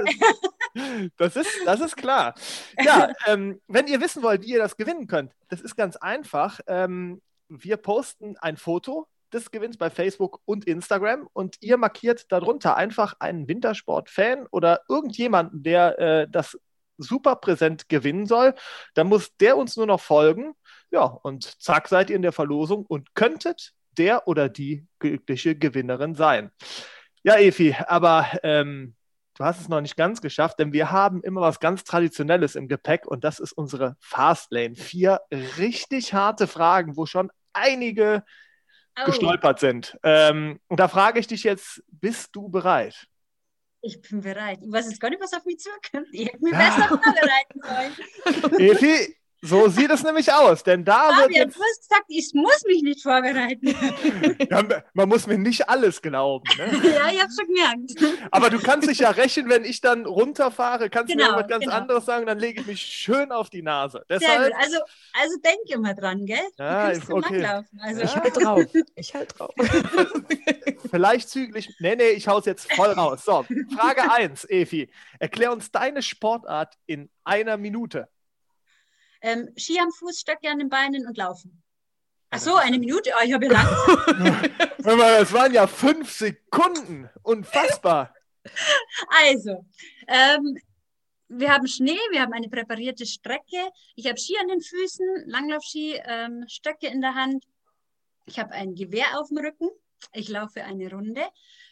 das, 1.16 1.34
das, 1.34 1.36
ist, 1.36 1.50
das 1.64 1.80
ist 1.80 1.96
klar. 1.96 2.34
Ja, 2.84 3.10
ähm, 3.26 3.58
wenn 3.66 3.86
ihr 3.86 4.02
wissen 4.02 4.22
wollt, 4.22 4.42
wie 4.42 4.52
ihr 4.52 4.58
das 4.58 4.76
gewinnen 4.76 5.06
könnt, 5.06 5.32
das 5.48 5.62
ist 5.62 5.74
ganz 5.74 5.96
einfach. 5.96 6.60
Ähm, 6.66 7.22
wir 7.48 7.78
posten 7.78 8.36
ein 8.36 8.58
Foto 8.58 9.08
des 9.30 9.50
Gewinns 9.50 9.76
bei 9.76 9.90
Facebook 9.90 10.40
und 10.44 10.66
Instagram 10.66 11.28
und 11.32 11.56
ihr 11.60 11.76
markiert 11.76 12.30
darunter 12.32 12.76
einfach 12.76 13.14
einen 13.18 13.48
Wintersport-Fan 13.48 14.46
oder 14.50 14.82
irgendjemanden, 14.88 15.62
der 15.62 15.98
äh, 15.98 16.28
das 16.30 16.58
super 16.98 17.36
präsent 17.36 17.88
gewinnen 17.88 18.26
soll. 18.26 18.54
Dann 18.94 19.08
muss 19.08 19.34
der 19.38 19.56
uns 19.56 19.76
nur 19.76 19.86
noch 19.86 20.00
folgen 20.00 20.54
ja, 20.90 21.04
und 21.04 21.62
zack, 21.62 21.88
seid 21.88 22.10
ihr 22.10 22.16
in 22.16 22.22
der 22.22 22.32
Verlosung 22.32 22.84
und 22.86 23.14
könntet 23.14 23.72
der 23.96 24.26
oder 24.26 24.48
die 24.48 24.86
glückliche 24.98 25.56
Gewinnerin 25.56 26.14
sein. 26.14 26.50
Ja, 27.22 27.36
Efi, 27.36 27.76
aber 27.86 28.26
ähm, 28.42 28.94
du 29.36 29.44
hast 29.44 29.60
es 29.60 29.68
noch 29.68 29.80
nicht 29.80 29.96
ganz 29.96 30.20
geschafft, 30.20 30.58
denn 30.58 30.72
wir 30.72 30.90
haben 30.90 31.22
immer 31.22 31.40
was 31.42 31.60
ganz 31.60 31.84
Traditionelles 31.84 32.56
im 32.56 32.68
Gepäck 32.68 33.06
und 33.06 33.24
das 33.24 33.40
ist 33.40 33.52
unsere 33.52 33.96
Fastlane. 34.00 34.74
Vier 34.74 35.20
richtig 35.58 36.14
harte 36.14 36.46
Fragen, 36.46 36.96
wo 36.96 37.06
schon 37.06 37.30
einige 37.52 38.24
oh. 38.98 39.04
gestolpert 39.04 39.60
sind. 39.60 39.98
Ähm, 40.02 40.60
und 40.68 40.80
da 40.80 40.88
frage 40.88 41.20
ich 41.20 41.26
dich 41.26 41.44
jetzt, 41.44 41.82
bist 41.88 42.30
du 42.32 42.48
bereit? 42.48 43.06
Ich 43.82 44.00
bin 44.02 44.20
bereit. 44.20 44.58
Ich 44.62 44.70
weiß 44.70 44.90
jetzt 44.90 45.00
gar 45.00 45.08
nicht, 45.08 45.22
was 45.22 45.32
auf 45.32 45.44
mich 45.44 45.58
zukommt. 45.58 46.08
Ich 46.12 46.26
hätte 46.26 46.38
mich 46.42 46.52
besser 46.52 46.88
vorbereiten 46.88 47.60
sollen. 47.62 48.60
Efi, 48.60 49.16
so 49.42 49.68
sieht 49.68 49.90
es 49.90 50.02
nämlich 50.02 50.32
aus, 50.32 50.62
denn 50.62 50.84
da 50.84 51.08
Fabian, 51.08 51.28
wird 51.28 51.34
jetzt... 51.34 51.56
du 51.56 51.62
hast 51.62 51.88
gesagt, 51.88 52.04
ich 52.08 52.30
muss 52.34 52.62
mich 52.66 52.82
nicht 52.82 53.02
vorbereiten. 53.02 53.74
ja, 54.50 54.82
man 54.92 55.08
muss 55.08 55.26
mir 55.26 55.38
nicht 55.38 55.68
alles 55.68 56.02
glauben. 56.02 56.44
Ne? 56.58 56.64
ja, 56.94 57.10
ich 57.10 57.20
habe 57.20 57.30
schon 57.32 57.46
gemerkt. 57.46 58.28
Aber 58.30 58.50
du 58.50 58.58
kannst 58.60 58.88
dich 58.88 58.98
ja 58.98 59.10
rächen, 59.10 59.48
wenn 59.48 59.64
ich 59.64 59.80
dann 59.80 60.04
runterfahre, 60.04 60.90
kannst 60.90 61.12
genau, 61.12 61.26
du 61.26 61.32
mir 61.32 61.38
was 61.38 61.48
ganz 61.48 61.64
genau. 61.64 61.76
anderes 61.76 62.04
sagen, 62.04 62.26
dann 62.26 62.38
lege 62.38 62.60
ich 62.60 62.66
mich 62.66 62.82
schön 62.82 63.32
auf 63.32 63.50
die 63.50 63.62
Nase. 63.62 64.04
Deshalb... 64.08 64.52
Also, 64.58 64.78
also 65.20 65.36
denk 65.42 65.70
immer 65.70 65.94
dran, 65.94 66.26
gell? 66.26 66.38
Ja, 66.58 66.90
ist 66.90 67.10
okay. 67.10 67.44
Also, 67.80 68.02
ich 68.02 68.16
halte 68.16 68.40
drauf. 68.40 68.64
Ich 68.94 69.14
halte 69.14 69.34
drauf. 69.34 69.54
Vielleicht 70.90 71.28
zügig. 71.28 71.74
Nee, 71.78 71.96
nee, 71.96 72.10
ich 72.10 72.28
hau's 72.28 72.46
jetzt 72.46 72.72
voll 72.72 72.90
raus. 72.90 73.24
So, 73.24 73.44
Frage 73.76 74.10
1, 74.10 74.48
Efi. 74.50 74.90
Erklär 75.18 75.52
uns 75.52 75.70
deine 75.70 76.02
Sportart 76.02 76.74
in 76.86 77.10
einer 77.24 77.56
Minute. 77.56 78.08
Ähm, 79.22 79.50
Ski 79.56 79.78
am 79.78 79.90
Fuß, 79.90 80.20
Stöcke 80.20 80.48
an 80.48 80.58
den 80.58 80.68
Beinen 80.68 81.06
und 81.06 81.16
laufen. 81.16 81.62
Ach 82.30 82.38
so, 82.38 82.54
eine 82.54 82.78
Minute? 82.78 83.10
Oh, 83.16 83.24
ich 83.24 83.32
habe 83.32 83.46
ja 83.46 83.52
lang. 83.52 84.50
das 84.78 85.32
waren 85.32 85.52
ja 85.52 85.66
fünf 85.66 86.12
Sekunden. 86.12 87.10
Unfassbar. 87.22 88.14
Also, 89.08 89.66
ähm, 90.06 90.58
wir 91.28 91.52
haben 91.52 91.66
Schnee, 91.66 91.98
wir 92.10 92.22
haben 92.22 92.32
eine 92.32 92.48
präparierte 92.48 93.04
Strecke. 93.04 93.70
Ich 93.96 94.06
habe 94.06 94.18
Ski 94.18 94.36
an 94.40 94.48
den 94.48 94.60
Füßen, 94.60 95.24
Langlaufski, 95.26 96.00
ähm, 96.04 96.44
Stöcke 96.48 96.86
in 96.86 97.00
der 97.00 97.14
Hand. 97.14 97.44
Ich 98.26 98.38
habe 98.38 98.52
ein 98.52 98.74
Gewehr 98.74 99.18
auf 99.18 99.28
dem 99.28 99.38
Rücken. 99.38 99.68
Ich 100.12 100.28
laufe 100.28 100.64
eine 100.64 100.90
Runde, 100.90 101.22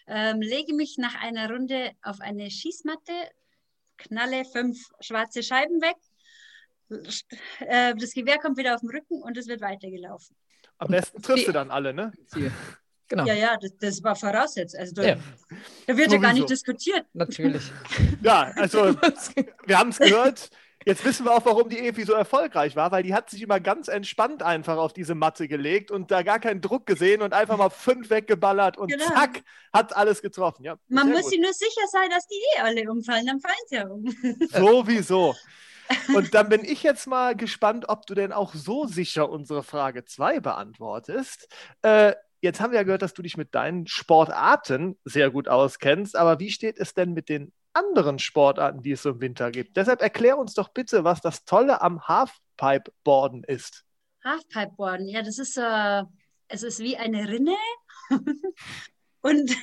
ähm, 0.07 0.41
lege 0.41 0.75
mich 0.75 0.99
nach 0.99 1.15
einer 1.15 1.51
Runde 1.51 1.93
auf 2.03 2.21
eine 2.21 2.51
Schießmatte, 2.51 3.13
knalle 3.97 4.45
fünf 4.45 4.91
schwarze 5.01 5.43
Scheiben 5.43 5.81
weg. 5.81 5.97
Äh, 7.61 7.95
das 7.95 8.13
Gewehr 8.13 8.39
kommt 8.39 8.57
wieder 8.57 8.75
auf 8.75 8.81
den 8.81 8.91
Rücken 8.91 9.23
und 9.23 9.37
es 9.37 9.47
wird 9.47 9.61
weitergelaufen. 9.61 10.35
Am 10.79 10.89
besten 10.89 11.21
triffst 11.23 11.49
du 11.49 11.53
dann 11.53 11.71
alle, 11.71 11.93
ne? 11.93 12.13
Genau. 13.09 13.25
Ja, 13.25 13.35
ja, 13.35 13.57
das, 13.57 13.77
das 13.79 14.05
war 14.05 14.15
voraussetzt. 14.15 14.77
Also 14.77 14.95
da, 14.95 15.03
ja. 15.03 15.17
da 15.87 15.97
wird 15.97 16.13
ja 16.13 16.19
gar 16.19 16.35
nicht 16.35 16.49
diskutiert. 16.49 17.07
Natürlich. 17.15 17.63
ja, 18.23 18.53
also 18.55 18.95
wir 19.67 19.79
haben 19.79 19.91
es 19.91 19.99
gehört. 19.99 20.51
Jetzt 20.85 21.05
wissen 21.05 21.27
wir 21.27 21.33
auch, 21.33 21.45
warum 21.45 21.69
die 21.69 21.79
Evi 21.79 22.05
so 22.05 22.13
erfolgreich 22.13 22.77
war, 22.77 22.93
weil 22.93 23.03
die 23.03 23.13
hat 23.13 23.29
sich 23.29 23.43
immer 23.43 23.61
ganz 23.61 23.89
entspannt 23.89 24.43
einfach 24.43 24.77
auf 24.77 24.93
diese 24.93 25.15
Matte 25.15 25.49
gelegt 25.49 25.91
und 25.91 26.11
da 26.11 26.23
gar 26.23 26.39
keinen 26.39 26.61
Druck 26.61 26.87
gesehen 26.87 27.21
und 27.21 27.35
einfach 27.35 27.59
mal 27.59 27.69
fünf 27.69 28.09
weggeballert 28.11 28.79
und 28.79 28.89
genau. 28.89 29.05
zack, 29.07 29.43
hat 29.73 29.97
alles 29.97 30.23
getroffen. 30.23 30.65
Ja, 30.65 30.79
Man 30.89 31.11
muss 31.11 31.29
sich 31.29 31.41
nur 31.41 31.53
sicher 31.53 31.87
sein, 31.91 32.09
dass 32.11 32.27
die 32.27 32.37
eh 32.57 32.61
alle 32.61 32.91
umfallen, 32.91 33.27
dann 33.27 33.41
fallen 33.41 33.55
sie 33.67 33.75
ja 33.75 33.89
um. 33.89 34.07
Sowieso. 34.51 35.35
Und 36.15 36.35
dann 36.35 36.49
bin 36.49 36.65
ich 36.65 36.83
jetzt 36.83 37.07
mal 37.07 37.35
gespannt, 37.35 37.89
ob 37.89 38.07
du 38.07 38.15
denn 38.15 38.33
auch 38.33 38.55
so 38.55 38.87
sicher 38.87 39.29
unsere 39.31 39.63
Frage 39.63 40.05
2 40.05 40.41
beantwortest. 40.41 41.49
Äh, 41.83 42.15
Jetzt 42.41 42.61
haben 42.61 42.71
wir 42.71 42.79
ja 42.79 42.85
gehört, 42.85 43.03
dass 43.03 43.15
du 43.15 43.23
dich 43.23 43.37
mit 43.37 43.55
deinen 43.55 43.89
Sportarten 43.89 44.97
sehr 45.05 45.31
gut 45.31 45.49
auskennst, 45.49 46.15
aber 46.15 46.39
wie 46.39 46.51
steht 46.51 46.79
es 46.79 46.95
denn 46.95 47.13
mit 47.13 47.29
den 47.29 47.53
anderen 47.73 48.21
Sportarten, 48.21 48.83
die 48.83 48.93
es 48.93 49.05
im 49.05 49.21
Winter 49.21 49.51
gibt? 49.51 49.77
Deshalb 49.77 50.01
erklär 50.01 50.39
uns 50.39 50.55
doch 50.55 50.69
bitte, 50.69 51.03
was 51.03 51.21
das 51.21 51.45
Tolle 51.45 51.83
am 51.83 52.07
Halfpipe-Boarden 52.07 53.43
ist. 53.43 53.85
Halfpipe-Boarden, 54.25 55.09
ja, 55.09 55.23
das 55.23 55.39
ist, 55.39 55.57
äh, 55.57 56.05
es 56.47 56.63
ist 56.63 56.79
wie 56.79 56.97
eine 56.97 57.29
Rinne 57.29 57.57
und 59.21 59.57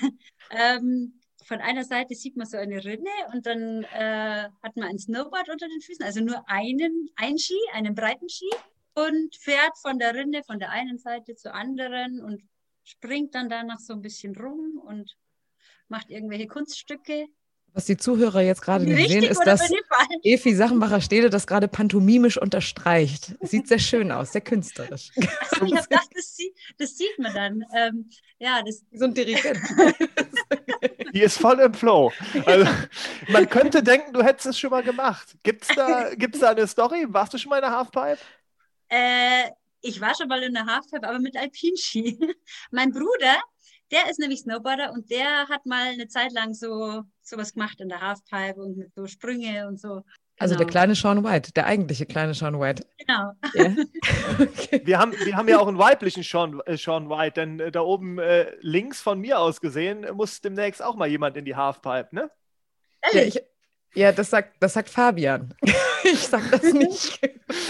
ähm, 0.51 1.21
von 1.45 1.61
einer 1.61 1.83
Seite 1.83 2.15
sieht 2.15 2.35
man 2.35 2.47
so 2.47 2.57
eine 2.57 2.83
Rinne 2.83 3.09
und 3.31 3.45
dann 3.45 3.83
äh, 3.83 4.49
hat 4.63 4.75
man 4.75 4.89
ein 4.89 4.97
Snowboard 4.97 5.49
unter 5.49 5.67
den 5.67 5.79
Füßen, 5.79 6.03
also 6.03 6.19
nur 6.21 6.43
einen, 6.49 7.09
ein 7.15 7.37
Ski, 7.37 7.59
einen 7.73 7.93
breiten 7.93 8.27
Ski 8.29 8.49
und 8.95 9.35
fährt 9.35 9.77
von 9.77 9.99
der 9.99 10.15
Rinne 10.15 10.43
von 10.43 10.57
der 10.57 10.71
einen 10.71 10.97
Seite 10.97 11.35
zur 11.35 11.53
anderen 11.53 12.19
und 12.19 12.41
springt 12.83 13.35
dann 13.35 13.47
danach 13.49 13.79
so 13.79 13.93
ein 13.93 14.01
bisschen 14.01 14.35
rum 14.35 14.81
und 14.87 15.15
macht 15.87 16.09
irgendwelche 16.09 16.47
Kunststücke. 16.47 17.27
Was 17.73 17.85
die 17.85 17.97
Zuhörer 17.97 18.41
jetzt 18.41 18.61
gerade 18.61 18.85
nicht 18.85 19.09
sehen, 19.09 19.23
ist, 19.23 19.41
dass 19.45 19.69
Efi 20.23 20.55
Sachenbacher-Stede 20.55 21.29
das 21.29 21.45
gerade 21.45 21.67
pantomimisch 21.67 22.37
unterstreicht. 22.37 23.35
Sieht 23.41 23.67
sehr 23.67 23.79
schön 23.79 24.11
aus, 24.13 24.31
sehr 24.31 24.41
künstlerisch. 24.41 25.11
Also 25.51 25.65
ich 25.65 25.75
habe 25.75 25.87
gedacht, 25.87 26.09
das, 26.15 26.35
sieht, 26.37 26.55
das 26.77 26.97
sieht 26.97 27.19
man 27.19 27.33
dann. 27.33 27.65
Ähm, 27.75 28.09
ja, 28.39 28.61
das 28.65 28.81
so 28.93 29.05
ein 29.05 29.13
Dirigent. 29.13 29.59
Die 31.13 31.21
ist 31.21 31.39
voll 31.39 31.59
im 31.59 31.73
Flow. 31.73 32.11
Also, 32.45 32.71
man 33.29 33.49
könnte 33.49 33.81
denken, 33.83 34.13
du 34.13 34.23
hättest 34.23 34.47
es 34.47 34.59
schon 34.59 34.69
mal 34.69 34.83
gemacht. 34.83 35.35
Gibt 35.43 35.63
es 35.63 35.75
da, 35.75 36.13
gibt's 36.15 36.39
da 36.39 36.51
eine 36.51 36.67
Story? 36.67 37.05
Warst 37.07 37.33
du 37.33 37.37
schon 37.37 37.49
mal 37.49 37.57
in 37.57 37.63
der 37.63 37.71
Halfpipe? 37.71 38.19
Äh, 38.89 39.49
ich 39.81 40.01
war 40.01 40.15
schon 40.15 40.27
mal 40.27 40.41
in 40.43 40.53
der 40.53 40.65
Halfpipe, 40.65 41.07
aber 41.07 41.19
mit 41.19 41.37
Alpinski. 41.37 42.17
mein 42.71 42.91
Bruder, 42.91 43.41
der 43.91 44.09
ist 44.09 44.19
nämlich 44.19 44.41
Snowboarder 44.41 44.91
und 44.91 45.09
der 45.11 45.47
hat 45.47 45.65
mal 45.65 45.87
eine 45.87 46.07
Zeit 46.07 46.31
lang 46.33 46.53
so 46.53 47.03
sowas 47.21 47.53
gemacht 47.53 47.79
in 47.79 47.89
der 47.89 48.01
Halfpipe 48.01 48.59
und 48.59 48.77
mit 48.77 48.93
so 48.93 49.07
Sprünge 49.07 49.67
und 49.67 49.79
so. 49.79 50.01
Also 50.37 50.55
der 50.55 50.65
genau. 50.65 50.71
kleine 50.71 50.95
Sean 50.95 51.23
White, 51.23 51.53
der 51.53 51.65
eigentliche 51.65 52.05
kleine 52.05 52.33
Sean 52.33 52.59
White. 52.59 52.85
Genau. 52.97 53.31
Yeah. 53.55 53.75
okay. 54.39 54.81
wir, 54.83 54.99
haben, 54.99 55.13
wir 55.13 55.37
haben 55.37 55.47
ja 55.47 55.59
auch 55.59 55.67
einen 55.67 55.77
weiblichen 55.77 56.23
Sean, 56.23 56.59
äh, 56.65 56.75
Sean 56.75 57.09
White, 57.09 57.39
denn 57.39 57.59
äh, 57.59 57.71
da 57.71 57.81
oben 57.81 58.19
äh, 58.19 58.51
links 58.59 59.01
von 59.01 59.19
mir 59.19 59.39
aus 59.39 59.61
gesehen 59.61 60.05
muss 60.13 60.41
demnächst 60.41 60.83
auch 60.83 60.95
mal 60.95 61.07
jemand 61.07 61.37
in 61.37 61.45
die 61.45 61.55
Halfpipe, 61.55 62.09
ne? 62.11 62.29
Ja, 63.13 63.21
ich, 63.21 63.41
ja, 63.95 64.11
das 64.11 64.29
sagt, 64.29 64.55
das 64.59 64.73
sagt 64.73 64.89
Fabian. 64.89 65.53
ich 66.03 66.19
sag 66.19 66.51
das 66.51 66.73
nicht. 66.73 67.19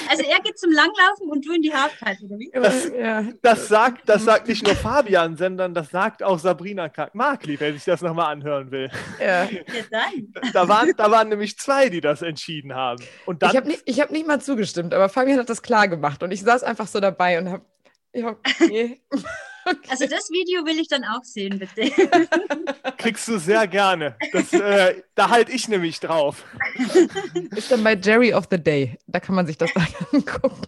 Also 0.09 0.23
er 0.23 0.39
geht 0.41 0.57
zum 0.57 0.71
Langlaufen 0.71 1.29
und 1.29 1.45
du 1.45 1.53
in 1.53 1.61
die 1.61 1.73
Halfpipe, 1.73 2.25
oder 2.25 2.39
wie? 2.39 2.51
Das, 2.51 2.91
ja. 2.97 3.23
das, 3.41 3.67
sagt, 3.67 4.09
das 4.09 4.25
sagt 4.25 4.47
nicht 4.47 4.65
nur 4.65 4.75
Fabian, 4.75 5.37
sondern 5.37 5.73
das 5.73 5.91
sagt 5.91 6.23
auch 6.23 6.39
Sabrina 6.39 6.89
Kakmakli, 6.89 7.59
wenn 7.59 7.75
ich 7.75 7.85
das 7.85 8.01
nochmal 8.01 8.31
anhören 8.31 8.71
will. 8.71 8.89
Ja. 9.19 9.43
ja 9.43 9.61
dann. 9.91 10.51
Da, 10.51 10.67
waren, 10.67 10.93
da 10.97 11.11
waren 11.11 11.29
nämlich 11.29 11.57
zwei, 11.57 11.89
die 11.89 12.01
das 12.01 12.21
entschieden 12.21 12.73
haben. 12.73 13.03
Und 13.25 13.43
dann, 13.43 13.51
ich 13.51 13.57
habe 13.57 13.67
nicht, 13.67 14.01
hab 14.01 14.11
nicht 14.11 14.27
mal 14.27 14.41
zugestimmt, 14.41 14.93
aber 14.93 15.09
Fabian 15.09 15.39
hat 15.39 15.49
das 15.49 15.61
klar 15.61 15.87
gemacht 15.87 16.23
und 16.23 16.31
ich 16.31 16.41
saß 16.41 16.63
einfach 16.63 16.87
so 16.87 16.99
dabei 16.99 17.39
und 17.39 17.49
habe. 17.49 17.65
Ja, 18.13 18.35
okay. 19.65 19.77
Also 19.89 20.07
das 20.07 20.29
Video 20.29 20.65
will 20.65 20.79
ich 20.79 20.87
dann 20.87 21.03
auch 21.03 21.23
sehen, 21.23 21.59
bitte. 21.59 21.91
Kriegst 22.97 23.27
du 23.27 23.37
sehr 23.37 23.67
gerne. 23.67 24.15
Das, 24.31 24.53
äh, 24.53 25.01
da 25.15 25.29
halte 25.29 25.51
ich 25.51 25.67
nämlich 25.67 25.99
drauf. 25.99 26.43
Ist 27.55 27.71
dann 27.71 27.83
bei 27.83 27.95
Jerry 27.95 28.33
of 28.33 28.47
the 28.49 28.61
Day. 28.61 28.97
Da 29.07 29.19
kann 29.19 29.35
man 29.35 29.47
sich 29.47 29.57
das 29.57 29.71
dann 29.73 29.87
angucken. 30.11 30.61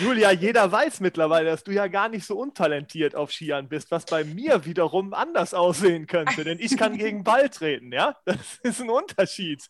Julia, 0.00 0.32
jeder 0.32 0.70
weiß 0.70 1.00
mittlerweile, 1.00 1.50
dass 1.50 1.62
du 1.62 1.70
ja 1.72 1.86
gar 1.86 2.08
nicht 2.08 2.26
so 2.26 2.36
untalentiert 2.36 3.14
auf 3.14 3.30
Skiern 3.30 3.68
bist, 3.68 3.90
was 3.90 4.04
bei 4.04 4.24
mir 4.24 4.64
wiederum 4.64 5.14
anders 5.14 5.54
aussehen 5.54 6.06
könnte, 6.06 6.42
denn 6.42 6.58
ich 6.58 6.76
kann 6.76 6.96
gegen 6.96 7.22
Ball 7.22 7.48
treten, 7.50 7.92
ja? 7.92 8.16
Das 8.24 8.58
ist 8.62 8.80
ein 8.80 8.90
Unterschied. 8.90 9.68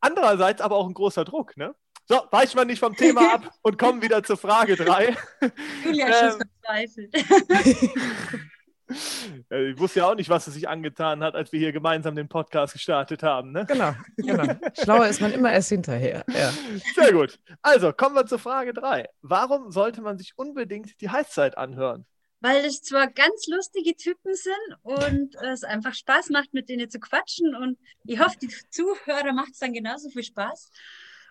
Andererseits 0.00 0.60
aber 0.60 0.76
auch 0.76 0.88
ein 0.88 0.94
großer 0.94 1.24
Druck, 1.24 1.56
ne? 1.56 1.74
So, 2.10 2.22
weichen 2.30 2.58
wir 2.58 2.64
nicht 2.64 2.78
vom 2.78 2.96
Thema 2.96 3.34
ab 3.34 3.52
und 3.60 3.78
kommen 3.78 4.00
wieder 4.00 4.22
zur 4.22 4.38
Frage 4.38 4.76
3. 4.76 5.14
Julia 5.84 6.06
ähm, 6.06 6.40
verzweifelt. 6.62 7.14
ich 9.50 9.78
wusste 9.78 10.00
ja 10.00 10.10
auch 10.10 10.14
nicht, 10.14 10.30
was 10.30 10.46
es 10.46 10.54
sich 10.54 10.70
angetan 10.70 11.22
hat, 11.22 11.34
als 11.34 11.52
wir 11.52 11.60
hier 11.60 11.72
gemeinsam 11.72 12.16
den 12.16 12.26
Podcast 12.26 12.72
gestartet 12.72 13.22
haben. 13.22 13.52
Ne? 13.52 13.66
Genau, 13.66 13.92
genau. 14.16 14.54
Schlauer 14.82 15.08
ist 15.08 15.20
man 15.20 15.32
immer 15.32 15.52
erst 15.52 15.68
hinterher. 15.68 16.24
Ja. 16.28 16.50
Sehr 16.94 17.12
gut. 17.12 17.38
Also 17.60 17.92
kommen 17.92 18.14
wir 18.14 18.24
zur 18.24 18.38
Frage 18.38 18.72
3. 18.72 19.06
Warum 19.20 19.70
sollte 19.70 20.00
man 20.00 20.16
sich 20.16 20.32
unbedingt 20.36 20.98
die 21.02 21.10
Heißzeit 21.10 21.58
anhören? 21.58 22.06
Weil 22.40 22.64
es 22.64 22.80
zwar 22.80 23.08
ganz 23.08 23.48
lustige 23.48 23.94
Typen 23.96 24.34
sind 24.34 24.78
und 24.82 25.36
es 25.42 25.62
einfach 25.62 25.92
Spaß 25.92 26.30
macht, 26.30 26.54
mit 26.54 26.70
denen 26.70 26.88
zu 26.88 27.00
quatschen. 27.00 27.54
Und 27.54 27.76
ich 28.04 28.18
hoffe, 28.18 28.38
die 28.40 28.48
Zuhörer 28.48 29.34
macht 29.34 29.52
es 29.52 29.58
dann 29.58 29.74
genauso 29.74 30.08
viel 30.08 30.22
Spaß. 30.22 30.70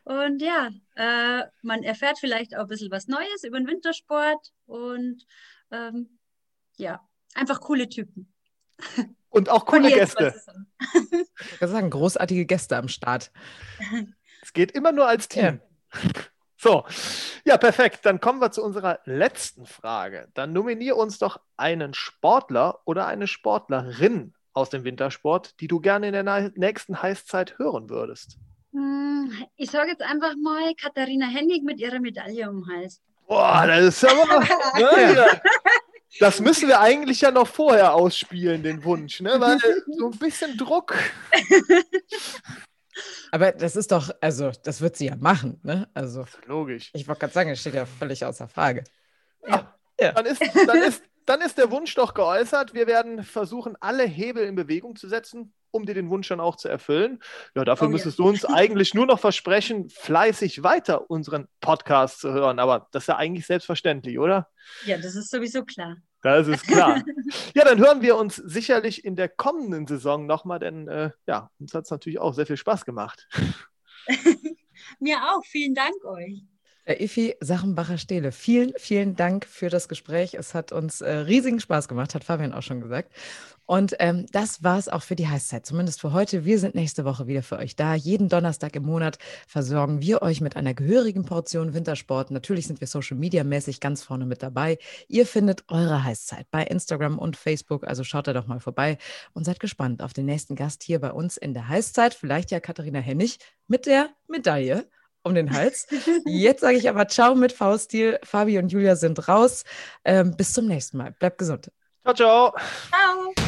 Und 0.07 0.41
ja, 0.41 0.69
äh, 0.95 1.43
man 1.63 1.83
erfährt 1.83 2.17
vielleicht 2.17 2.55
auch 2.55 2.61
ein 2.61 2.67
bisschen 2.67 2.91
was 2.91 3.09
Neues 3.09 3.43
über 3.43 3.59
den 3.59 3.67
Wintersport 3.67 4.53
und 4.65 5.25
ähm, 5.69 6.17
ja, 6.77 7.05
einfach 7.33 7.59
coole 7.59 7.89
Typen. 7.89 8.33
Und 9.27 9.49
auch 9.49 9.65
coole 9.65 9.91
Gäste. 9.91 10.33
Ich 11.51 11.59
kann 11.59 11.69
sagen, 11.69 11.89
großartige 11.89 12.45
Gäste 12.45 12.77
am 12.77 12.87
Start. 12.87 13.31
Es 14.41 14.53
geht 14.53 14.71
immer 14.71 14.93
nur 14.93 15.07
als 15.07 15.27
Team. 15.27 15.59
Ja. 15.93 15.99
So, 16.59 16.85
ja, 17.45 17.55
perfekt. 17.57 18.03
Dann 18.03 18.19
kommen 18.19 18.41
wir 18.41 18.49
zu 18.49 18.63
unserer 18.63 18.99
letzten 19.05 19.67
Frage. 19.67 20.27
Dann 20.33 20.53
nominier 20.53 20.97
uns 20.97 21.19
doch 21.19 21.39
einen 21.55 21.93
Sportler 21.93 22.79
oder 22.85 23.05
eine 23.05 23.27
Sportlerin 23.27 24.33
aus 24.53 24.71
dem 24.71 24.83
Wintersport, 24.83 25.59
die 25.59 25.67
du 25.67 25.79
gerne 25.79 26.07
in 26.07 26.13
der 26.13 26.51
nächsten 26.55 26.99
Heißzeit 26.99 27.59
hören 27.59 27.91
würdest. 27.91 28.39
Hm, 28.77 29.31
ich 29.55 29.71
sage 29.71 29.89
jetzt 29.89 30.03
einfach 30.03 30.35
mal 30.35 30.75
Katharina 30.75 31.25
Hennig 31.25 31.63
mit 31.63 31.79
ihrer 31.79 31.99
Medaille 31.99 32.47
um 32.47 32.63
den 32.63 32.75
Hals. 32.75 33.01
Boah, 33.27 33.65
das 33.65 33.85
ist 33.85 34.05
aber. 34.05 34.39
ne, 34.77 35.41
das 36.19 36.39
müssen 36.39 36.67
wir 36.67 36.79
eigentlich 36.79 37.21
ja 37.21 37.31
noch 37.31 37.47
vorher 37.47 37.95
ausspielen, 37.95 38.61
den 38.61 38.83
Wunsch, 38.83 39.19
ne? 39.19 39.35
Weil 39.39 39.57
so 39.97 40.11
ein 40.11 40.19
bisschen 40.19 40.55
Druck. 40.57 40.93
Aber 43.31 43.51
das 43.51 43.75
ist 43.75 43.91
doch, 43.91 44.09
also, 44.21 44.51
das 44.63 44.81
wird 44.81 44.95
sie 44.95 45.07
ja 45.07 45.15
machen, 45.15 45.59
ne? 45.61 45.87
Also. 45.93 46.25
Logisch. 46.45 46.89
Ich 46.93 47.07
wollte 47.07 47.19
gerade 47.19 47.33
sagen, 47.33 47.49
das 47.49 47.59
steht 47.59 47.75
ja 47.75 47.85
völlig 47.85 48.25
außer 48.25 48.47
Frage. 48.47 48.83
Ja. 49.47 49.77
ja. 49.99 50.13
Dann, 50.13 50.25
ist, 50.25 50.41
dann, 50.41 50.81
ist, 50.81 51.03
dann 51.27 51.41
ist 51.41 51.57
der 51.57 51.71
Wunsch 51.71 51.93
doch 51.93 52.13
geäußert. 52.13 52.73
Wir 52.73 52.87
werden 52.87 53.23
versuchen, 53.23 53.75
alle 53.79 54.03
Hebel 54.03 54.45
in 54.45 54.55
Bewegung 54.55 54.95
zu 54.95 55.09
setzen, 55.09 55.53
um 55.71 55.85
dir 55.85 55.93
den 55.93 56.09
Wunsch 56.09 56.29
dann 56.29 56.39
auch 56.39 56.55
zu 56.55 56.69
erfüllen. 56.69 57.19
Ja, 57.53 57.65
dafür 57.65 57.87
oh, 57.87 57.91
müsstest 57.91 58.17
ja. 58.17 58.23
du 58.23 58.29
uns 58.29 58.45
eigentlich 58.45 58.93
nur 58.93 59.05
noch 59.05 59.19
versprechen, 59.19 59.89
fleißig 59.89 60.63
weiter 60.63 61.11
unseren 61.11 61.47
Podcast 61.59 62.21
zu 62.21 62.31
hören. 62.31 62.59
Aber 62.59 62.87
das 62.91 63.03
ist 63.03 63.07
ja 63.07 63.17
eigentlich 63.17 63.45
selbstverständlich, 63.45 64.17
oder? 64.17 64.47
Ja, 64.85 64.97
das 64.97 65.15
ist 65.15 65.29
sowieso 65.29 65.65
klar. 65.65 65.97
Das 66.23 66.47
ist 66.47 66.65
klar. 66.65 67.03
ja, 67.53 67.65
dann 67.65 67.77
hören 67.77 68.01
wir 68.01 68.15
uns 68.15 68.37
sicherlich 68.37 69.03
in 69.05 69.15
der 69.15 69.29
kommenden 69.29 69.85
Saison 69.85 70.25
nochmal, 70.25 70.59
denn 70.59 70.87
äh, 70.87 71.11
ja, 71.27 71.51
uns 71.59 71.73
hat 71.73 71.83
es 71.83 71.91
natürlich 71.91 72.19
auch 72.19 72.33
sehr 72.33 72.45
viel 72.45 72.57
Spaß 72.57 72.85
gemacht. 72.85 73.27
Mir 74.99 75.17
auch. 75.17 75.43
Vielen 75.45 75.75
Dank 75.75 76.03
euch. 76.05 76.43
Herr 76.87 77.01
Ifi 77.01 77.35
Sachenbacher-Stehle, 77.41 78.31
vielen, 78.31 78.71
vielen 78.77 79.17
Dank 79.17 79.45
für 79.45 79.69
das 79.69 79.89
Gespräch. 79.89 80.35
Es 80.35 80.53
hat 80.53 80.71
uns 80.71 81.01
äh, 81.01 81.11
riesigen 81.11 81.59
Spaß 81.59 81.89
gemacht, 81.89 82.15
hat 82.15 82.23
Fabian 82.23 82.53
auch 82.53 82.61
schon 82.61 82.79
gesagt. 82.79 83.11
Und 83.65 83.97
ähm, 83.99 84.25
das 84.31 84.63
war 84.63 84.79
es 84.79 84.87
auch 84.87 85.03
für 85.03 85.17
die 85.17 85.27
Heißzeit, 85.27 85.65
zumindest 85.65 85.99
für 85.99 86.13
heute. 86.13 86.45
Wir 86.45 86.59
sind 86.59 86.75
nächste 86.75 87.03
Woche 87.03 87.27
wieder 87.27 87.43
für 87.43 87.57
euch 87.57 87.75
da. 87.75 87.93
Jeden 87.93 88.29
Donnerstag 88.29 88.73
im 88.77 88.83
Monat 88.83 89.17
versorgen 89.47 90.01
wir 90.01 90.21
euch 90.21 90.39
mit 90.39 90.55
einer 90.55 90.73
gehörigen 90.73 91.25
Portion 91.25 91.73
Wintersport. 91.73 92.31
Natürlich 92.31 92.67
sind 92.67 92.79
wir 92.79 92.87
Social 92.87 93.17
Media 93.17 93.43
mäßig 93.43 93.81
ganz 93.81 94.01
vorne 94.01 94.25
mit 94.25 94.41
dabei. 94.41 94.77
Ihr 95.09 95.25
findet 95.25 95.65
eure 95.67 96.05
Heißzeit 96.05 96.49
bei 96.51 96.63
Instagram 96.63 97.19
und 97.19 97.35
Facebook, 97.35 97.85
also 97.85 98.05
schaut 98.05 98.27
da 98.27 98.33
doch 98.33 98.47
mal 98.47 98.61
vorbei 98.61 98.97
und 99.33 99.43
seid 99.43 99.59
gespannt 99.59 100.01
auf 100.01 100.13
den 100.13 100.25
nächsten 100.25 100.55
Gast 100.55 100.83
hier 100.83 101.01
bei 101.01 101.11
uns 101.11 101.35
in 101.35 101.53
der 101.53 101.67
Heißzeit. 101.67 102.13
Vielleicht 102.13 102.49
ja 102.51 102.61
Katharina 102.61 102.99
Hennig 102.99 103.39
mit 103.67 103.87
der 103.87 104.07
Medaille 104.29 104.87
um 105.27 105.35
den 105.35 105.53
Hals. 105.53 105.87
Jetzt 106.25 106.61
sage 106.61 106.77
ich 106.77 106.89
aber 106.89 107.07
Ciao 107.07 107.35
mit 107.35 107.53
V-Stil. 107.53 108.19
Fabi 108.23 108.57
und 108.57 108.71
Julia 108.71 108.95
sind 108.95 109.27
raus. 109.27 109.63
Ähm, 110.03 110.35
bis 110.35 110.53
zum 110.53 110.65
nächsten 110.67 110.97
Mal. 110.97 111.11
Bleibt 111.19 111.37
gesund. 111.37 111.71
Ciao, 112.03 112.13
ciao. 112.15 112.55
Ciao. 112.89 113.46